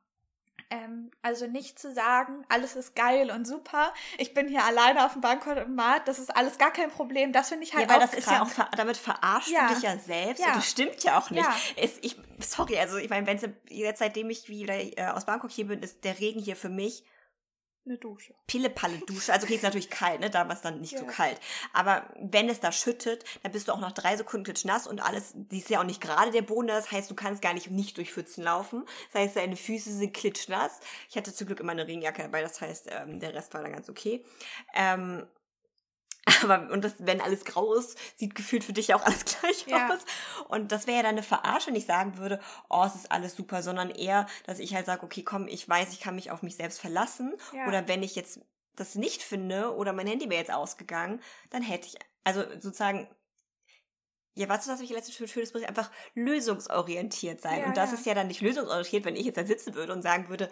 Ähm, 0.72 1.12
also 1.22 1.48
nicht 1.48 1.78
zu 1.78 1.94
sagen, 1.94 2.46
alles 2.48 2.78
ist 2.78 2.96
geil 2.96 3.30
und 3.30 3.46
super, 3.46 3.94
ich 4.18 4.34
bin 4.34 4.48
hier 4.48 4.64
alleine 4.64 5.06
auf 5.06 5.12
dem 5.12 5.22
Bankomat, 5.22 6.08
das 6.08 6.18
ist 6.18 6.34
alles 6.34 6.58
gar 6.58 6.72
kein 6.72 6.90
Problem, 6.90 7.34
das 7.34 7.50
finde 7.50 7.66
ich 7.66 7.74
halt 7.74 7.84
ja, 7.84 7.90
weil 7.90 7.98
auch 7.98 8.10
das 8.10 8.14
ist 8.14 8.26
ja 8.32 8.42
auch, 8.42 8.50
krank. 8.50 8.70
ver 8.70 8.78
damit 8.78 8.96
verarscht 8.96 9.50
Ja. 9.50 9.68
du 9.68 9.74
dich 9.74 9.84
ja 9.84 9.98
selbst 9.98 10.40
Ja. 10.40 10.48
und 10.48 10.56
das 10.56 10.70
stimmt 10.70 11.04
ja 11.04 11.20
auch 11.20 11.30
nicht. 11.30 11.44
Ja. 11.44 11.54
Es, 11.76 11.98
ich, 12.02 12.16
sorry, 12.40 12.80
also 12.80 12.96
ich 12.98 13.10
meine, 13.10 13.28
wenn 13.28 13.38
jetzt 13.68 14.00
seitdem 14.00 14.30
ich 14.30 14.48
wieder 14.48 14.76
äh, 14.76 15.08
aus 15.14 15.26
Bangkok 15.26 15.52
hier 15.52 15.68
bin, 15.68 15.82
ist 15.84 16.06
der 16.06 16.18
Regen 16.20 16.40
hier 16.40 16.56
für 16.56 16.70
mich 16.70 17.04
Eine 17.84 17.98
Dusche. 17.98 18.36
Pille-Palle-Dusche. 18.46 19.34
Also 19.34 19.46
okay, 19.46 19.56
ist 19.56 19.63
natürlich 19.63 19.89
kalt, 19.89 20.20
ne? 20.20 20.30
Da 20.30 20.48
war 20.48 20.54
es 20.54 20.62
dann 20.62 20.82
nicht 20.82 20.98
so 20.98 21.06
Ja. 21.06 21.12
kalt. 21.12 21.39
Aber 21.74 22.06
wenn 22.20 22.48
es 22.48 22.60
da 22.60 22.72
schüttet, 22.72 23.26
dann 23.41 23.52
bist 23.52 23.67
du 23.67 23.72
auch 23.72 23.80
nach 23.80 23.91
drei 23.91 24.15
Sekunden 24.15 24.44
klitschnass 24.44 24.86
und 24.86 25.02
alles, 25.02 25.32
die 25.34 25.58
ist 25.58 25.70
ja 25.70 25.80
auch 25.80 25.84
nicht 25.84 26.00
gerade 26.00 26.30
der 26.30 26.44
Boden, 26.44 26.67
das 26.67 26.91
heißt, 26.91 27.10
du 27.10 27.15
kannst 27.15 27.41
gar 27.41 27.54
nicht 27.54 27.72
nicht 27.72 27.98
durch 27.98 28.13
Pfützen 28.13 28.44
laufen. 28.44 28.86
Das 29.12 29.22
heißt, 29.24 29.36
deine 29.36 29.56
Füße 29.56 29.91
sind 29.91 30.13
klitschnass. 30.13 30.80
Ich 31.10 31.17
hatte 31.17 31.34
zum 31.34 31.48
Glück 31.48 31.60
immer 31.60 31.72
eine 31.72 31.88
Regenjacke 31.88 32.22
dabei, 32.22 32.44
das 32.44 32.62
heißt, 32.62 32.88
ähm, 32.91 33.20
der 33.20 33.34
Rest 33.34 33.54
war 33.56 33.63
dann 33.63 33.74
ganz 33.74 33.89
okay. 33.89 34.24
Ähm, 34.76 35.26
aber, 36.44 36.70
und 36.72 36.84
das, 36.84 36.94
wenn 37.00 37.20
alles 37.22 37.46
grau 37.46 37.74
ist, 37.74 37.98
sieht 38.18 38.36
gefühlt 38.36 38.64
für 38.64 38.74
dich 38.74 38.94
auch 38.94 39.04
alles 39.04 39.26
gleich 39.40 39.66
Ja. 39.68 39.90
aus. 39.90 40.00
Und 40.48 40.72
das 40.72 40.88
wäre 40.88 40.98
ja 40.98 41.04
dann 41.04 41.16
eine 41.16 41.24
Verarsche, 41.24 41.68
wenn 41.68 41.76
ich 41.76 41.86
sagen 41.86 42.18
würde, 42.18 42.40
oh, 42.70 42.84
es 42.86 42.96
ist 42.96 43.12
alles 43.12 43.36
super, 43.36 43.64
sondern 43.64 43.90
eher, 43.90 44.28
dass 44.46 44.60
ich 44.60 44.76
halt 44.76 44.86
sage, 44.86 45.04
okay, 45.04 45.24
komm, 45.24 45.48
ich 45.48 45.68
weiß, 45.68 45.92
ich 45.94 46.00
kann 46.00 46.16
mich 46.16 46.32
auf 46.32 46.44
mich 46.44 46.56
selbst 46.56 46.80
verlassen. 46.80 47.36
Ja. 47.54 47.68
Oder 47.68 47.88
wenn 47.88 48.04
ich 48.04 48.16
jetzt 48.16 48.40
das 48.76 48.96
nicht 48.96 49.22
finde 49.24 49.76
oder 49.76 49.94
mein 49.94 50.08
Handy 50.08 50.30
wäre 50.30 50.40
jetzt 50.40 50.54
ausgegangen, 50.54 51.22
dann 51.50 51.62
hätte 51.62 51.88
ich, 51.88 51.96
also 52.24 52.44
sozusagen, 52.60 53.10
ja, 54.36 54.48
weißt 54.48 54.68
du, 54.68 54.72
was 54.72 54.80
ich 54.82 54.90
letztens 54.92 55.18
für 55.18 55.26
ein 55.26 55.28
schönes 55.28 55.52
Bericht, 55.52 55.68
einfach 55.68 55.92
lösungsorientiert 56.14 57.42
sein. 57.42 57.62
Ja, 57.62 57.66
und 57.66 57.76
das 57.78 57.92
ist 57.94 58.06
ja 58.06 58.14
dann 58.14 58.28
nicht 58.28 58.42
lösungsorientiert, 58.42 59.04
wenn 59.06 59.16
ich 59.16 59.26
jetzt 59.26 59.38
da 59.38 59.46
sitzen 59.46 59.76
würde 59.76 59.92
und 59.92 60.02
sagen 60.04 60.30
würde, 60.30 60.50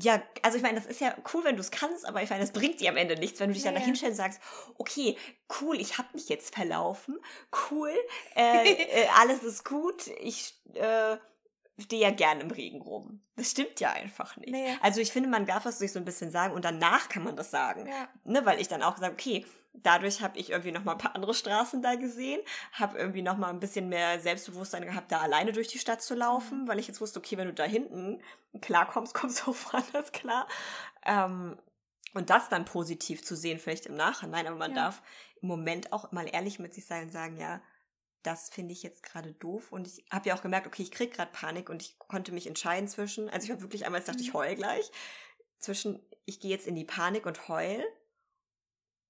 ja, 0.00 0.22
also 0.42 0.56
ich 0.56 0.62
meine, 0.62 0.76
das 0.76 0.86
ist 0.86 1.00
ja 1.00 1.14
cool, 1.32 1.44
wenn 1.44 1.56
du 1.56 1.60
es 1.60 1.70
kannst, 1.70 2.06
aber 2.06 2.22
ich 2.22 2.30
meine, 2.30 2.42
das 2.42 2.52
bringt 2.52 2.80
dir 2.80 2.90
am 2.90 2.96
Ende 2.96 3.16
nichts, 3.16 3.40
wenn 3.40 3.48
du 3.48 3.54
dich 3.54 3.64
Ja, 3.64 3.72
dann 3.72 3.80
da 3.80 3.84
hinstellst 3.86 4.18
und 4.18 4.24
sagst, 4.24 4.40
okay, 4.78 5.16
cool, 5.60 5.80
ich 5.80 5.98
habe 5.98 6.08
mich 6.14 6.28
jetzt 6.28 6.54
verlaufen, 6.54 7.18
cool, 7.70 7.92
äh, 8.34 8.72
äh, 8.72 9.06
alles 9.18 9.42
ist 9.42 9.64
gut, 9.64 10.06
ich 10.20 10.54
äh, 10.74 11.16
stehe 11.78 12.02
ja 12.02 12.10
gern 12.10 12.40
im 12.40 12.50
Regen 12.50 12.80
rum. 12.82 13.22
Das 13.36 13.50
stimmt 13.50 13.80
ja 13.80 13.92
einfach 13.92 14.36
nicht. 14.36 14.50
Nee. 14.50 14.76
Also 14.82 15.00
ich 15.00 15.12
finde, 15.12 15.28
man 15.28 15.46
darf 15.46 15.64
das 15.64 15.78
sich 15.78 15.92
so 15.92 15.98
ein 15.98 16.04
bisschen 16.04 16.30
sagen 16.30 16.54
und 16.54 16.64
danach 16.64 17.08
kann 17.08 17.24
man 17.24 17.36
das 17.36 17.50
sagen. 17.50 17.86
Ja. 17.86 18.08
Ne, 18.24 18.44
weil 18.44 18.60
ich 18.60 18.68
dann 18.68 18.82
auch 18.82 18.94
gesagt, 18.94 19.14
okay, 19.14 19.46
dadurch 19.72 20.20
habe 20.20 20.38
ich 20.38 20.50
irgendwie 20.50 20.72
noch 20.72 20.84
mal 20.84 20.92
ein 20.92 20.98
paar 20.98 21.14
andere 21.14 21.34
Straßen 21.34 21.82
da 21.82 21.94
gesehen, 21.94 22.40
habe 22.72 22.98
irgendwie 22.98 23.22
noch 23.22 23.36
mal 23.36 23.48
ein 23.50 23.60
bisschen 23.60 23.88
mehr 23.88 24.20
Selbstbewusstsein 24.20 24.84
gehabt, 24.84 25.12
da 25.12 25.20
alleine 25.20 25.52
durch 25.52 25.68
die 25.68 25.78
Stadt 25.78 26.02
zu 26.02 26.14
laufen, 26.14 26.68
weil 26.68 26.78
ich 26.78 26.88
jetzt 26.88 27.00
wusste, 27.00 27.18
okay, 27.20 27.36
wenn 27.38 27.46
du 27.48 27.54
da 27.54 27.64
hinten 27.64 28.22
klarkommst, 28.60 29.14
kommst 29.14 29.40
du 29.46 29.50
auch 29.52 29.56
woanders 29.72 30.12
klar. 30.12 30.48
Ähm, 31.06 31.58
und 32.14 32.30
das 32.30 32.48
dann 32.48 32.64
positiv 32.64 33.24
zu 33.24 33.36
sehen, 33.36 33.58
vielleicht 33.60 33.86
im 33.86 33.94
Nachhinein, 33.94 34.46
aber 34.46 34.56
man 34.56 34.74
Ja. 34.74 34.74
darf 34.74 35.02
im 35.40 35.48
Moment 35.48 35.92
auch 35.92 36.10
mal 36.12 36.26
ehrlich 36.26 36.58
mit 36.58 36.74
sich 36.74 36.86
sein 36.86 37.04
und 37.04 37.10
sagen, 37.12 37.36
ja, 37.36 37.62
das 38.22 38.50
finde 38.50 38.72
ich 38.72 38.82
jetzt 38.82 39.02
gerade 39.02 39.32
doof. 39.32 39.72
Und 39.72 39.86
ich 39.86 40.04
habe 40.10 40.28
ja 40.28 40.34
auch 40.36 40.42
gemerkt, 40.42 40.66
okay, 40.66 40.82
ich 40.82 40.90
krieg 40.90 41.14
gerade 41.14 41.30
Panik 41.32 41.70
und 41.70 41.82
ich 41.82 41.98
konnte 41.98 42.32
mich 42.32 42.46
entscheiden 42.46 42.88
zwischen, 42.88 43.30
also 43.30 43.44
ich 43.44 43.50
habe 43.50 43.62
wirklich 43.62 43.86
einmal 43.86 44.02
dachte 44.02 44.22
ich 44.22 44.28
Mhm. 44.28 44.34
heul 44.34 44.54
gleich, 44.56 44.90
zwischen 45.58 46.00
ich 46.26 46.40
gehe 46.40 46.50
jetzt 46.50 46.66
in 46.66 46.74
die 46.74 46.84
Panik 46.84 47.26
und 47.26 47.48
heul 47.48 47.82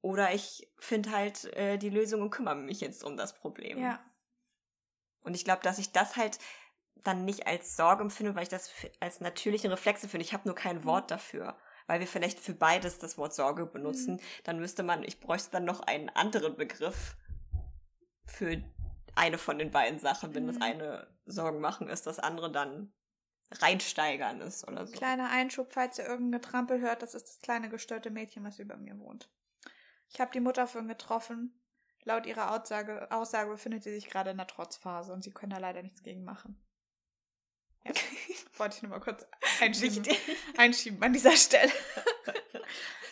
oder 0.03 0.33
ich 0.33 0.71
finde 0.79 1.11
halt 1.11 1.45
äh, 1.57 1.79
die 1.79 1.91
Lösung 1.91 2.23
und 2.23 2.31
kümmere 2.31 2.57
mich 2.57 2.81
jetzt 2.81 3.05
um 3.05 3.17
das 3.17 3.35
Problem. 3.35 3.79
Ja. 3.79 4.01
Und 5.23 5.35
ich 5.35 5.45
glaube, 5.45 5.63
dass 5.63 5.79
ich 5.79 5.93
das 5.93 6.17
halt 6.17 6.39
dann 7.03 7.25
nicht 7.25 7.47
als 7.47 7.77
Sorge 7.77 8.03
empfinde, 8.03 8.35
weil 8.35 8.43
ich 8.45 8.49
das 8.49 8.71
als 9.01 9.21
natürliche 9.21 9.71
Reflexe 9.71 10.09
finde. 10.09 10.25
Ich 10.25 10.33
habe 10.33 10.49
nur 10.49 10.55
kein 10.55 10.85
Wort 10.85 11.11
dafür. 11.11 11.57
Weil 11.87 11.99
wir 12.01 12.07
vielleicht 12.07 12.39
für 12.39 12.55
beides 12.55 12.99
das 12.99 13.19
Wort 13.19 13.35
Sorge 13.35 13.67
benutzen. 13.67 14.21
Dann 14.45 14.61
müsste 14.61 14.85
man, 14.85 15.03
ich 15.03 15.19
bräuchte 15.19 15.51
dann 15.51 15.65
noch 15.65 15.81
einen 15.81 16.09
anderen 16.11 16.55
Begriff 16.57 17.17
für 18.27 18.63
eine 19.17 19.39
von 19.39 19.59
den 19.59 19.73
beiden 19.73 19.99
Sachen. 19.99 20.35
Wenn 20.35 20.47
das 20.47 20.57
Mhm. 20.57 20.63
eine 20.63 21.07
Sorgen 21.27 21.61
machen 21.61 21.89
ist, 21.89 22.07
das 22.07 22.21
andere 22.21 22.53
dann 22.53 22.93
reinsteigern 23.51 24.41
ist 24.41 24.69
oder 24.69 24.87
so. 24.87 24.93
Kleiner 24.97 25.31
Einschub, 25.31 25.73
falls 25.73 25.99
ihr 25.99 26.07
irgendein 26.07 26.41
Getrampel 26.41 26.81
hört, 26.81 27.03
das 27.03 27.15
ist 27.15 27.27
das 27.27 27.41
kleine 27.41 27.69
gestörte 27.69 28.11
Mädchen, 28.11 28.45
was 28.45 28.61
über 28.61 28.77
mir 28.77 28.97
wohnt. 28.99 29.29
Ich 30.13 30.21
habe 30.21 30.33
die 30.33 30.41
Mutter 30.41 30.67
von 30.67 30.89
getroffen. 30.89 31.55
laut 32.05 32.27
ihrer 32.27 32.51
Aussage, 32.51 33.11
Aussage 33.11 33.51
befindet 33.51 33.83
sie 33.83 33.93
sich 33.93 34.09
gerade 34.09 34.31
in 34.31 34.41
einer 34.41 34.47
Trotzphase 34.47 35.13
und 35.13 35.23
sie 35.23 35.31
können 35.31 35.51
da 35.51 35.59
leider 35.59 35.83
nichts 35.83 36.03
gegen 36.03 36.25
machen. 36.25 36.61
Ja. 37.85 37.93
Wollte 38.59 38.77
ich 38.77 38.83
nur 38.83 38.91
mal 38.91 39.01
kurz 39.01 39.27
einschieben, 39.61 40.05
einschieben 40.57 41.03
an 41.03 41.13
dieser 41.13 41.37
Stelle. 41.37 41.73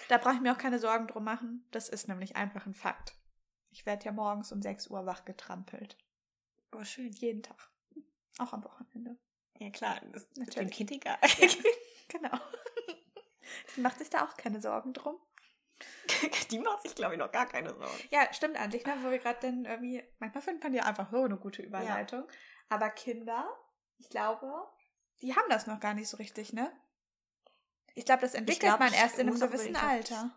da 0.09 0.19
brauche 0.19 0.35
ich 0.35 0.41
mir 0.41 0.53
auch 0.53 0.59
keine 0.59 0.79
Sorgen 0.79 1.07
drum 1.07 1.25
machen. 1.25 1.67
Das 1.71 1.89
ist 1.89 2.09
nämlich 2.09 2.37
einfach 2.37 2.67
ein 2.67 2.75
Fakt. 2.75 3.15
Ich 3.71 3.87
werde 3.87 4.05
ja 4.05 4.13
morgens 4.13 4.53
um 4.53 4.61
6 4.61 4.89
Uhr 4.89 5.07
wach 5.07 5.25
getrampelt. 5.25 5.97
Oh, 6.73 6.85
schön. 6.85 7.13
Jeden 7.13 7.43
Tag. 7.43 7.71
Auch 8.39 8.53
am 8.53 8.65
Wochenende. 8.65 9.17
Ja, 9.59 9.71
klar. 9.71 10.01
Das 10.13 10.25
ist 10.25 10.37
natürlich. 10.37 10.55
dem 10.55 10.71
Kind 10.71 10.91
egal. 10.93 11.19
genau. 12.09 12.39
Die 13.77 13.81
macht 13.81 13.99
sich 13.99 14.11
da 14.11 14.25
auch 14.25 14.37
keine 14.37 14.61
Sorgen 14.61 14.93
drum. 14.93 15.19
Die 16.51 16.59
macht 16.59 16.83
sich, 16.83 16.95
glaube 16.95 17.15
ich, 17.15 17.19
noch 17.19 17.31
gar 17.31 17.47
keine 17.47 17.71
Sorgen. 17.71 18.09
Ja, 18.11 18.33
stimmt 18.33 18.57
eigentlich, 18.57 18.85
ne? 18.85 18.97
Wo 19.03 19.11
wir 19.11 19.19
gerade 19.19 19.39
dann 19.41 19.65
irgendwie, 19.65 20.03
manchmal 20.19 20.43
findet 20.43 20.65
man 20.65 20.75
ja 20.75 20.85
einfach 20.85 21.11
so 21.11 21.23
eine 21.23 21.37
gute 21.37 21.63
Überleitung. 21.63 22.25
Ja. 22.25 22.35
Aber 22.71 22.91
Kinder, 22.91 23.49
ich 23.99 24.09
glaube, 24.09 24.51
die 25.23 25.35
haben 25.35 25.49
das 25.49 25.67
noch 25.67 25.81
gar 25.81 25.95
nicht 25.95 26.09
so 26.09 26.17
richtig, 26.17 26.53
ne? 26.53 26.73
Ich 27.95 28.05
glaube, 28.05 28.23
das 28.23 28.35
entwickelt 28.35 28.61
glaub, 28.61 28.81
man 28.81 28.93
erst 28.93 29.19
in 29.19 29.29
einem 29.29 29.41
gewissen 29.41 29.77
Alter 29.77 30.31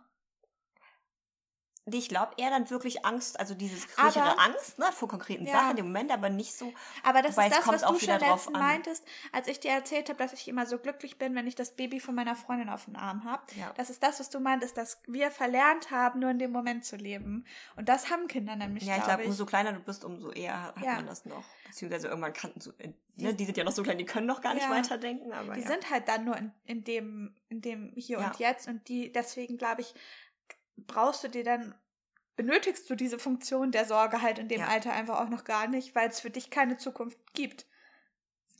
ich 1.85 2.09
glaube 2.09 2.33
eher 2.37 2.51
dann 2.51 2.69
wirklich 2.69 3.05
Angst, 3.05 3.39
also 3.39 3.55
dieses 3.55 3.87
größere 3.87 4.37
Angst 4.37 4.77
ne, 4.77 4.85
vor 4.91 5.07
konkreten 5.07 5.47
ja. 5.47 5.53
Sachen 5.53 5.77
im 5.77 5.87
Moment, 5.87 6.11
aber 6.11 6.29
nicht 6.29 6.53
so. 6.53 6.71
Aber 7.03 7.21
das 7.21 7.37
ist 7.37 7.51
das, 7.51 7.67
was 7.67 7.81
du 7.81 7.99
schon 7.99 8.19
letztens 8.19 8.49
meintest, 8.51 9.03
als 9.31 9.47
ich 9.47 9.59
dir 9.59 9.71
erzählt 9.71 10.09
habe, 10.09 10.19
dass 10.19 10.33
ich 10.33 10.47
immer 10.47 10.67
so 10.67 10.77
glücklich 10.77 11.17
bin, 11.17 11.33
wenn 11.33 11.47
ich 11.47 11.55
das 11.55 11.75
Baby 11.75 11.99
von 11.99 12.13
meiner 12.13 12.35
Freundin 12.35 12.69
auf 12.69 12.85
dem 12.85 12.95
Arm 12.95 13.23
habe. 13.23 13.41
Ja. 13.55 13.73
Das 13.77 13.89
ist 13.89 14.03
das, 14.03 14.19
was 14.19 14.29
du 14.29 14.39
meintest, 14.39 14.77
dass 14.77 15.01
wir 15.07 15.31
verlernt 15.31 15.89
haben, 15.89 16.19
nur 16.19 16.29
in 16.29 16.37
dem 16.37 16.51
Moment 16.51 16.85
zu 16.85 16.97
leben. 16.97 17.45
Und 17.75 17.89
das 17.89 18.11
haben 18.11 18.27
Kinder 18.27 18.55
nämlich. 18.55 18.83
Ja, 18.83 18.97
ich 18.97 19.03
glaube, 19.03 19.23
umso 19.25 19.47
kleiner 19.47 19.73
du 19.73 19.79
bist, 19.79 20.05
umso 20.05 20.31
eher 20.31 20.61
hat 20.61 20.83
ja. 20.83 20.95
man 20.95 21.07
das 21.07 21.25
noch. 21.25 21.43
Beziehungsweise 21.65 22.09
irgendwann 22.09 22.33
kannten 22.33 22.61
so, 22.61 22.73
äh, 22.77 22.93
ne, 23.15 23.33
die 23.33 23.45
sind 23.45 23.57
ja 23.57 23.63
noch 23.63 23.71
so 23.71 23.81
klein, 23.81 23.97
die 23.97 24.05
können 24.05 24.27
noch 24.27 24.41
gar 24.41 24.53
nicht 24.53 24.69
weiterdenken. 24.69 25.33
Aber 25.33 25.55
die 25.55 25.63
sind 25.63 25.89
halt 25.89 26.07
dann 26.07 26.25
nur 26.25 26.37
in, 26.37 26.51
in 26.65 26.83
dem, 26.83 27.35
in 27.49 27.61
dem 27.61 27.93
Hier 27.95 28.19
und 28.19 28.37
Jetzt 28.37 28.67
und 28.67 28.87
die, 28.87 29.11
deswegen 29.11 29.57
glaube 29.57 29.81
ich, 29.81 29.95
brauchst 30.77 31.23
du 31.23 31.27
dir 31.29 31.43
dann, 31.43 31.75
benötigst 32.35 32.89
du 32.89 32.95
diese 32.95 33.19
Funktion 33.19 33.71
der 33.71 33.85
Sorge 33.85 34.21
halt 34.21 34.39
in 34.39 34.47
dem 34.47 34.61
ja. 34.61 34.67
Alter 34.67 34.93
einfach 34.93 35.19
auch 35.19 35.29
noch 35.29 35.43
gar 35.43 35.67
nicht, 35.67 35.95
weil 35.95 36.09
es 36.09 36.19
für 36.19 36.29
dich 36.29 36.49
keine 36.49 36.77
Zukunft 36.77 37.19
gibt. 37.33 37.65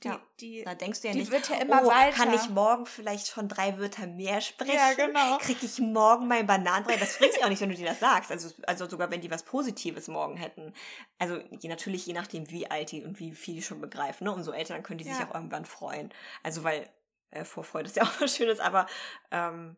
Die, 0.04 0.08
ja. 0.08 0.20
die, 0.40 0.64
da 0.64 0.74
denkst 0.74 1.02
du 1.02 1.08
ja 1.08 1.14
die 1.14 1.20
nicht, 1.20 1.32
wird 1.32 1.48
ja 1.50 1.58
immer 1.58 1.84
oh, 1.84 1.88
weiter. 1.88 2.18
kann 2.18 2.34
ich 2.34 2.50
morgen 2.50 2.88
vielleicht 2.88 3.28
schon 3.28 3.48
drei 3.48 3.78
Wörter 3.78 4.08
mehr 4.08 4.42
sprechen? 4.42 4.74
Ja, 4.74 4.94
genau. 4.94 5.38
Krieg 5.38 5.62
ich 5.62 5.78
morgen 5.78 6.28
mein 6.28 6.48
Bananenbrei? 6.48 6.98
Das 6.98 7.20
bringt 7.20 7.34
sich 7.34 7.44
auch 7.44 7.50
nicht, 7.50 7.62
wenn 7.62 7.70
du 7.70 7.76
dir 7.76 7.86
das 7.86 8.00
sagst. 8.00 8.32
Also, 8.32 8.50
also 8.66 8.90
sogar 8.90 9.12
wenn 9.12 9.22
die 9.22 9.30
was 9.30 9.44
Positives 9.44 10.08
morgen 10.08 10.38
hätten. 10.38 10.74
Also 11.20 11.40
je, 11.52 11.70
natürlich 11.70 12.08
je 12.08 12.14
nachdem, 12.14 12.50
wie 12.50 12.70
alt 12.70 12.92
die 12.92 13.04
und 13.04 13.20
wie 13.20 13.32
viel 13.34 13.56
die 13.56 13.62
schon 13.62 13.80
begreifen. 13.80 14.24
Ne? 14.24 14.34
Umso 14.34 14.52
älter, 14.52 14.74
dann 14.74 14.82
können 14.82 14.98
die 14.98 15.06
ja. 15.06 15.14
sich 15.14 15.24
auch 15.24 15.36
irgendwann 15.36 15.66
freuen. 15.66 16.12
Also 16.42 16.64
weil 16.64 16.90
äh, 17.30 17.46
Vorfreude 17.46 17.88
ist 17.88 17.96
ja 17.96 18.04
auch 18.04 18.22
was 18.22 18.36
Schönes, 18.36 18.60
aber 18.60 18.88
ähm, 19.30 19.78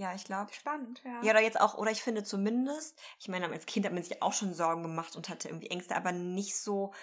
ja, 0.00 0.14
ich 0.14 0.24
glaube. 0.24 0.50
Spannend, 0.54 1.02
ja. 1.04 1.22
Ja, 1.22 1.32
oder 1.32 1.42
jetzt 1.42 1.60
auch, 1.60 1.76
oder 1.76 1.90
ich 1.90 2.02
finde 2.02 2.24
zumindest, 2.24 2.98
ich 3.18 3.28
meine, 3.28 3.50
als 3.50 3.66
Kind 3.66 3.84
hat 3.84 3.92
man 3.92 4.02
sich 4.02 4.22
auch 4.22 4.32
schon 4.32 4.54
Sorgen 4.54 4.82
gemacht 4.82 5.14
und 5.14 5.28
hatte 5.28 5.48
irgendwie 5.48 5.68
Ängste, 5.68 5.94
aber 5.94 6.10
nicht 6.10 6.56
so, 6.56 6.94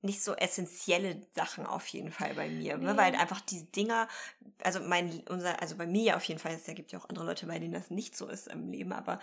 nicht 0.00 0.22
so 0.22 0.34
essentielle 0.34 1.26
Sachen 1.34 1.66
auf 1.66 1.88
jeden 1.88 2.12
Fall 2.12 2.34
bei 2.34 2.48
mir, 2.48 2.78
nee. 2.78 2.84
ne? 2.84 2.96
weil 2.96 3.16
einfach 3.16 3.40
diese 3.40 3.64
Dinger, 3.64 4.06
also 4.62 4.78
mein, 4.78 5.24
unser, 5.28 5.60
also 5.60 5.76
bei 5.76 5.86
mir 5.88 6.16
auf 6.16 6.22
jeden 6.24 6.38
Fall, 6.38 6.52
es 6.52 6.64
gibt 6.64 6.92
ja 6.92 7.00
auch 7.00 7.08
andere 7.08 7.26
Leute, 7.26 7.46
bei 7.46 7.58
denen 7.58 7.74
das 7.74 7.90
nicht 7.90 8.16
so 8.16 8.28
ist 8.28 8.46
im 8.46 8.70
Leben, 8.70 8.92
aber 8.92 9.18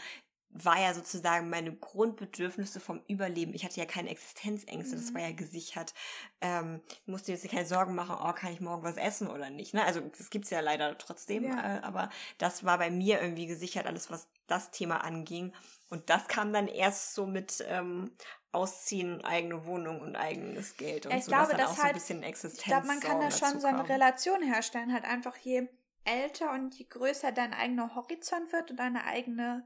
war 0.54 0.80
ja 0.80 0.94
sozusagen 0.94 1.50
meine 1.50 1.74
Grundbedürfnisse 1.74 2.80
vom 2.80 3.02
Überleben. 3.08 3.54
Ich 3.54 3.64
hatte 3.64 3.80
ja 3.80 3.86
keine 3.86 4.10
Existenzängste, 4.10 4.96
mhm. 4.96 5.00
das 5.00 5.14
war 5.14 5.22
ja 5.22 5.32
gesichert. 5.32 5.94
Ähm, 6.42 6.82
ich 6.90 7.08
musste 7.08 7.32
jetzt 7.32 7.50
keine 7.50 7.66
Sorgen 7.66 7.96
machen, 7.96 8.18
oh, 8.20 8.34
kann 8.34 8.52
ich 8.52 8.60
morgen 8.60 8.84
was 8.84 8.98
essen 8.98 9.30
oder 9.30 9.50
nicht. 9.50 9.74
Ne? 9.74 9.84
Also 9.84 10.02
das 10.02 10.30
gibt's 10.30 10.50
ja 10.50 10.60
leider 10.60 10.98
trotzdem, 10.98 11.46
ja. 11.46 11.78
Äh, 11.78 11.82
aber 11.82 12.10
das 12.38 12.64
war 12.64 12.78
bei 12.78 12.92
mir 12.92 13.22
irgendwie 13.22 13.48
gesichert, 13.48 13.86
alles 13.86 14.12
was 14.12 14.28
das 14.48 14.72
Thema 14.72 15.04
anging. 15.04 15.54
Und 15.90 16.10
das 16.10 16.28
kam 16.28 16.52
dann 16.54 16.68
erst 16.68 17.14
so 17.16 17.26
mit 17.26 17.64
ähm, 17.68 18.12
Ausziehen, 18.52 19.24
eigene 19.24 19.66
Wohnung 19.66 20.02
und 20.02 20.18
eigenes 20.18 20.76
Geld 20.76 21.06
und 21.06 21.14
ich 21.14 21.24
so, 21.24 21.32
glaube, 21.32 21.52
dass 21.52 21.58
dann 21.58 21.68
auch 21.68 21.76
so 21.76 21.82
ein 21.84 21.94
bisschen 21.94 22.24
Existenz 22.24 22.60
Ich 22.60 22.66
glaube, 22.66 22.88
man 22.88 23.00
kann 23.00 23.22
da 23.22 23.32
schon 23.32 23.62
so 23.62 23.68
eine 23.68 23.88
Relation 23.88 24.44
herstellen, 24.44 24.92
halt 24.92 25.06
einfach 25.06 25.38
je 25.38 25.70
älter 26.04 26.52
und 26.52 26.76
je 26.76 26.86
größer 26.86 27.32
dein 27.32 27.54
eigener 27.54 27.96
Horizont 27.96 28.52
wird 28.52 28.72
und 28.72 28.78
deine 28.78 29.06
eigene 29.06 29.66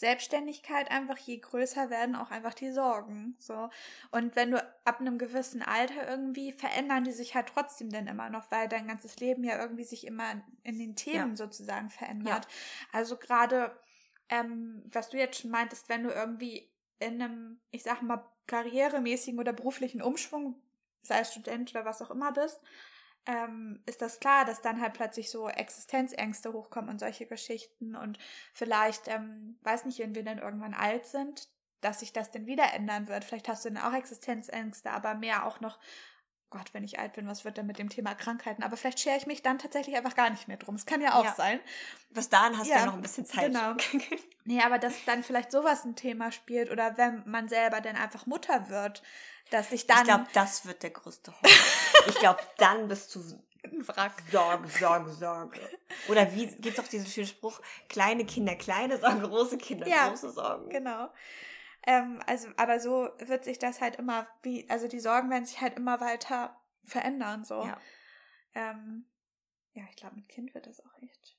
Selbstständigkeit 0.00 0.90
einfach, 0.90 1.18
je 1.18 1.36
größer 1.36 1.90
werden 1.90 2.16
auch 2.16 2.30
einfach 2.30 2.54
die 2.54 2.72
Sorgen. 2.72 3.36
So. 3.38 3.68
Und 4.10 4.34
wenn 4.34 4.50
du 4.50 4.64
ab 4.86 4.98
einem 4.98 5.18
gewissen 5.18 5.60
Alter 5.60 6.08
irgendwie 6.08 6.52
verändern 6.52 7.04
die 7.04 7.12
sich 7.12 7.34
halt 7.34 7.48
trotzdem 7.48 7.90
dann 7.90 8.06
immer 8.06 8.30
noch, 8.30 8.50
weil 8.50 8.66
dein 8.66 8.88
ganzes 8.88 9.20
Leben 9.20 9.44
ja 9.44 9.60
irgendwie 9.60 9.84
sich 9.84 10.06
immer 10.06 10.42
in 10.62 10.78
den 10.78 10.96
Themen 10.96 11.30
ja. 11.30 11.36
sozusagen 11.36 11.90
verändert. 11.90 12.46
Ja. 12.46 12.50
Also 12.92 13.18
gerade, 13.18 13.78
ähm, 14.30 14.82
was 14.90 15.10
du 15.10 15.18
jetzt 15.18 15.38
schon 15.38 15.50
meintest, 15.50 15.90
wenn 15.90 16.04
du 16.04 16.10
irgendwie 16.10 16.72
in 16.98 17.20
einem, 17.20 17.60
ich 17.70 17.82
sag 17.82 18.00
mal, 18.00 18.24
karrieremäßigen 18.46 19.38
oder 19.38 19.52
beruflichen 19.52 20.00
Umschwung, 20.00 20.60
sei 21.02 21.20
es 21.20 21.32
Student 21.32 21.70
oder 21.72 21.84
was 21.84 22.00
auch 22.00 22.10
immer 22.10 22.32
bist, 22.32 22.58
ähm, 23.26 23.82
ist 23.86 24.02
das 24.02 24.20
klar, 24.20 24.44
dass 24.44 24.62
dann 24.62 24.80
halt 24.80 24.94
plötzlich 24.94 25.30
so 25.30 25.48
Existenzängste 25.48 26.52
hochkommen 26.52 26.90
und 26.90 27.00
solche 27.00 27.26
Geschichten 27.26 27.94
und 27.96 28.18
vielleicht, 28.52 29.08
ähm, 29.08 29.58
weiß 29.62 29.84
nicht, 29.84 29.98
wenn 29.98 30.14
wir 30.14 30.24
dann 30.24 30.38
irgendwann 30.38 30.74
alt 30.74 31.06
sind, 31.06 31.48
dass 31.80 32.00
sich 32.00 32.12
das 32.12 32.30
dann 32.30 32.46
wieder 32.46 32.72
ändern 32.74 33.08
wird. 33.08 33.24
Vielleicht 33.24 33.48
hast 33.48 33.64
du 33.64 33.70
dann 33.70 33.82
auch 33.82 33.96
Existenzängste, 33.96 34.90
aber 34.90 35.14
mehr 35.14 35.46
auch 35.46 35.60
noch, 35.60 35.78
Gott, 36.50 36.74
wenn 36.74 36.82
ich 36.82 36.98
alt 36.98 37.12
bin, 37.12 37.28
was 37.28 37.44
wird 37.44 37.56
denn 37.56 37.66
mit 37.66 37.78
dem 37.78 37.88
Thema 37.88 38.14
Krankheiten? 38.14 38.64
Aber 38.64 38.76
vielleicht 38.76 38.98
schere 38.98 39.16
ich 39.16 39.26
mich 39.26 39.42
dann 39.42 39.58
tatsächlich 39.58 39.96
einfach 39.96 40.16
gar 40.16 40.30
nicht 40.30 40.48
mehr 40.48 40.56
drum. 40.56 40.74
Es 40.74 40.84
kann 40.84 41.00
ja 41.00 41.14
auch 41.14 41.24
ja. 41.24 41.34
sein. 41.34 41.60
Bis 42.10 42.28
dahin 42.28 42.58
hast 42.58 42.66
ja, 42.66 42.74
du 42.74 42.80
ja 42.80 42.86
noch 42.86 42.94
ein 42.94 43.02
bisschen 43.02 43.24
Zeit. 43.24 43.46
Genau. 43.46 43.74
nee, 44.44 44.60
aber 44.60 44.78
dass 44.78 45.04
dann 45.06 45.22
vielleicht 45.22 45.52
sowas 45.52 45.84
ein 45.84 45.94
Thema 45.94 46.32
spielt 46.32 46.70
oder 46.70 46.98
wenn 46.98 47.22
man 47.24 47.48
selber 47.48 47.80
dann 47.80 47.96
einfach 47.96 48.26
Mutter 48.26 48.68
wird, 48.68 49.02
dass 49.50 49.70
ich 49.70 49.86
dann. 49.86 49.98
Ich 49.98 50.04
glaube, 50.04 50.26
das 50.32 50.66
wird 50.66 50.82
der 50.82 50.90
größte 50.90 51.32
Horror. 51.32 51.56
ich 52.08 52.14
glaube, 52.16 52.40
dann 52.58 52.88
bist 52.88 53.14
du 53.14 53.20
ein 53.64 53.86
Wrack. 53.86 54.14
Sorge, 54.32 54.68
Sorge, 54.68 55.10
Sorge. 55.12 55.60
Oder 56.08 56.34
wie 56.34 56.46
gibt 56.46 56.78
es 56.78 56.84
auch 56.84 56.88
diesen 56.88 57.06
schönen 57.06 57.28
Spruch, 57.28 57.60
kleine 57.88 58.24
Kinder 58.24 58.56
kleine 58.56 58.98
Sorgen, 58.98 59.22
große 59.22 59.58
Kinder 59.58 59.86
ja, 59.86 60.08
große 60.08 60.30
Sorgen. 60.30 60.68
Genau. 60.68 61.10
Ähm, 61.86 62.20
also, 62.26 62.48
aber 62.56 62.80
so 62.80 63.08
wird 63.18 63.44
sich 63.44 63.58
das 63.58 63.80
halt 63.80 63.96
immer, 63.96 64.26
wie, 64.42 64.68
also 64.68 64.86
die 64.86 65.00
Sorgen 65.00 65.30
werden 65.30 65.46
sich 65.46 65.60
halt 65.60 65.76
immer 65.76 66.00
weiter 66.00 66.60
verändern, 66.84 67.44
so. 67.44 67.62
Ja, 67.64 67.80
ähm, 68.54 69.06
ja 69.72 69.84
ich 69.88 69.96
glaube, 69.96 70.16
mit 70.16 70.28
Kind 70.28 70.54
wird 70.54 70.66
das 70.66 70.80
auch 70.84 71.02
echt. 71.02 71.38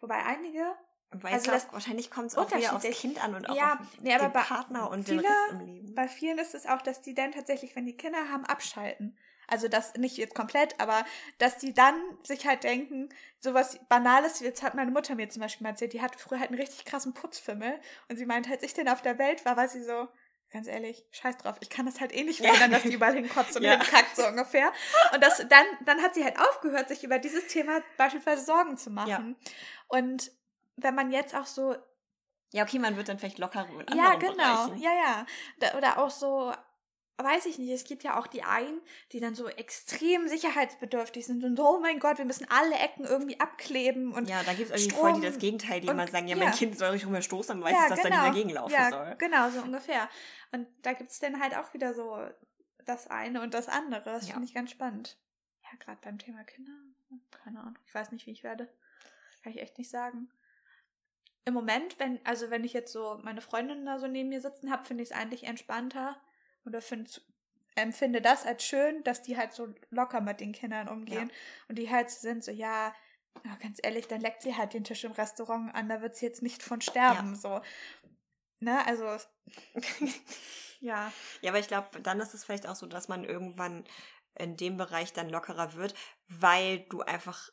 Wobei 0.00 0.24
einige 0.24 0.76
weil 1.10 1.32
also 1.32 1.50
das, 1.50 1.72
wahrscheinlich 1.72 2.10
kommt 2.10 2.28
es 2.28 2.36
auch 2.36 2.54
wieder 2.54 2.74
aufs 2.74 2.84
Kind 2.90 3.22
an 3.24 3.34
und 3.34 3.48
auch 3.48 3.56
ja, 3.56 3.78
auf 3.80 4.00
nee, 4.00 4.16
den 4.16 4.32
Partner 4.32 4.90
und 4.90 5.04
viele, 5.04 5.22
den 5.22 5.30
Rest 5.30 5.52
im 5.52 5.60
Leben. 5.60 5.94
Bei 5.94 6.06
vielen 6.06 6.38
ist 6.38 6.54
es 6.54 6.66
auch, 6.66 6.82
dass 6.82 7.00
die 7.00 7.14
dann 7.14 7.32
tatsächlich, 7.32 7.74
wenn 7.76 7.86
die 7.86 7.96
Kinder 7.96 8.28
haben, 8.30 8.44
abschalten. 8.44 9.16
Also 9.48 9.68
das 9.68 9.94
nicht 9.94 10.16
jetzt 10.16 10.34
komplett, 10.34 10.78
aber 10.78 11.04
dass 11.38 11.58
die 11.58 11.74
dann 11.74 12.00
sich 12.22 12.46
halt 12.46 12.64
denken, 12.64 13.08
sowas 13.40 13.78
Banales, 13.88 14.40
jetzt 14.40 14.62
hat 14.62 14.74
meine 14.74 14.90
Mutter 14.90 15.14
mir 15.14 15.28
zum 15.28 15.42
Beispiel 15.42 15.64
mal 15.64 15.70
erzählt, 15.70 15.94
die 15.94 16.02
hat 16.02 16.16
früher 16.16 16.38
halt 16.38 16.50
einen 16.50 16.60
richtig 16.60 16.84
krassen 16.84 17.14
Putzfimmel 17.14 17.80
und 18.08 18.16
sie 18.16 18.26
meint, 18.26 18.48
als 18.50 18.62
ich 18.62 18.74
denn 18.74 18.88
auf 18.88 19.02
der 19.02 19.18
Welt 19.18 19.44
war, 19.44 19.56
war 19.56 19.68
sie 19.68 19.82
so, 19.82 20.08
ganz 20.50 20.66
ehrlich, 20.66 21.04
scheiß 21.10 21.36
drauf, 21.38 21.56
ich 21.60 21.70
kann 21.70 21.86
das 21.86 22.00
halt 22.00 22.14
eh 22.14 22.24
nicht 22.24 22.40
verändern, 22.40 22.70
dass 22.70 22.82
die 22.82 22.94
überall 22.94 23.14
hinkotzt 23.14 23.56
und 23.56 23.62
ja. 23.64 23.72
hinkackt, 23.72 24.16
so 24.16 24.26
ungefähr. 24.26 24.72
Und 25.12 25.22
das, 25.22 25.38
dann, 25.48 25.66
dann 25.84 26.02
hat 26.02 26.14
sie 26.14 26.24
halt 26.24 26.38
aufgehört, 26.38 26.88
sich 26.88 27.04
über 27.04 27.18
dieses 27.18 27.46
Thema 27.48 27.82
beispielsweise 27.96 28.44
Sorgen 28.44 28.76
zu 28.76 28.90
machen. 28.90 29.36
Ja. 29.38 29.50
Und 29.88 30.30
wenn 30.76 30.94
man 30.94 31.10
jetzt 31.10 31.34
auch 31.34 31.46
so. 31.46 31.76
Ja, 32.50 32.62
okay, 32.62 32.78
man 32.78 32.96
wird 32.96 33.08
dann 33.08 33.18
vielleicht 33.18 33.38
lockerer 33.38 33.66
mit 33.66 33.94
Ja, 33.94 34.14
genau. 34.14 34.34
Bereichen. 34.34 34.78
Ja, 34.78 34.92
ja. 34.92 35.26
Da, 35.58 35.76
oder 35.76 35.98
auch 35.98 36.10
so, 36.10 36.52
weiß 37.24 37.46
ich 37.46 37.58
nicht, 37.58 37.70
es 37.70 37.84
gibt 37.84 38.04
ja 38.04 38.18
auch 38.18 38.26
die 38.26 38.44
einen, 38.44 38.80
die 39.12 39.20
dann 39.20 39.34
so 39.34 39.48
extrem 39.48 40.28
sicherheitsbedürftig 40.28 41.26
sind 41.26 41.44
und 41.44 41.58
oh 41.58 41.80
mein 41.80 41.98
Gott, 41.98 42.18
wir 42.18 42.24
müssen 42.24 42.46
alle 42.50 42.76
Ecken 42.76 43.04
irgendwie 43.04 43.40
abkleben 43.40 44.12
und 44.12 44.28
Ja, 44.28 44.42
da 44.44 44.54
gibt 44.54 44.70
es 44.70 44.82
irgendwie 44.82 45.00
voll 45.00 45.12
die 45.14 45.20
das 45.26 45.38
Gegenteil, 45.38 45.80
die 45.80 45.88
immer 45.88 46.06
sagen, 46.06 46.28
ja, 46.28 46.36
mein 46.36 46.52
Kind 46.52 46.78
soll 46.78 46.92
sich 46.92 47.06
rumstoßen, 47.06 47.56
dann 47.56 47.64
weiß 47.64 47.72
ja, 47.72 47.82
es, 47.84 47.88
dass 47.88 48.02
genau. 48.02 48.16
da 48.16 48.22
nicht 48.22 48.34
dagegen 48.34 48.50
laufen 48.50 48.72
ja, 48.72 48.90
soll. 48.90 49.16
genau, 49.18 49.50
so 49.50 49.60
ungefähr. 49.60 50.08
Und 50.52 50.68
da 50.82 50.92
gibt 50.92 51.10
es 51.10 51.18
dann 51.18 51.40
halt 51.40 51.56
auch 51.56 51.74
wieder 51.74 51.92
so 51.92 52.18
das 52.84 53.08
eine 53.08 53.42
und 53.42 53.52
das 53.52 53.68
andere. 53.68 54.04
Das 54.04 54.28
ja. 54.28 54.34
finde 54.34 54.46
ich 54.46 54.54
ganz 54.54 54.70
spannend. 54.70 55.18
Ja, 55.62 55.76
gerade 55.78 55.98
beim 56.00 56.18
Thema 56.18 56.44
Kinder, 56.44 56.72
keine 57.30 57.60
Ahnung, 57.60 57.78
ich 57.84 57.94
weiß 57.94 58.12
nicht, 58.12 58.26
wie 58.26 58.30
ich 58.30 58.44
werde. 58.44 58.68
Kann 59.42 59.52
ich 59.52 59.60
echt 59.60 59.76
nicht 59.76 59.90
sagen 59.90 60.30
im 61.48 61.54
Moment, 61.54 61.98
wenn, 61.98 62.20
also 62.24 62.50
wenn 62.50 62.62
ich 62.62 62.74
jetzt 62.74 62.92
so 62.92 63.18
meine 63.22 63.40
Freundin 63.40 63.86
da 63.86 63.98
so 63.98 64.06
neben 64.06 64.28
mir 64.28 64.40
sitzen 64.42 64.70
habe, 64.70 64.84
finde 64.84 65.02
ich 65.02 65.10
es 65.10 65.16
eigentlich 65.16 65.44
entspannter 65.44 66.20
oder 66.68 66.80
find, 66.80 67.24
empfinde 67.74 68.20
das 68.20 68.46
als 68.46 68.64
schön, 68.64 69.02
dass 69.04 69.22
die 69.22 69.36
halt 69.36 69.52
so 69.52 69.74
locker 69.90 70.20
mit 70.20 70.40
den 70.40 70.52
Kindern 70.52 70.88
umgehen 70.88 71.28
ja. 71.28 71.34
und 71.68 71.78
die 71.78 71.90
halt 71.90 72.10
sind 72.10 72.44
so, 72.44 72.50
ja, 72.50 72.94
ja, 73.44 73.56
ganz 73.56 73.78
ehrlich, 73.82 74.08
dann 74.08 74.20
leckt 74.20 74.42
sie 74.42 74.56
halt 74.56 74.74
den 74.74 74.84
Tisch 74.84 75.04
im 75.04 75.12
Restaurant 75.12 75.74
an, 75.74 75.88
da 75.88 76.00
wird 76.00 76.16
sie 76.16 76.26
jetzt 76.26 76.42
nicht 76.42 76.62
von 76.62 76.80
sterben. 76.80 77.34
Ja. 77.34 77.36
So. 77.36 77.60
Ne, 78.60 78.84
also. 78.86 79.04
ja. 80.80 81.12
Ja, 81.40 81.50
aber 81.50 81.60
ich 81.60 81.68
glaube, 81.68 82.00
dann 82.00 82.20
ist 82.20 82.34
es 82.34 82.44
vielleicht 82.44 82.66
auch 82.66 82.74
so, 82.74 82.86
dass 82.86 83.08
man 83.08 83.24
irgendwann 83.24 83.84
in 84.34 84.56
dem 84.56 84.76
Bereich 84.76 85.12
dann 85.12 85.28
lockerer 85.28 85.74
wird, 85.74 85.94
weil 86.28 86.80
du 86.88 87.02
einfach 87.02 87.50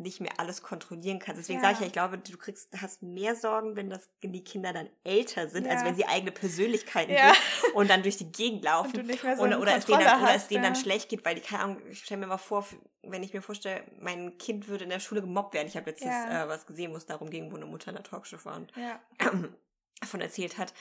nicht 0.00 0.20
mehr 0.20 0.32
alles 0.38 0.62
kontrollieren 0.62 1.18
kannst. 1.18 1.40
Deswegen 1.40 1.60
ja. 1.60 1.66
sage 1.66 1.74
ich 1.74 1.80
ja, 1.80 1.86
ich 1.86 1.92
glaube, 1.92 2.18
du 2.18 2.36
kriegst, 2.36 2.68
hast 2.80 3.02
mehr 3.02 3.34
Sorgen, 3.36 3.76
wenn 3.76 3.90
das 3.90 4.08
die 4.22 4.44
Kinder 4.44 4.72
dann 4.72 4.88
älter 5.04 5.48
sind, 5.48 5.66
ja. 5.66 5.72
als 5.72 5.84
wenn 5.84 5.94
sie 5.94 6.06
eigene 6.06 6.32
Persönlichkeiten 6.32 7.12
ja. 7.12 7.32
sind 7.32 7.74
und 7.74 7.88
dann 7.90 8.02
durch 8.02 8.16
die 8.16 8.30
Gegend 8.30 8.64
laufen. 8.64 9.00
Und 9.00 9.20
so 9.20 9.42
oder, 9.42 9.60
oder, 9.60 9.76
es 9.76 9.86
denen 9.86 10.00
dann, 10.00 10.22
oder 10.22 10.34
es 10.34 10.48
denen 10.48 10.62
dann 10.62 10.76
schlecht 10.76 11.08
geht, 11.08 11.24
weil 11.24 11.34
die, 11.34 11.40
keine 11.40 11.62
Ahnung, 11.62 11.82
ich 11.90 12.00
stelle 12.00 12.20
mir 12.20 12.26
mal 12.26 12.38
vor, 12.38 12.66
wenn 13.02 13.22
ich 13.22 13.32
mir 13.32 13.42
vorstelle, 13.42 13.84
mein 13.98 14.36
Kind 14.38 14.68
würde 14.68 14.84
in 14.84 14.90
der 14.90 15.00
Schule 15.00 15.20
gemobbt 15.20 15.54
werden. 15.54 15.68
Ich 15.68 15.76
habe 15.76 15.90
jetzt 15.90 16.02
äh, 16.02 16.48
was 16.48 16.66
gesehen, 16.66 16.92
wo 16.92 16.96
es 16.96 17.06
darum 17.06 17.30
ging, 17.30 17.50
wo 17.50 17.56
eine 17.56 17.66
Mutter 17.66 17.88
in 17.88 17.96
der 17.96 18.04
Talkshow 18.04 18.44
war 18.44 18.56
und 18.56 18.72
davon 20.00 20.20
erzählt 20.20 20.58
hat. 20.58 20.72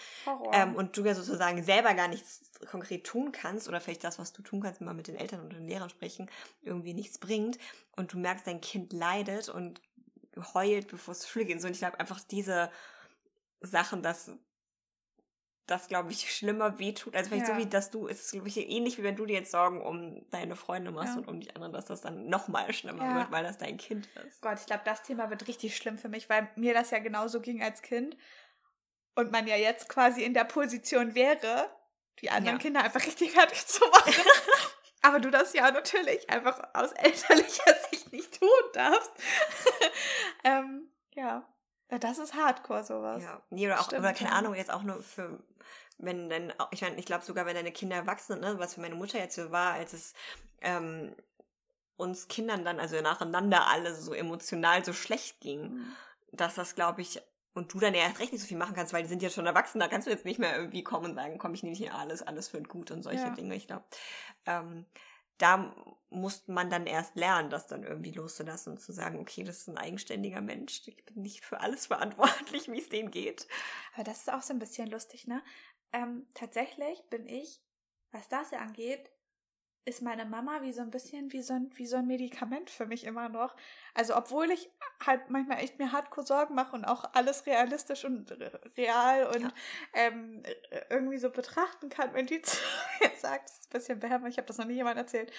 Ähm, 0.54 0.76
und 0.76 0.98
du 0.98 1.04
ja 1.04 1.14
sozusagen 1.14 1.64
selber 1.64 1.94
gar 1.94 2.08
nichts 2.08 2.42
konkret 2.70 3.06
tun 3.06 3.32
kannst 3.32 3.68
oder 3.68 3.82
vielleicht 3.82 4.04
das, 4.04 4.18
was 4.18 4.34
du 4.34 4.42
tun 4.42 4.62
kannst, 4.62 4.82
mal 4.82 4.94
mit 4.94 5.08
den 5.08 5.16
Eltern 5.16 5.42
und 5.42 5.54
den 5.54 5.68
Lehrern 5.68 5.90
sprechen, 5.90 6.30
irgendwie 6.62 6.94
nichts 6.94 7.18
bringt 7.18 7.58
und 7.96 8.14
du 8.14 8.18
merkst, 8.18 8.48
dein 8.48 8.62
Kind 8.62 8.94
leidet 8.94 9.50
und 9.50 9.82
heult, 10.54 10.88
bevor 10.88 11.12
es 11.14 11.28
Schule 11.28 11.46
geht. 11.46 11.64
Und 11.64 11.72
ich 11.72 11.80
glaube 11.80 12.00
einfach 12.00 12.20
diese 12.22 12.72
Sachen, 13.62 14.02
dass 14.02 14.32
das, 15.68 15.88
glaube 15.88 16.12
ich, 16.12 16.34
schlimmer 16.34 16.80
wehtut. 16.80 17.16
Also 17.16 17.30
vielleicht 17.30 17.48
ja. 17.48 17.56
so 17.56 17.62
wie, 17.62 17.68
dass 17.68 17.92
du, 17.92 18.08
es 18.08 18.22
ist, 18.22 18.32
glaube 18.32 18.48
ich, 18.48 18.58
ähnlich 18.58 18.98
wie 18.98 19.04
wenn 19.04 19.16
du 19.16 19.26
dir 19.26 19.34
jetzt 19.34 19.52
Sorgen 19.52 19.82
um 19.82 20.28
deine 20.32 20.56
Freunde 20.56 20.92
machst 20.92 21.14
ja. 21.14 21.20
und 21.20 21.28
um 21.28 21.40
die 21.40 21.54
anderen, 21.56 21.74
dass 21.74 21.86
das 21.86 22.02
dann 22.02 22.28
nochmal 22.28 22.74
schlimmer 22.74 23.04
ja. 23.04 23.16
wird, 23.16 23.32
weil 23.32 23.44
das 23.44 23.58
dein 23.58 23.78
Kind 23.78 24.08
ist. 24.28 24.42
Gott, 24.42 24.60
ich 24.60 24.66
glaube, 24.66 24.82
das 24.86 25.04
Thema 25.04 25.30
wird 25.30 25.48
richtig 25.48 25.78
schlimm 25.78 25.98
für 25.98 26.10
mich, 26.10 26.30
weil 26.30 26.50
mir 26.56 26.74
das 26.74 26.90
ja 26.90 27.00
genauso 27.00 27.40
ging 27.40 27.62
als 27.62 27.82
Kind 27.82 28.18
und 29.20 29.32
man 29.32 29.48
ja 29.48 29.56
jetzt 29.56 29.90
quasi 29.90 30.24
in 30.24 30.34
der 30.34 30.46
Position 30.46 31.16
wäre, 31.16 31.70
die 32.22 32.30
anderen 32.30 32.58
ja. 32.58 32.62
Kinder 32.62 32.84
einfach 32.84 33.06
richtig 33.06 33.32
fertig 33.32 33.66
zu 33.66 33.86
machen. 33.88 34.14
Aber 35.02 35.20
du 35.20 35.32
das 35.32 35.54
ja 35.54 35.72
natürlich 35.72 36.30
einfach 36.30 36.62
aus 36.74 36.92
elterlicher 36.92 37.74
Sicht 37.90 38.12
nicht 38.12 38.38
tun 38.40 38.50
darfst. 38.74 39.12
ähm, 40.44 40.90
ja. 41.14 41.46
Das 41.90 42.20
ist 42.20 42.36
Hardcore, 42.36 42.84
sowas. 42.84 43.24
Ja, 43.24 43.42
nee, 43.50 43.66
oder 43.66 43.80
auch, 43.80 43.86
Stimmt, 43.86 44.02
oder 44.02 44.14
keine 44.14 44.30
ja. 44.30 44.36
Ahnung, 44.36 44.54
jetzt 44.54 44.72
auch 44.72 44.84
nur 44.84 45.02
für, 45.02 45.40
wenn 45.98 46.30
dann, 46.30 46.54
ich 46.70 46.82
meine, 46.82 46.98
ich 46.98 47.06
glaube 47.06 47.26
sogar, 47.26 47.48
wenn 47.48 47.56
deine 47.56 47.72
Kinder 47.72 47.96
erwachsen 47.96 48.34
sind, 48.34 48.42
ne, 48.42 48.60
was 48.60 48.76
für 48.76 48.82
meine 48.82 48.94
Mutter 48.94 49.18
jetzt 49.18 49.36
so 49.36 49.50
war, 49.50 49.74
als 49.74 49.94
es 49.94 50.14
ähm, 50.62 51.16
uns 51.98 52.28
Kindern 52.28 52.64
dann, 52.64 52.80
also 52.80 53.02
nacheinander 53.02 53.68
alle 53.68 53.96
so 53.96 54.14
emotional 54.14 54.86
so 54.86 54.94
schlecht 54.94 55.42
ging, 55.42 55.62
mhm. 55.62 55.96
dass 56.32 56.56
das, 56.56 56.76
glaube 56.76 57.02
ich, 57.02 57.22
und 57.54 57.74
du 57.74 57.80
dann 57.80 57.94
ja 57.94 58.02
erst 58.02 58.20
recht 58.20 58.32
nicht 58.32 58.42
so 58.42 58.48
viel 58.48 58.58
machen 58.58 58.76
kannst, 58.76 58.94
weil 58.94 59.04
die 59.04 59.10
sind 59.10 59.22
ja 59.22 59.30
schon 59.30 59.46
erwachsen, 59.46 59.80
da 59.80 59.88
kannst 59.88 60.08
du 60.08 60.12
jetzt 60.12 60.26
nicht 60.26 60.40
mehr 60.40 60.56
irgendwie 60.56 60.84
kommen 60.84 61.12
und 61.12 61.16
sagen, 61.16 61.38
komm, 61.38 61.54
ich 61.54 61.64
nehme 61.64 61.76
hier 61.76 61.96
alles, 61.96 62.22
alles 62.22 62.54
wird 62.54 62.70
gut 62.70 62.92
und 62.92 63.04
solche 63.04 63.24
ja. 63.24 63.30
Dinge. 63.30 63.56
Ich 63.56 63.68
glaube, 63.68 63.86
ähm, 64.46 64.86
da 65.38 65.74
muss 66.10 66.48
man 66.48 66.70
dann 66.70 66.86
erst 66.86 67.16
lernen, 67.16 67.50
das 67.50 67.68
dann 67.68 67.84
irgendwie 67.84 68.12
loszulassen 68.12 68.74
und 68.74 68.80
zu 68.80 68.92
sagen, 68.92 69.20
okay, 69.20 69.44
das 69.44 69.60
ist 69.60 69.70
ein 69.70 69.78
eigenständiger 69.78 70.42
Mensch, 70.42 70.82
ich 70.86 71.06
bin 71.06 71.22
nicht 71.22 71.46
für 71.46 71.62
alles 71.62 71.86
verantwortlich, 71.88 72.70
wie 72.72 72.80
es 72.80 72.90
denen 72.90 73.12
geht. 73.12 73.48
Aber 73.94 74.04
das 74.04 74.20
ist 74.20 74.34
auch 74.34 74.42
so 74.42 74.54
ein 74.54 74.60
bisschen 74.60 74.90
lustig, 74.90 75.28
ne? 75.28 75.42
Ähm, 75.92 76.28
tatsächlich 76.36 77.02
bin 77.10 77.26
ich, 77.28 77.62
was 78.12 78.28
das 78.28 78.54
angeht, 78.54 79.10
ist 79.86 80.02
meine 80.02 80.26
Mama 80.26 80.62
wie 80.62 80.72
so 80.72 80.82
ein 80.82 80.92
bisschen 80.92 81.32
wie 81.32 81.42
so 81.42 81.54
ein, 81.54 81.72
wie 81.76 81.86
so 81.86 81.98
ein 81.98 82.08
Medikament 82.08 82.70
für 82.70 82.86
mich 82.86 83.06
immer 83.06 83.30
noch. 83.30 83.56
Also 83.94 84.16
obwohl 84.16 84.52
ich 84.52 84.70
halt 85.06 85.30
manchmal 85.30 85.60
echt 85.60 85.80
mir 85.80 85.92
hardcore 85.92 86.26
Sorgen 86.26 86.56
mache 86.56 86.76
und 86.76 86.86
auch 86.86 87.06
alles 87.14 87.46
realistisch 87.46 88.06
und 88.06 88.32
real 88.78 89.28
und 89.28 89.42
ja. 89.42 89.52
ähm, 89.94 90.44
irgendwie 90.90 91.18
so 91.18 91.30
betrachten 91.30 91.90
kann, 91.90 92.14
wenn 92.14 92.28
die 92.28 92.42
zu 92.44 92.58
mir 93.00 93.12
sagt, 93.18 93.50
das 93.50 93.58
ist 93.58 93.66
ein 93.66 93.74
bisschen 93.74 94.00
behämmert, 94.00 94.32
ich 94.32 94.38
habe 94.38 94.48
das 94.48 94.58
noch 94.58 94.66
nie 94.66 94.76
jemand 94.76 94.98
erzählt. 94.98 95.32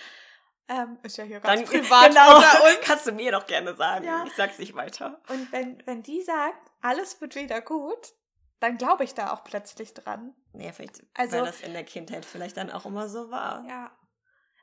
Ähm, 0.68 0.98
ist 1.02 1.16
ja 1.16 1.24
hier 1.24 1.40
ganz 1.40 1.62
Dann, 1.62 1.68
privat 1.68 2.08
genau, 2.08 2.36
und 2.38 2.80
kannst 2.82 3.06
du 3.06 3.12
mir 3.12 3.32
doch 3.32 3.46
gerne 3.46 3.74
sagen. 3.74 4.04
Ja. 4.04 4.24
Ich 4.24 4.34
sag's 4.34 4.58
nicht 4.58 4.74
weiter. 4.74 5.20
Und 5.28 5.50
wenn, 5.50 5.84
wenn 5.84 6.02
die 6.02 6.22
sagt, 6.22 6.70
alles 6.80 7.20
wird 7.20 7.34
wieder 7.34 7.60
gut, 7.60 8.14
dann 8.60 8.76
glaube 8.76 9.02
ich 9.04 9.14
da 9.14 9.32
auch 9.32 9.42
plötzlich 9.42 9.94
dran. 9.94 10.34
Ja, 10.52 10.72
vielleicht, 10.72 11.02
also, 11.14 11.38
weil 11.38 11.46
das 11.46 11.60
in 11.62 11.72
der 11.72 11.84
Kindheit 11.84 12.24
vielleicht 12.24 12.56
dann 12.56 12.70
auch 12.70 12.86
immer 12.86 13.08
so 13.08 13.30
war. 13.30 13.64
Ja, 13.66 13.90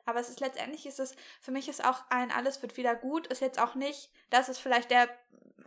aber 0.08 0.20
es 0.20 0.30
ist 0.30 0.40
letztendlich 0.40 0.86
ist 0.86 0.98
es, 0.98 1.14
für 1.40 1.50
mich 1.50 1.68
ist 1.68 1.84
auch 1.84 2.02
ein 2.08 2.30
alles 2.30 2.62
wird 2.62 2.78
wieder 2.78 2.96
gut, 2.96 3.26
ist 3.26 3.42
jetzt 3.42 3.60
auch 3.60 3.74
nicht, 3.74 4.10
dass 4.30 4.48
es 4.48 4.58
vielleicht 4.58 4.90
der 4.90 5.08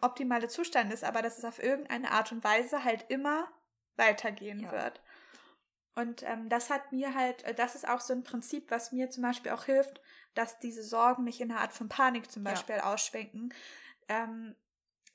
optimale 0.02 0.48
Zustand 0.48 0.92
ist, 0.92 1.04
aber 1.04 1.22
dass 1.22 1.38
es 1.38 1.46
auf 1.46 1.62
irgendeine 1.62 2.10
Art 2.10 2.32
und 2.32 2.44
Weise 2.44 2.84
halt 2.84 3.06
immer 3.10 3.48
weitergehen 3.98 4.62
ja. 4.62 4.72
wird. 4.72 5.00
Und 5.94 6.24
ähm, 6.24 6.50
das 6.50 6.72
hat 6.72 6.92
mir 6.92 7.14
halt, 7.14 7.44
äh, 7.44 7.54
das 7.54 7.76
ist 7.76 7.88
auch 7.88 8.00
so 8.00 8.14
ein 8.14 8.24
Prinzip, 8.24 8.72
was 8.72 8.92
mir 8.92 9.12
zum 9.12 9.22
Beispiel 9.22 9.52
auch 9.52 9.66
hilft, 9.66 10.02
dass 10.34 10.58
diese 10.60 10.84
Sorgen 10.84 11.24
nicht 11.24 11.40
in 11.40 11.52
eine 11.52 11.60
Art 11.60 11.74
von 11.74 11.88
Panik 11.88 12.32
zum 12.32 12.44
Beispiel 12.44 12.78
ja. 12.78 12.92
ausschwenken. 12.92 13.54
Ähm, 14.08 14.56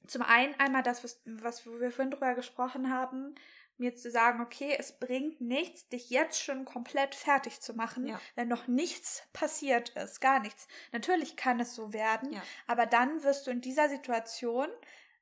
zum 0.07 0.23
einen 0.23 0.55
einmal 0.61 0.85
das, 0.85 1.03
was, 1.03 1.21
was 1.25 1.67
wir 1.67 1.91
vorhin 1.91 2.13
drüber 2.13 2.35
gesprochen 2.35 2.93
haben, 2.93 3.35
mir 3.79 3.95
zu 3.95 4.11
sagen, 4.11 4.41
okay, 4.41 4.75
es 4.79 4.99
bringt 4.99 5.41
nichts, 5.41 5.89
dich 5.89 6.11
jetzt 6.11 6.43
schon 6.43 6.65
komplett 6.65 7.15
fertig 7.15 7.61
zu 7.61 7.75
machen, 7.75 8.07
ja. 8.07 8.21
wenn 8.35 8.49
noch 8.49 8.67
nichts 8.67 9.23
passiert 9.33 9.91
ist, 9.91 10.21
gar 10.21 10.41
nichts. 10.41 10.67
Natürlich 10.93 11.37
kann 11.37 11.61
es 11.61 11.75
so 11.75 11.93
werden, 11.93 12.33
ja. 12.33 12.43
aber 12.67 12.87
dann 12.87 13.23
wirst 13.23 13.47
du 13.47 13.51
in 13.51 13.61
dieser 13.61 13.89
Situation, 13.89 14.69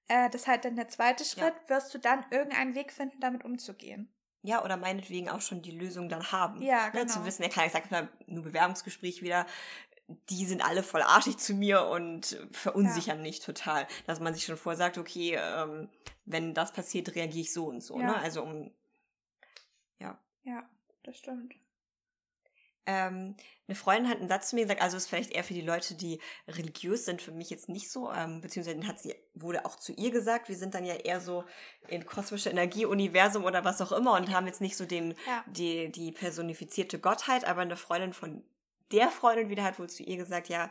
äh, 0.08 0.30
das 0.30 0.42
ist 0.42 0.48
halt 0.48 0.64
dann 0.64 0.76
der 0.76 0.88
zweite 0.88 1.24
Schritt, 1.24 1.54
ja. 1.64 1.68
wirst 1.68 1.92
du 1.94 1.98
dann 1.98 2.24
irgendeinen 2.30 2.74
Weg 2.74 2.92
finden, 2.92 3.20
damit 3.20 3.44
umzugehen. 3.44 4.10
Ja, 4.42 4.62
oder 4.62 4.76
meinetwegen 4.76 5.30
auch 5.30 5.40
schon 5.40 5.62
die 5.62 5.70
Lösung 5.70 6.10
dann 6.10 6.30
haben. 6.30 6.60
Ja, 6.60 6.90
genau. 6.90 7.04
Ne, 7.04 7.06
zu 7.08 7.14
genau. 7.14 7.26
wissen, 7.26 7.42
ja 7.44 7.48
klar, 7.48 7.64
ich 7.64 7.72
sag 7.72 7.90
mal, 7.90 8.10
nur 8.26 8.44
Bewerbungsgespräch 8.44 9.22
wieder, 9.22 9.46
die 10.28 10.44
sind 10.44 10.64
alle 10.64 10.82
voll 10.82 11.02
arschig 11.02 11.38
zu 11.38 11.54
mir 11.54 11.86
und 11.86 12.38
verunsichern 12.52 13.18
ja. 13.18 13.22
mich 13.22 13.40
total. 13.40 13.86
Dass 14.06 14.20
man 14.20 14.34
sich 14.34 14.44
schon 14.44 14.56
vorher 14.56 14.76
sagt, 14.76 14.98
okay, 14.98 15.38
ähm, 15.40 15.88
wenn 16.24 16.54
das 16.54 16.72
passiert, 16.72 17.14
reagiere 17.14 17.42
ich 17.42 17.52
so 17.52 17.66
und 17.66 17.82
so. 17.82 17.98
Ja. 17.98 18.06
Ne? 18.06 18.16
Also 18.16 18.42
um 18.42 18.70
ja. 19.98 20.18
Ja, 20.44 20.68
das 21.02 21.16
stimmt. 21.16 21.54
Ähm, 22.86 23.34
eine 23.66 23.74
Freundin 23.76 24.10
hat 24.10 24.18
einen 24.18 24.28
Satz 24.28 24.50
zu 24.50 24.56
mir 24.56 24.62
gesagt, 24.62 24.82
also 24.82 24.98
ist 24.98 25.08
vielleicht 25.08 25.30
eher 25.30 25.42
für 25.42 25.54
die 25.54 25.62
Leute, 25.62 25.94
die 25.94 26.20
religiös 26.46 27.06
sind, 27.06 27.22
für 27.22 27.32
mich 27.32 27.48
jetzt 27.48 27.70
nicht 27.70 27.90
so, 27.90 28.12
ähm, 28.12 28.42
beziehungsweise 28.42 28.86
hat 28.86 28.98
sie, 28.98 29.14
wurde 29.32 29.64
auch 29.64 29.76
zu 29.76 29.92
ihr 29.94 30.10
gesagt, 30.10 30.50
wir 30.50 30.56
sind 30.56 30.74
dann 30.74 30.84
ja 30.84 30.94
eher 30.94 31.20
so 31.20 31.44
in 31.88 32.04
kosmische 32.04 32.50
Energieuniversum 32.50 33.44
oder 33.44 33.64
was 33.64 33.80
auch 33.80 33.92
immer 33.92 34.12
und 34.12 34.30
haben 34.30 34.46
jetzt 34.46 34.60
nicht 34.60 34.76
so 34.76 34.84
den, 34.84 35.14
ja. 35.26 35.42
die, 35.46 35.90
die 35.90 36.12
personifizierte 36.12 36.98
Gottheit, 36.98 37.46
aber 37.46 37.62
eine 37.62 37.78
Freundin 37.78 38.12
von 38.12 38.44
der 38.92 39.10
Freundin 39.10 39.48
wieder 39.48 39.64
hat 39.64 39.78
wohl 39.78 39.88
zu 39.88 40.02
ihr 40.02 40.16
gesagt, 40.16 40.48
ja, 40.48 40.70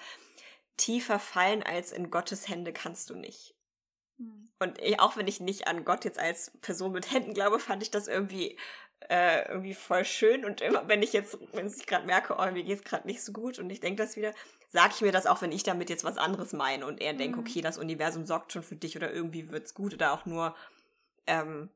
tiefer 0.78 1.20
fallen 1.20 1.64
als 1.64 1.92
in 1.92 2.10
Gottes 2.10 2.48
Hände 2.48 2.74
kannst 2.74 3.10
du 3.10 3.16
nicht. 3.16 3.56
Hm. 4.18 4.50
Und 4.60 4.80
auch 5.00 5.18
wenn 5.18 5.28
ich 5.28 5.40
nicht 5.40 5.68
an 5.68 5.86
Gott 5.86 6.06
jetzt 6.06 6.20
als 6.20 6.52
Person 6.62 6.92
mit 6.92 7.12
Händen 7.12 7.34
glaube, 7.34 7.60
fand 7.60 7.84
ich 7.84 7.92
das 7.92 8.08
irgendwie 8.08 8.58
äh, 9.10 9.48
irgendwie 9.50 9.74
voll 9.74 10.06
schön. 10.06 10.46
Und 10.46 10.62
immer, 10.62 10.88
wenn 10.88 11.04
ich 11.04 11.14
jetzt, 11.14 11.38
wenn 11.54 11.68
ich 11.68 11.86
gerade 11.86 12.06
merke, 12.06 12.36
oh, 12.38 12.52
mir 12.52 12.64
geht's 12.64 12.84
gerade 12.84 13.08
nicht 13.08 13.22
so 13.22 13.32
gut 13.32 13.60
und 13.60 13.70
ich 13.70 13.80
denke 13.80 14.02
das 14.02 14.16
wieder, 14.16 14.34
sage 14.70 14.94
ich 14.96 15.02
mir 15.02 15.12
das 15.12 15.28
auch, 15.28 15.42
wenn 15.42 15.52
ich 15.52 15.64
damit 15.64 15.90
jetzt 15.90 16.04
was 16.04 16.18
anderes 16.18 16.54
meine 16.54 16.86
und 16.86 17.02
er 17.02 17.14
mhm. 17.14 17.18
denkt, 17.18 17.38
okay, 17.38 17.62
das 17.62 17.78
Universum 17.78 18.26
sorgt 18.26 18.54
schon 18.54 18.64
für 18.64 18.76
dich 18.76 18.96
oder 18.96 19.12
irgendwie 19.12 19.52
wird's 19.52 19.74
gut 19.74 19.94
oder 19.94 20.14
auch 20.14 20.26
nur 20.26 20.56
ähm, 21.28 21.70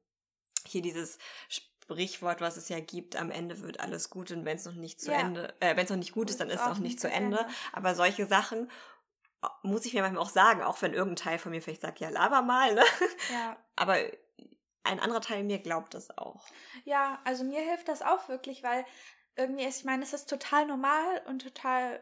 hier 0.65 0.81
dieses 0.81 1.17
Sprichwort, 1.88 2.41
was 2.41 2.57
es 2.57 2.67
ja 2.67 2.81
gibt, 2.81 3.15
am 3.15 3.31
Ende 3.31 3.61
wird 3.61 3.79
alles 3.79 4.09
gut 4.09 4.31
und 4.31 4.43
wenn 4.43 4.57
es 4.57 4.65
noch 4.65 4.73
nicht 4.73 4.99
zu 4.99 5.11
ja. 5.11 5.19
Ende, 5.19 5.53
äh, 5.61 5.77
wenn 5.77 5.85
es 5.85 5.89
noch 5.89 5.97
nicht 5.97 6.11
gut 6.11 6.29
ist, 6.29 6.41
dann 6.41 6.49
ist 6.49 6.59
es 6.59 6.67
auch 6.67 6.79
nicht 6.79 6.99
zu 6.99 7.09
Ende. 7.09 7.39
Ende. 7.39 7.53
Aber 7.71 7.95
solche 7.95 8.25
Sachen 8.25 8.69
äh, 9.41 9.47
muss 9.63 9.85
ich 9.85 9.93
mir 9.93 10.01
manchmal 10.01 10.21
auch 10.21 10.29
sagen, 10.29 10.61
auch 10.63 10.81
wenn 10.81 10.93
irgendein 10.93 11.23
Teil 11.23 11.39
von 11.39 11.51
mir 11.51 11.61
vielleicht 11.61 11.81
sagt, 11.81 12.01
ja, 12.01 12.09
laber 12.09 12.41
mal, 12.41 12.75
ne? 12.75 12.83
Ja. 13.31 13.55
Aber 13.77 13.95
ein 14.83 14.99
anderer 14.99 15.21
Teil 15.21 15.43
mir 15.43 15.59
glaubt 15.59 15.93
das 15.93 16.17
auch. 16.17 16.45
Ja, 16.83 17.19
also 17.23 17.45
mir 17.45 17.61
hilft 17.61 17.88
das 17.88 18.01
auch 18.01 18.27
wirklich, 18.27 18.63
weil 18.63 18.85
irgendwie 19.38 19.63
ist, 19.63 19.79
ich 19.79 19.85
meine, 19.85 20.03
es 20.03 20.11
ist 20.11 20.29
total 20.29 20.65
normal 20.65 21.21
und 21.27 21.41
total, 21.41 22.01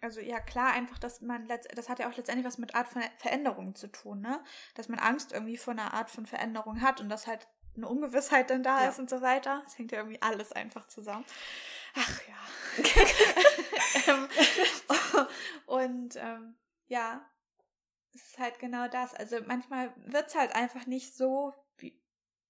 also 0.00 0.20
ja 0.20 0.40
klar, 0.40 0.72
einfach, 0.72 0.98
dass 0.98 1.20
man, 1.20 1.48
das 1.48 1.88
hat 1.90 1.98
ja 1.98 2.08
auch 2.08 2.16
letztendlich 2.16 2.46
was 2.46 2.56
mit 2.56 2.74
Art 2.74 2.88
von 2.88 3.02
Veränderung 3.18 3.74
zu 3.74 3.88
tun, 3.88 4.22
ne? 4.22 4.42
Dass 4.74 4.88
man 4.88 4.98
Angst 4.98 5.32
irgendwie 5.32 5.58
vor 5.58 5.72
einer 5.72 5.92
Art 5.92 6.10
von 6.10 6.24
Veränderung 6.24 6.80
hat 6.80 7.00
und 7.00 7.10
das 7.10 7.26
halt 7.26 7.46
eine 7.76 7.88
Ungewissheit 7.88 8.50
dann 8.50 8.62
da 8.62 8.82
ja. 8.82 8.90
ist 8.90 8.98
und 8.98 9.08
so 9.08 9.22
weiter. 9.22 9.62
Es 9.66 9.78
hängt 9.78 9.92
ja 9.92 9.98
irgendwie 9.98 10.20
alles 10.20 10.52
einfach 10.52 10.86
zusammen. 10.88 11.24
Ach 11.94 12.20
ja. 12.28 12.84
Ähm, 14.08 14.28
und 15.66 16.16
ähm, 16.16 16.56
ja, 16.86 17.24
es 18.14 18.22
ist 18.22 18.38
halt 18.38 18.58
genau 18.58 18.88
das. 18.88 19.14
Also 19.14 19.36
manchmal 19.46 19.92
wird 19.96 20.28
es 20.28 20.34
halt 20.34 20.54
einfach 20.54 20.86
nicht 20.86 21.14
so, 21.14 21.54
wie 21.76 22.00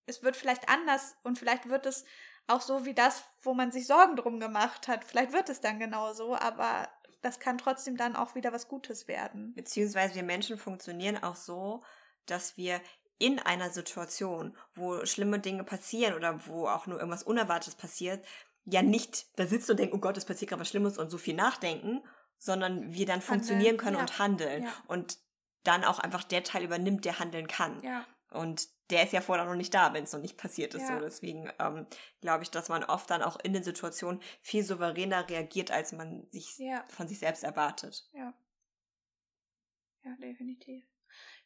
es 0.06 0.22
wird 0.22 0.36
vielleicht 0.36 0.68
anders 0.68 1.16
und 1.22 1.38
vielleicht 1.38 1.68
wird 1.68 1.86
es 1.86 2.04
auch 2.48 2.60
so 2.60 2.84
wie 2.84 2.94
das, 2.94 3.24
wo 3.42 3.54
man 3.54 3.70
sich 3.70 3.86
Sorgen 3.86 4.16
drum 4.16 4.40
gemacht 4.40 4.88
hat. 4.88 5.04
Vielleicht 5.04 5.32
wird 5.32 5.48
es 5.48 5.60
dann 5.60 5.78
genau 5.78 6.12
so, 6.12 6.34
aber 6.34 6.88
das 7.22 7.38
kann 7.38 7.58
trotzdem 7.58 7.96
dann 7.96 8.16
auch 8.16 8.34
wieder 8.34 8.52
was 8.52 8.66
Gutes 8.66 9.06
werden. 9.06 9.54
Beziehungsweise 9.54 10.16
wir 10.16 10.24
Menschen 10.24 10.58
funktionieren 10.58 11.22
auch 11.22 11.36
so, 11.36 11.84
dass 12.26 12.56
wir 12.56 12.80
in 13.18 13.38
einer 13.38 13.70
Situation, 13.70 14.56
wo 14.74 15.04
schlimme 15.06 15.38
Dinge 15.38 15.64
passieren 15.64 16.14
oder 16.14 16.46
wo 16.46 16.66
auch 16.66 16.86
nur 16.86 16.98
irgendwas 16.98 17.22
Unerwartetes 17.22 17.76
passiert, 17.76 18.24
ja 18.64 18.82
nicht 18.82 19.26
da 19.38 19.46
sitzen 19.46 19.72
und 19.72 19.80
denken, 19.80 19.96
oh 19.96 20.00
Gott, 20.00 20.16
es 20.16 20.24
passiert 20.24 20.50
gerade 20.50 20.60
was 20.60 20.68
Schlimmes 20.68 20.98
und 20.98 21.10
so 21.10 21.18
viel 21.18 21.34
nachdenken, 21.34 22.02
sondern 22.38 22.92
wir 22.92 23.06
dann 23.06 23.20
handeln, 23.20 23.28
funktionieren 23.28 23.76
können 23.76 23.96
ja. 23.96 24.02
und 24.02 24.18
handeln. 24.18 24.64
Ja. 24.64 24.72
Und 24.88 25.18
dann 25.64 25.84
auch 25.84 25.98
einfach 25.98 26.24
der 26.24 26.42
Teil 26.42 26.64
übernimmt, 26.64 27.04
der 27.04 27.18
handeln 27.18 27.46
kann. 27.46 27.80
Ja. 27.82 28.04
Und 28.30 28.68
der 28.90 29.04
ist 29.04 29.12
ja 29.12 29.20
vorher 29.20 29.44
noch 29.44 29.54
nicht 29.54 29.74
da, 29.74 29.92
wenn 29.92 30.04
es 30.04 30.12
noch 30.12 30.20
nicht 30.20 30.36
passiert 30.36 30.74
ist. 30.74 30.86
So. 30.86 30.98
Deswegen 31.00 31.50
ähm, 31.58 31.86
glaube 32.20 32.42
ich, 32.42 32.50
dass 32.50 32.68
man 32.68 32.82
oft 32.82 33.10
dann 33.10 33.22
auch 33.22 33.38
in 33.40 33.52
den 33.52 33.62
Situationen 33.62 34.20
viel 34.40 34.64
souveräner 34.64 35.28
reagiert, 35.28 35.70
als 35.70 35.92
man 35.92 36.26
sich 36.30 36.58
von 36.88 37.08
sich 37.08 37.18
selbst 37.18 37.44
erwartet. 37.44 38.08
Ja, 40.04 40.16
definitiv. 40.16 40.84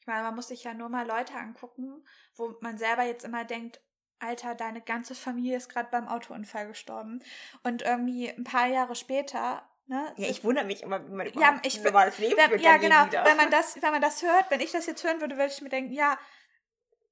Ich 0.06 0.08
meine, 0.08 0.22
man 0.22 0.36
muss 0.36 0.46
sich 0.46 0.62
ja 0.62 0.72
nur 0.72 0.88
mal 0.88 1.04
Leute 1.04 1.34
angucken, 1.34 2.06
wo 2.36 2.54
man 2.60 2.78
selber 2.78 3.02
jetzt 3.02 3.24
immer 3.24 3.44
denkt, 3.44 3.80
Alter, 4.20 4.54
deine 4.54 4.80
ganze 4.80 5.16
Familie 5.16 5.56
ist 5.56 5.68
gerade 5.68 5.88
beim 5.90 6.06
Autounfall 6.06 6.68
gestorben. 6.68 7.24
Und 7.64 7.82
irgendwie 7.82 8.30
ein 8.30 8.44
paar 8.44 8.68
Jahre 8.68 8.94
später 8.94 9.68
Ne? 9.88 10.12
Ja, 10.16 10.28
ich 10.28 10.42
wundere 10.42 10.64
mich 10.64 10.82
immer, 10.82 11.04
wie 11.06 11.12
man 11.12 11.32
ja, 11.38 11.60
ich, 11.62 11.80
normales 11.80 12.18
Leben 12.18 12.36
wenn, 12.36 12.58
Ja, 12.60 12.76
genau. 12.76 13.04
Wenn 13.24 13.36
man, 13.36 13.52
das, 13.52 13.76
wenn 13.82 13.92
man 13.92 14.02
das 14.02 14.20
hört, 14.20 14.50
wenn 14.50 14.60
ich 14.60 14.72
das 14.72 14.86
jetzt 14.86 15.04
hören 15.04 15.20
würde, 15.20 15.36
würde 15.36 15.52
ich 15.52 15.62
mir 15.62 15.68
denken, 15.68 15.92
ja, 15.92 16.18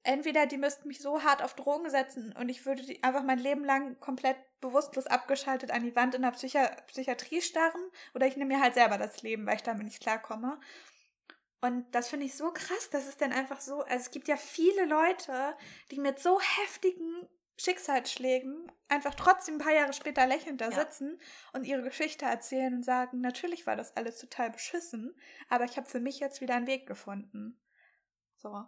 entweder 0.03 0.47
die 0.47 0.57
müssten 0.57 0.89
mich 0.89 1.01
so 1.01 1.23
hart 1.23 1.41
auf 1.41 1.55
Drogen 1.55 1.89
setzen 1.89 2.35
und 2.37 2.49
ich 2.49 2.67
würde 2.67 2.83
einfach 3.03 3.23
mein 3.23 3.39
Leben 3.39 3.65
lang 3.65 3.99
komplett 4.01 4.37
bewusstlos 4.61 5.07
abgeschaltet 5.07 5.71
an 5.71 5.85
die 5.85 5.95
Wand 5.95 6.17
in 6.17 6.23
der 6.23 6.33
Psychi 6.33 6.59
Psychiatrie 6.89 7.41
starren 7.43 7.91
oder 8.13 8.27
ich 8.27 8.37
nehme 8.37 8.57
mir 8.57 8.63
halt 8.63 8.75
selber 8.75 8.99
das 8.99 9.23
Leben, 9.23 9.47
weil 9.47 9.55
ich 9.55 9.63
damit 9.63 9.85
nicht 9.85 10.01
klarkomme. 10.01 10.59
Und 11.65 11.91
das 11.95 12.09
finde 12.09 12.27
ich 12.27 12.35
so 12.35 12.53
krass, 12.53 12.91
dass 12.91 13.07
es 13.07 13.17
dann 13.17 13.33
einfach 13.33 13.61
so, 13.61 13.83
also 13.83 13.97
es 13.97 14.11
gibt 14.11 14.29
ja 14.29 14.37
viele 14.37 14.85
Leute, 14.85 15.57
die 15.91 15.99
mit 15.99 16.19
so 16.19 16.39
heftigen 16.41 17.27
Schicksalsschlägen 17.57 18.71
einfach 18.89 19.15
trotzdem 19.15 19.55
ein 19.55 19.59
paar 19.59 19.73
Jahre 19.73 19.95
später 19.95 20.27
lächelnd 20.27 20.61
da 20.61 20.69
ja. 20.69 20.81
sitzen 20.81 21.19
und 21.55 21.65
ihre 21.65 21.83
Geschichte 21.83 22.27
erzählen 22.27 22.75
und 22.75 22.83
sagen, 22.85 23.21
natürlich 23.21 23.67
war 23.67 23.77
das 23.77 23.97
alles 23.97 24.19
total 24.19 24.51
beschissen, 24.51 25.17
aber 25.49 25.65
ich 25.65 25.79
habe 25.79 25.89
für 25.89 26.01
mich 26.01 26.21
jetzt 26.21 26.43
wieder 26.43 26.55
einen 26.55 26.67
Weg 26.67 26.87
gefunden. 26.87 27.59
So 28.37 28.65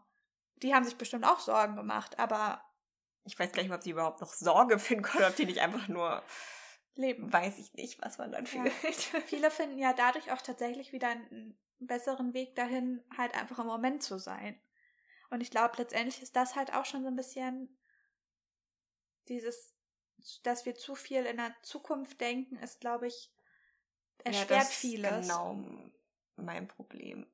die 0.63 0.75
haben 0.75 0.85
sich 0.85 0.97
bestimmt 0.97 1.27
auch 1.27 1.41
Sorgen 1.41 1.77
gemacht, 1.77 2.19
aber. 2.19 2.63
Ich 3.25 3.39
weiß 3.39 3.53
gar 3.53 3.63
nicht, 3.63 3.73
ob 3.73 3.81
die 3.81 3.91
überhaupt 3.91 4.21
noch 4.21 4.33
Sorge 4.33 4.79
finden 4.79 5.05
können, 5.05 5.25
ob 5.25 5.37
die 5.37 5.47
nicht 5.47 5.61
einfach 5.61 5.89
nur 5.89 6.23
leben. 6.95 7.31
Weiß 7.31 7.59
ich 7.59 7.75
nicht, 7.75 8.01
was 8.01 8.19
man 8.19 8.33
dann 8.33 8.47
fühlt. 8.47 8.73
Ja. 9.13 9.21
Viele 9.27 9.51
finden 9.51 9.79
ja 9.79 9.93
dadurch 9.93 10.33
auch 10.33 10.41
tatsächlich 10.41 10.93
wieder 10.93 11.09
einen 11.09 11.59
besseren 11.79 12.35
Weg 12.35 12.55
dahin, 12.57 13.03
halt 13.17 13.35
einfach 13.35 13.59
im 13.59 13.67
Moment 13.67 14.03
zu 14.03 14.19
sein. 14.19 14.61
Und 15.31 15.41
ich 15.41 15.51
glaube, 15.51 15.75
letztendlich 15.79 16.23
ist 16.23 16.37
das 16.37 16.57
halt 16.57 16.73
auch 16.73 16.85
schon 16.85 17.03
so 17.03 17.09
ein 17.09 17.17
bisschen 17.17 17.77
dieses, 19.29 19.75
dass 20.43 20.65
wir 20.65 20.75
zu 20.75 20.95
viel 20.95 21.25
in 21.27 21.37
der 21.37 21.55
Zukunft 21.63 22.21
denken, 22.21 22.57
ist, 22.57 22.81
glaube 22.81 23.09
ich, 23.09 23.33
erschwert 24.25 24.51
ja, 24.51 24.59
das 24.59 24.75
vieles. 24.75 25.11
Ist 25.13 25.29
genau 25.29 25.65
mein 26.37 26.69
Problem, 26.69 27.27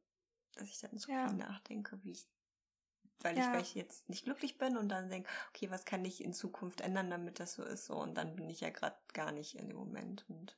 dass 0.55 0.69
ich 0.69 0.81
dann 0.81 0.99
zu 0.99 1.11
ja. 1.11 1.29
viel 1.29 1.37
nachdenke, 1.37 2.03
wie 2.03 2.13
ich 2.13 2.29
weil, 3.25 3.39
ja. 3.39 3.45
ich, 3.45 3.53
weil 3.53 3.63
ich 3.63 3.75
jetzt 3.75 4.09
nicht 4.09 4.25
glücklich 4.25 4.59
bin 4.59 4.77
und 4.77 4.89
dann 4.89 5.09
denke, 5.09 5.29
okay, 5.51 5.71
was 5.71 5.85
kann 5.85 6.05
ich 6.05 6.25
in 6.25 6.33
Zukunft 6.33 6.81
ändern, 6.81 7.11
damit 7.11 7.41
das 7.41 7.55
so 7.55 7.65
ist 7.65 7.87
so 7.87 7.95
und 7.95 8.15
dann 8.15 8.35
bin 8.37 8.51
ich 8.51 8.61
ja 8.61 8.71
gerade 8.71 8.97
gar 9.13 9.33
nicht 9.33 9.55
in 9.55 9.69
dem 9.69 9.77
Moment 9.77 10.25
und 10.29 10.57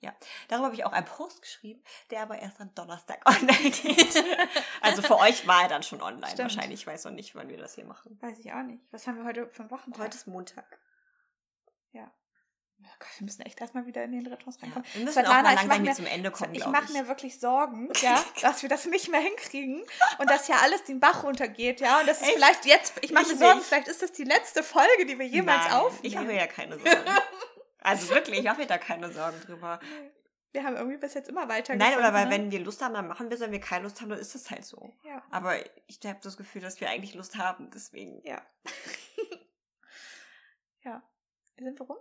ja, 0.00 0.14
darüber 0.48 0.66
habe 0.66 0.74
ich 0.74 0.84
auch 0.84 0.92
einen 0.92 1.06
Post 1.06 1.42
geschrieben, 1.42 1.82
der 2.10 2.22
aber 2.22 2.38
erst 2.38 2.60
am 2.60 2.74
Donnerstag 2.74 3.20
online 3.26 3.70
geht. 3.70 4.24
also 4.80 5.02
für 5.02 5.18
euch 5.18 5.46
war 5.46 5.62
er 5.62 5.68
dann 5.68 5.82
schon 5.82 6.00
online 6.02 6.32
Stimmt. 6.32 6.56
wahrscheinlich. 6.56 6.80
Ich 6.80 6.86
weiß 6.86 7.04
noch 7.04 7.12
nicht, 7.12 7.34
wann 7.34 7.48
wir 7.48 7.58
das 7.58 7.74
hier 7.74 7.84
machen. 7.84 8.18
Weiß 8.20 8.38
ich 8.38 8.52
auch 8.52 8.62
nicht. 8.62 8.82
Was 8.90 9.06
haben 9.06 9.18
wir 9.18 9.24
heute 9.24 9.48
für 9.50 9.70
Wochentag? 9.70 10.04
Heute 10.04 10.16
ist 10.16 10.26
Montag. 10.26 10.78
Ja. 11.92 12.10
Oh 12.82 12.86
Gott, 12.98 13.08
wir 13.18 13.24
müssen 13.26 13.42
echt 13.42 13.60
erstmal 13.60 13.84
wieder 13.84 14.02
in 14.04 14.12
den 14.12 14.26
Rhythmus 14.26 14.62
reinkommen. 14.62 14.86
Ja, 14.88 14.94
wir 14.94 15.04
müssen 15.04 15.12
Svetlana, 15.12 15.38
auch 15.38 15.42
mal 15.42 15.54
langsam 15.54 15.82
mir, 15.82 15.92
zum 15.92 16.06
Ende 16.06 16.30
kommen, 16.30 16.54
Ich 16.54 16.66
mache 16.66 16.92
mir 16.92 17.08
wirklich 17.08 17.38
Sorgen, 17.38 17.90
ja, 18.00 18.24
dass 18.40 18.62
wir 18.62 18.70
das 18.70 18.86
nicht 18.86 19.10
mehr 19.10 19.20
hinkriegen 19.20 19.84
und 20.16 20.30
dass 20.30 20.48
ja 20.48 20.56
alles 20.62 20.84
den 20.84 20.98
Bach 20.98 21.22
runtergeht, 21.22 21.80
ja. 21.80 22.00
Und 22.00 22.08
das 22.08 22.22
ist 22.22 22.30
vielleicht 22.30 22.64
jetzt, 22.64 22.94
ich 23.02 23.12
mache 23.12 23.26
mir 23.26 23.36
Sorgen, 23.36 23.58
nicht. 23.58 23.68
vielleicht 23.68 23.88
ist 23.88 24.00
das 24.00 24.12
die 24.12 24.24
letzte 24.24 24.62
Folge, 24.62 25.04
die 25.04 25.18
wir 25.18 25.26
jemals 25.26 25.64
Nein, 25.64 25.74
aufnehmen. 25.74 26.00
Ich 26.04 26.16
habe 26.16 26.32
ja 26.32 26.46
keine 26.46 26.78
Sorgen. 26.78 27.04
Also 27.80 28.10
wirklich, 28.10 28.40
ich 28.40 28.48
habe 28.48 28.60
mir 28.60 28.66
da 28.66 28.78
keine 28.78 29.12
Sorgen 29.12 29.40
drüber. 29.40 29.80
Wir 30.52 30.64
haben 30.64 30.76
irgendwie 30.76 30.96
bis 30.96 31.14
jetzt 31.14 31.28
immer 31.28 31.48
weiter 31.48 31.76
Nein, 31.76 31.96
oder 31.96 32.12
weil 32.12 32.26
ne? 32.26 32.32
wenn 32.32 32.50
wir 32.50 32.60
Lust 32.60 32.82
haben, 32.82 32.94
dann 32.94 33.06
machen 33.06 33.30
wir 33.30 33.34
es. 33.34 33.40
Wenn 33.40 33.52
wir 33.52 33.60
keine 33.60 33.84
Lust 33.84 34.00
haben, 34.00 34.08
dann 34.08 34.18
ist 34.18 34.34
es 34.34 34.50
halt 34.50 34.64
so. 34.64 34.92
Ja. 35.04 35.22
Aber 35.30 35.54
ich 35.86 36.00
habe 36.04 36.18
das 36.22 36.36
Gefühl, 36.36 36.60
dass 36.60 36.80
wir 36.80 36.90
eigentlich 36.90 37.14
Lust 37.14 37.36
haben, 37.36 37.70
deswegen. 37.70 38.20
Ja. 38.26 38.42
ja. 40.82 41.02
Sind 41.56 41.78
wir 41.78 41.86
rum? 41.86 41.98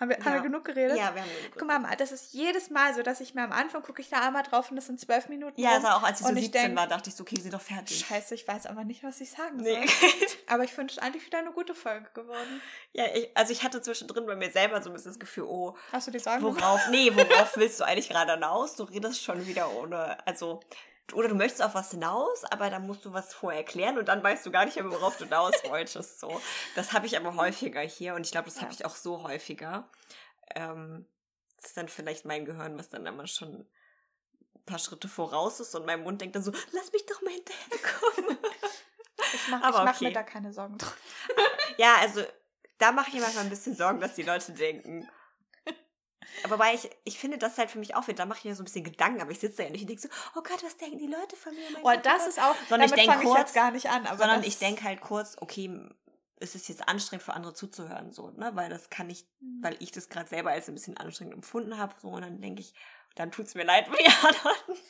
Haben 0.00 0.08
wir, 0.08 0.18
ja. 0.18 0.24
haben 0.24 0.34
wir 0.34 0.40
genug 0.40 0.64
geredet? 0.64 0.96
Ja, 0.96 1.14
wir 1.14 1.20
haben 1.20 1.30
genug 1.30 1.58
Guck 1.58 1.68
mal, 1.68 1.96
das 1.96 2.12
ist 2.12 2.32
jedes 2.32 2.70
Mal 2.70 2.94
so, 2.94 3.02
dass 3.02 3.20
ich 3.20 3.34
mir 3.34 3.42
am 3.42 3.52
Anfang 3.52 3.82
gucke 3.82 4.00
ich 4.00 4.08
da 4.08 4.20
einmal 4.26 4.42
drauf 4.42 4.70
und 4.70 4.76
das 4.76 4.86
sind 4.86 4.98
zwölf 4.98 5.28
Minuten. 5.28 5.60
Ja, 5.60 5.72
also 5.72 5.88
auch 5.88 6.02
als 6.02 6.20
ich 6.20 6.26
so 6.26 6.34
17 6.34 6.50
denk, 6.50 6.76
war, 6.76 6.86
dachte 6.86 7.10
ich 7.10 7.16
so, 7.16 7.22
okay, 7.22 7.38
sind 7.38 7.52
doch 7.52 7.60
fertig. 7.60 8.04
Scheiße, 8.06 8.34
ich 8.34 8.48
weiß 8.48 8.66
aber 8.66 8.84
nicht, 8.84 9.04
was 9.04 9.20
ich 9.20 9.30
sagen 9.30 9.62
soll. 9.62 9.80
Nee. 9.80 9.86
aber 10.46 10.64
ich 10.64 10.72
finde 10.72 10.92
es 10.92 10.98
eigentlich 10.98 11.26
wieder 11.26 11.38
eine 11.38 11.52
gute 11.52 11.74
Folge 11.74 12.08
geworden. 12.14 12.62
Ja, 12.92 13.04
ich, 13.14 13.30
also 13.34 13.52
ich 13.52 13.62
hatte 13.62 13.82
zwischendrin 13.82 14.24
bei 14.26 14.34
mir 14.34 14.50
selber 14.50 14.82
so 14.82 14.90
ein 14.90 14.94
bisschen 14.94 15.12
das 15.12 15.20
Gefühl, 15.20 15.44
oh. 15.44 15.76
Hast 15.92 16.06
du 16.06 16.10
die 16.10 16.18
Sorgen 16.18 16.42
Worauf, 16.42 16.88
nee, 16.90 17.14
worauf 17.14 17.52
willst 17.56 17.80
du 17.80 17.84
eigentlich 17.84 18.08
gerade 18.08 18.32
hinaus? 18.32 18.76
Du 18.76 18.84
redest 18.84 19.22
schon 19.22 19.46
wieder 19.46 19.70
ohne, 19.74 20.16
also 20.26 20.60
oder 21.12 21.28
du 21.28 21.34
möchtest 21.34 21.62
auf 21.62 21.74
was 21.74 21.90
hinaus, 21.90 22.44
aber 22.44 22.70
dann 22.70 22.86
musst 22.86 23.04
du 23.04 23.12
was 23.12 23.34
vorher 23.34 23.60
erklären 23.60 23.98
und 23.98 24.08
dann 24.08 24.22
weißt 24.22 24.46
du 24.46 24.50
gar 24.50 24.64
nicht 24.64 24.76
mehr, 24.76 24.90
worauf 24.90 25.16
du 25.16 25.24
hinaus 25.24 25.52
wolltest. 25.68 26.20
So. 26.20 26.40
Das 26.74 26.92
habe 26.92 27.06
ich 27.06 27.16
aber 27.16 27.34
häufiger 27.36 27.80
hier 27.80 28.14
und 28.14 28.24
ich 28.24 28.32
glaube, 28.32 28.46
das 28.46 28.56
ja. 28.56 28.62
habe 28.62 28.72
ich 28.72 28.84
auch 28.84 28.96
so 28.96 29.22
häufiger. 29.22 29.90
Ähm, 30.54 31.06
das 31.56 31.70
ist 31.70 31.76
dann 31.76 31.88
vielleicht 31.88 32.24
mein 32.24 32.44
Gehirn, 32.44 32.78
was 32.78 32.88
dann 32.88 33.06
immer 33.06 33.26
schon 33.26 33.66
ein 34.54 34.64
paar 34.64 34.78
Schritte 34.78 35.08
voraus 35.08 35.60
ist 35.60 35.74
und 35.74 35.86
mein 35.86 36.02
Mund 36.02 36.20
denkt 36.20 36.36
dann 36.36 36.42
so, 36.42 36.52
lass 36.72 36.92
mich 36.92 37.04
doch 37.06 37.20
mal 37.22 37.32
hinterherkommen. 37.32 38.38
ich 39.34 39.48
mache 39.48 39.68
okay. 39.68 39.84
mach 39.84 40.00
mir 40.00 40.12
da 40.12 40.22
keine 40.22 40.52
Sorgen 40.52 40.78
drum. 40.78 40.92
ja, 41.76 41.96
also 42.00 42.24
da 42.78 42.92
mache 42.92 43.08
ich 43.08 43.14
mir 43.14 43.20
manchmal 43.20 43.44
ein 43.44 43.50
bisschen 43.50 43.76
Sorgen, 43.76 44.00
dass 44.00 44.14
die 44.14 44.22
Leute 44.22 44.52
denken, 44.52 45.08
aber 46.44 46.58
weil 46.58 46.74
ich, 46.74 46.90
ich 47.04 47.18
finde 47.18 47.38
das 47.38 47.58
halt 47.58 47.70
für 47.70 47.78
mich 47.78 47.94
auch 47.94 48.06
da 48.06 48.26
mache 48.26 48.38
ich 48.38 48.44
mir 48.44 48.54
so 48.54 48.62
ein 48.62 48.64
bisschen 48.64 48.84
Gedanken, 48.84 49.20
aber 49.20 49.30
ich 49.30 49.38
sitze 49.38 49.58
da 49.58 49.62
ja 49.64 49.70
nicht 49.70 49.82
und 49.82 49.88
denke 49.88 50.02
so, 50.02 50.08
oh 50.36 50.42
Gott, 50.42 50.62
was 50.62 50.76
denken 50.76 50.98
die 50.98 51.06
Leute 51.06 51.36
von 51.36 51.54
mir? 51.54 51.62
Oh, 51.78 51.82
Gott, 51.82 52.04
das 52.04 52.26
ist 52.26 52.40
auch, 52.40 52.54
sondern 52.68 52.88
ich 52.88 52.94
denke 52.94 53.18
kurz, 53.18 53.38
jetzt 53.38 53.54
gar 53.54 53.70
nicht 53.70 53.88
an. 53.88 54.06
sondern 54.06 54.42
ich 54.42 54.58
denke 54.58 54.84
halt 54.84 55.00
kurz, 55.00 55.36
okay, 55.40 55.70
ist 56.40 56.54
es 56.54 56.68
jetzt 56.68 56.88
anstrengend 56.88 57.24
für 57.24 57.34
andere 57.34 57.54
zuzuhören, 57.54 58.12
so, 58.12 58.30
ne, 58.30 58.50
weil 58.54 58.68
das 58.68 58.90
kann 58.90 59.08
ich, 59.08 59.24
mhm. 59.40 59.62
weil 59.62 59.76
ich 59.78 59.92
das 59.92 60.08
gerade 60.08 60.28
selber 60.28 60.50
als 60.50 60.68
ein 60.68 60.74
bisschen 60.74 60.96
anstrengend 60.96 61.34
empfunden 61.34 61.78
habe, 61.78 61.94
so, 62.00 62.08
und 62.08 62.22
dann 62.22 62.40
denke 62.40 62.60
ich, 62.60 62.74
dann 63.14 63.30
tut 63.30 63.46
es 63.46 63.54
mir 63.54 63.64
leid 63.64 63.86
für 63.88 63.96
die 63.96 64.06
anderen. 64.06 64.82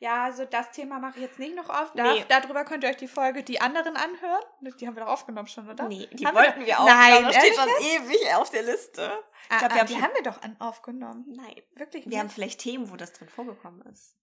Ja, 0.00 0.24
also 0.24 0.46
das 0.46 0.70
Thema 0.70 0.98
mache 0.98 1.16
ich 1.16 1.24
jetzt 1.24 1.38
nicht 1.38 1.54
noch 1.54 1.68
oft. 1.68 1.96
Da, 1.96 2.14
nee. 2.14 2.24
Darüber 2.26 2.64
könnt 2.64 2.84
ihr 2.84 2.90
euch 2.90 2.96
die 2.96 3.06
Folge 3.06 3.42
die 3.42 3.60
anderen 3.60 3.96
anhören. 3.96 4.42
Die 4.80 4.86
haben 4.86 4.96
wir 4.96 5.04
doch 5.04 5.10
aufgenommen 5.10 5.46
schon, 5.46 5.68
oder? 5.68 5.88
Nee, 5.88 6.08
die 6.12 6.26
haben 6.26 6.34
wollten 6.34 6.60
wir, 6.60 6.68
wir 6.68 6.80
auch. 6.80 6.86
Nein, 6.86 7.22
das 7.24 7.36
steht 7.36 7.54
schon 7.54 7.68
ewig 7.68 8.34
auf 8.34 8.48
der 8.48 8.62
Liste. 8.62 9.12
Ich 9.50 9.58
glaub, 9.58 9.70
ah, 9.70 9.74
wir 9.74 9.76
ah, 9.76 9.78
haben 9.80 9.86
die 9.88 10.02
haben 10.02 10.14
wir 10.14 10.22
doch 10.22 10.40
an, 10.40 10.56
aufgenommen. 10.58 11.26
Nein, 11.28 11.54
wirklich 11.74 12.06
nicht. 12.06 12.14
Wir 12.14 12.18
haben 12.18 12.30
vielleicht 12.30 12.60
Themen, 12.60 12.90
wo 12.90 12.96
das 12.96 13.12
drin 13.12 13.28
vorgekommen 13.28 13.82
ist. 13.92 14.16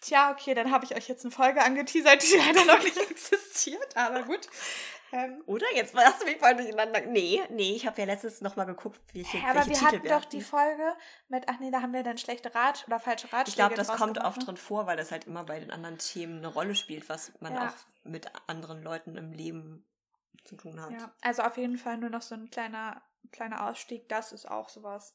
Tja, 0.00 0.32
okay, 0.32 0.54
dann 0.54 0.72
habe 0.72 0.84
ich 0.84 0.96
euch 0.96 1.08
jetzt 1.08 1.24
eine 1.24 1.30
Folge 1.30 1.62
angeteasert, 1.62 2.22
die 2.22 2.36
leider 2.36 2.64
noch 2.64 2.82
nicht 2.82 2.96
existiert, 3.60 3.96
aber 3.96 4.22
gut. 4.22 4.48
Ähm, 5.12 5.42
Oder? 5.46 5.66
Jetzt 5.74 5.94
hast 5.96 6.22
du 6.22 6.26
mich 6.26 6.38
voll 6.38 6.54
durcheinander. 6.54 7.00
Nee, 7.00 7.42
nee, 7.50 7.74
ich 7.74 7.86
habe 7.86 8.00
ja 8.00 8.06
letztens 8.06 8.40
nochmal 8.42 8.66
geguckt, 8.66 9.00
wie 9.12 9.22
ich, 9.22 9.32
ja, 9.32 9.40
aber 9.48 9.66
wir 9.66 9.80
hatten 9.80 10.06
doch 10.06 10.24
die 10.24 10.40
Folge 10.40 10.94
mit, 11.28 11.48
ach 11.48 11.58
nee, 11.58 11.70
da 11.70 11.82
haben 11.82 11.92
wir 11.92 12.04
dann 12.04 12.16
schlechte 12.16 12.54
Rat 12.54 12.84
oder 12.86 13.00
falsche 13.00 13.26
Ratschläge 13.26 13.48
Ich 13.48 13.56
glaube, 13.56 13.74
das 13.74 13.88
kommt 13.88 14.18
oft 14.18 14.46
drin 14.46 14.56
vor, 14.56 14.86
weil 14.86 14.96
das 14.96 15.10
halt 15.10 15.26
immer 15.26 15.44
bei 15.44 15.58
den 15.58 15.72
anderen 15.72 15.98
Themen 15.98 16.38
eine 16.38 16.48
Rolle 16.48 16.76
spielt, 16.76 17.08
was 17.08 17.32
man 17.40 17.54
ja. 17.54 17.68
auch 17.68 17.74
mit 18.04 18.30
anderen 18.46 18.82
Leuten 18.82 19.16
im 19.16 19.32
Leben 19.32 19.84
zu 20.44 20.56
tun 20.56 20.80
hat. 20.80 20.92
Ja, 20.92 21.12
also 21.22 21.42
auf 21.42 21.56
jeden 21.56 21.76
Fall 21.76 21.98
nur 21.98 22.10
noch 22.10 22.22
so 22.22 22.36
ein 22.36 22.48
kleiner, 22.48 23.02
kleiner 23.32 23.68
Ausstieg, 23.68 24.08
das 24.08 24.32
ist 24.32 24.48
auch 24.48 24.68
sowas. 24.68 25.14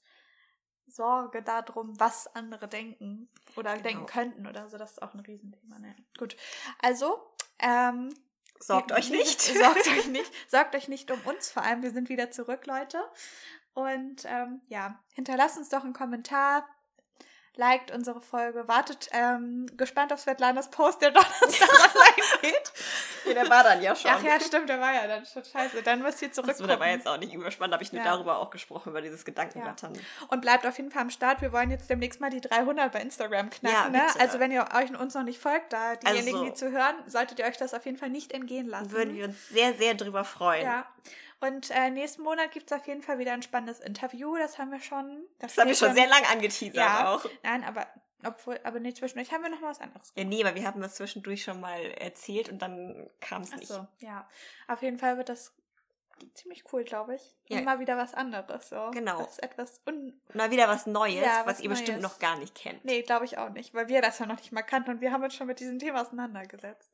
Sorge 0.87 1.41
darum, 1.41 1.99
was 1.99 2.27
andere 2.35 2.67
denken 2.67 3.27
oder 3.55 3.71
genau. 3.71 3.83
denken 3.83 4.05
könnten 4.05 4.45
oder 4.45 4.69
so. 4.69 4.77
Das 4.77 4.91
ist 4.91 5.01
auch 5.01 5.15
ein 5.15 5.19
Riesenthema. 5.19 5.79
Ne? 5.79 5.95
Gut. 6.15 6.37
Also, 6.79 7.27
ähm, 7.57 8.13
Sorgt 8.67 8.91
euch 8.91 9.09
nicht. 9.09 9.41
Sorgt 9.41 9.87
euch 9.87 10.07
nicht. 10.07 10.31
Sorgt 10.49 10.75
euch 10.75 10.87
nicht 10.87 11.11
um 11.11 11.19
uns 11.25 11.51
vor 11.51 11.63
allem. 11.63 11.83
Wir 11.83 11.91
sind 11.91 12.09
wieder 12.09 12.31
zurück, 12.31 12.65
Leute. 12.65 12.99
Und 13.73 14.23
ähm, 14.25 14.61
ja, 14.69 14.99
hinterlasst 15.13 15.57
uns 15.57 15.69
doch 15.69 15.83
einen 15.83 15.93
Kommentar. 15.93 16.65
Liked 17.57 17.91
unsere 17.91 18.21
Folge, 18.21 18.67
wartet 18.67 19.09
ähm, 19.11 19.65
gespannt 19.77 20.11
auf 20.13 20.19
Svetlanas 20.19 20.69
Post, 20.69 21.01
der 21.01 21.11
Donnerstag 21.11 21.69
online 21.69 22.41
geht. 22.41 22.73
Ja, 23.25 23.33
der 23.33 23.49
war 23.49 23.63
dann 23.63 23.81
ja 23.81 23.95
schon. 23.95 24.11
Ach 24.13 24.21
ja, 24.23 24.39
stimmt, 24.39 24.69
der 24.69 24.79
war 24.79 24.93
ja 24.93 25.07
dann 25.07 25.25
schon 25.25 25.43
scheiße. 25.43 25.81
Dann 25.83 26.01
müsst 26.01 26.21
ihr 26.21 26.27
Achso, 26.29 26.41
zurückgucken. 26.41 26.67
der 26.67 26.79
war 26.79 26.87
jetzt 26.89 27.07
auch 27.07 27.17
nicht 27.17 27.33
überspannt, 27.33 27.73
habe 27.73 27.83
ich 27.83 27.91
nur 27.93 28.03
Ja. 28.03 28.11
darüber 28.11 28.39
auch 28.39 28.49
gesprochen, 28.49 28.89
über 28.89 29.01
dieses 29.01 29.25
Gedankenrattern. 29.25 29.93
Und 30.29 30.41
bleibt 30.41 30.65
auf 30.67 30.77
jeden 30.77 30.91
Fall 30.91 31.01
am 31.03 31.09
Start. 31.09 31.41
Wir 31.41 31.51
wollen 31.53 31.71
jetzt 31.71 31.89
demnächst 31.89 32.21
mal 32.21 32.29
die 32.29 32.41
300 32.41 32.91
bei 32.91 33.01
Instagram 33.01 33.49
Ja, 33.61 33.71
knacken. 33.71 33.91
ne? 33.93 34.03
Also 34.19 34.39
wenn 34.39 34.51
ihr 34.51 34.67
euch 34.75 34.89
und 34.89 34.95
uns 34.97 35.13
noch 35.13 35.23
nicht 35.23 35.39
folgt, 35.41 35.73
da 35.73 35.95
diejenigen, 35.95 36.37
Also- 36.37 36.45
die 36.45 36.53
zu 36.53 36.71
hören, 36.71 36.95
solltet 37.07 37.39
ihr 37.39 37.45
euch 37.45 37.57
das 37.57 37.73
auf 37.73 37.85
jeden 37.85 37.97
Fall 37.97 38.09
nicht 38.09 38.31
entgehen 38.31 38.67
lassen. 38.67 38.91
Würden 38.91 39.15
wir 39.15 39.25
uns 39.25 39.49
sehr, 39.49 39.73
sehr 39.73 39.93
drüber 39.95 40.23
freuen. 40.23 40.63
Ja. 40.63 40.85
Und 41.41 41.69
äh, 41.71 41.89
nächsten 41.91 42.23
Monat 42.23 42.51
gibt 42.51 42.71
es 42.71 42.77
auf 42.77 42.87
jeden 42.87 43.01
Fall 43.01 43.19
wieder 43.19 43.33
ein 43.33 43.41
spannendes 43.43 43.79
Interview. 43.79 44.35
Das 44.37 44.57
haben 44.57 44.71
wir 44.71 44.79
schon. 44.79 45.25
Das 45.39 45.57
haben 45.57 45.67
wir 45.67 45.75
schon 45.75 45.93
sehr 45.93 46.07
lang 46.07 46.23
angeteasert 46.31 46.75
Ja. 46.75 47.13
auch. 47.15 47.25
Nein, 47.43 47.63
aber 47.63 47.87
obwohl, 48.25 48.59
aber 48.63 48.79
nee, 48.79 48.93
zwischendurch 48.93 49.31
haben 49.31 49.43
wir 49.43 49.49
noch 49.49 49.59
mal 49.59 49.69
was 49.69 49.81
anderes. 49.81 50.11
Ja, 50.15 50.23
nee, 50.23 50.43
aber 50.43 50.55
wir 50.55 50.65
haben 50.65 50.81
das 50.81 50.95
zwischendurch 50.95 51.43
schon 51.43 51.59
mal 51.59 51.79
erzählt 51.99 52.49
und 52.49 52.59
dann 52.61 53.09
kam 53.19 53.43
es 53.43 53.55
nicht. 53.55 53.67
so, 53.67 53.85
ja. 53.99 54.25
Auf 54.67 54.81
jeden 54.81 54.97
Fall 54.97 55.17
wird 55.17 55.29
das 55.29 55.53
ziemlich 56.33 56.63
cool, 56.71 56.83
glaube 56.85 57.15
ich. 57.15 57.35
Ja. 57.49 57.59
Immer 57.59 57.79
wieder 57.79 57.97
was 57.97 58.13
anderes. 58.13 58.69
So. 58.69 58.89
Genau. 58.91 59.19
Das 59.19 59.31
ist 59.33 59.43
etwas 59.43 59.81
un. 59.85 60.19
Mal 60.33 60.49
wieder 60.49 60.67
was 60.67 60.87
Neues, 60.87 61.23
Ja, 61.23 61.41
was, 61.45 61.57
was 61.57 61.59
ihr 61.59 61.69
bestimmt 61.69 62.01
Neues. 62.01 62.13
noch 62.13 62.19
gar 62.19 62.37
nicht 62.37 62.55
kennt. 62.55 62.83
Nee, 62.85 63.01
glaube 63.03 63.25
ich 63.25 63.37
auch 63.37 63.49
nicht, 63.49 63.73
weil 63.73 63.89
wir 63.89 64.01
das 64.01 64.17
ja 64.19 64.25
noch 64.25 64.37
nicht 64.37 64.51
mal 64.53 64.63
kannten 64.63 64.89
und 64.91 65.01
wir 65.01 65.11
haben 65.11 65.23
uns 65.23 65.35
schon 65.35 65.47
mit 65.47 65.59
diesem 65.59 65.77
Thema 65.77 66.01
auseinandergesetzt. 66.01 66.91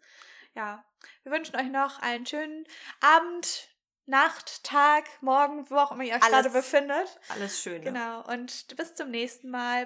Ja. 0.56 0.84
Wir 1.24 1.32
wünschen 1.32 1.56
euch 1.56 1.70
noch 1.70 2.00
einen 2.02 2.26
schönen 2.26 2.66
Abend, 3.00 3.70
Nacht, 4.06 4.64
Tag, 4.64 5.06
Morgen, 5.22 5.70
wo 5.70 5.78
auch 5.78 5.92
immer 5.92 6.04
ihr 6.04 6.16
euch 6.16 6.24
Alles. 6.24 6.32
gerade 6.32 6.50
befindet. 6.50 7.20
Alles 7.30 7.62
Schöne. 7.62 7.82
Genau. 7.82 8.24
Und 8.28 8.76
bis 8.76 8.96
zum 8.96 9.10
nächsten 9.10 9.50
Mal. 9.50 9.80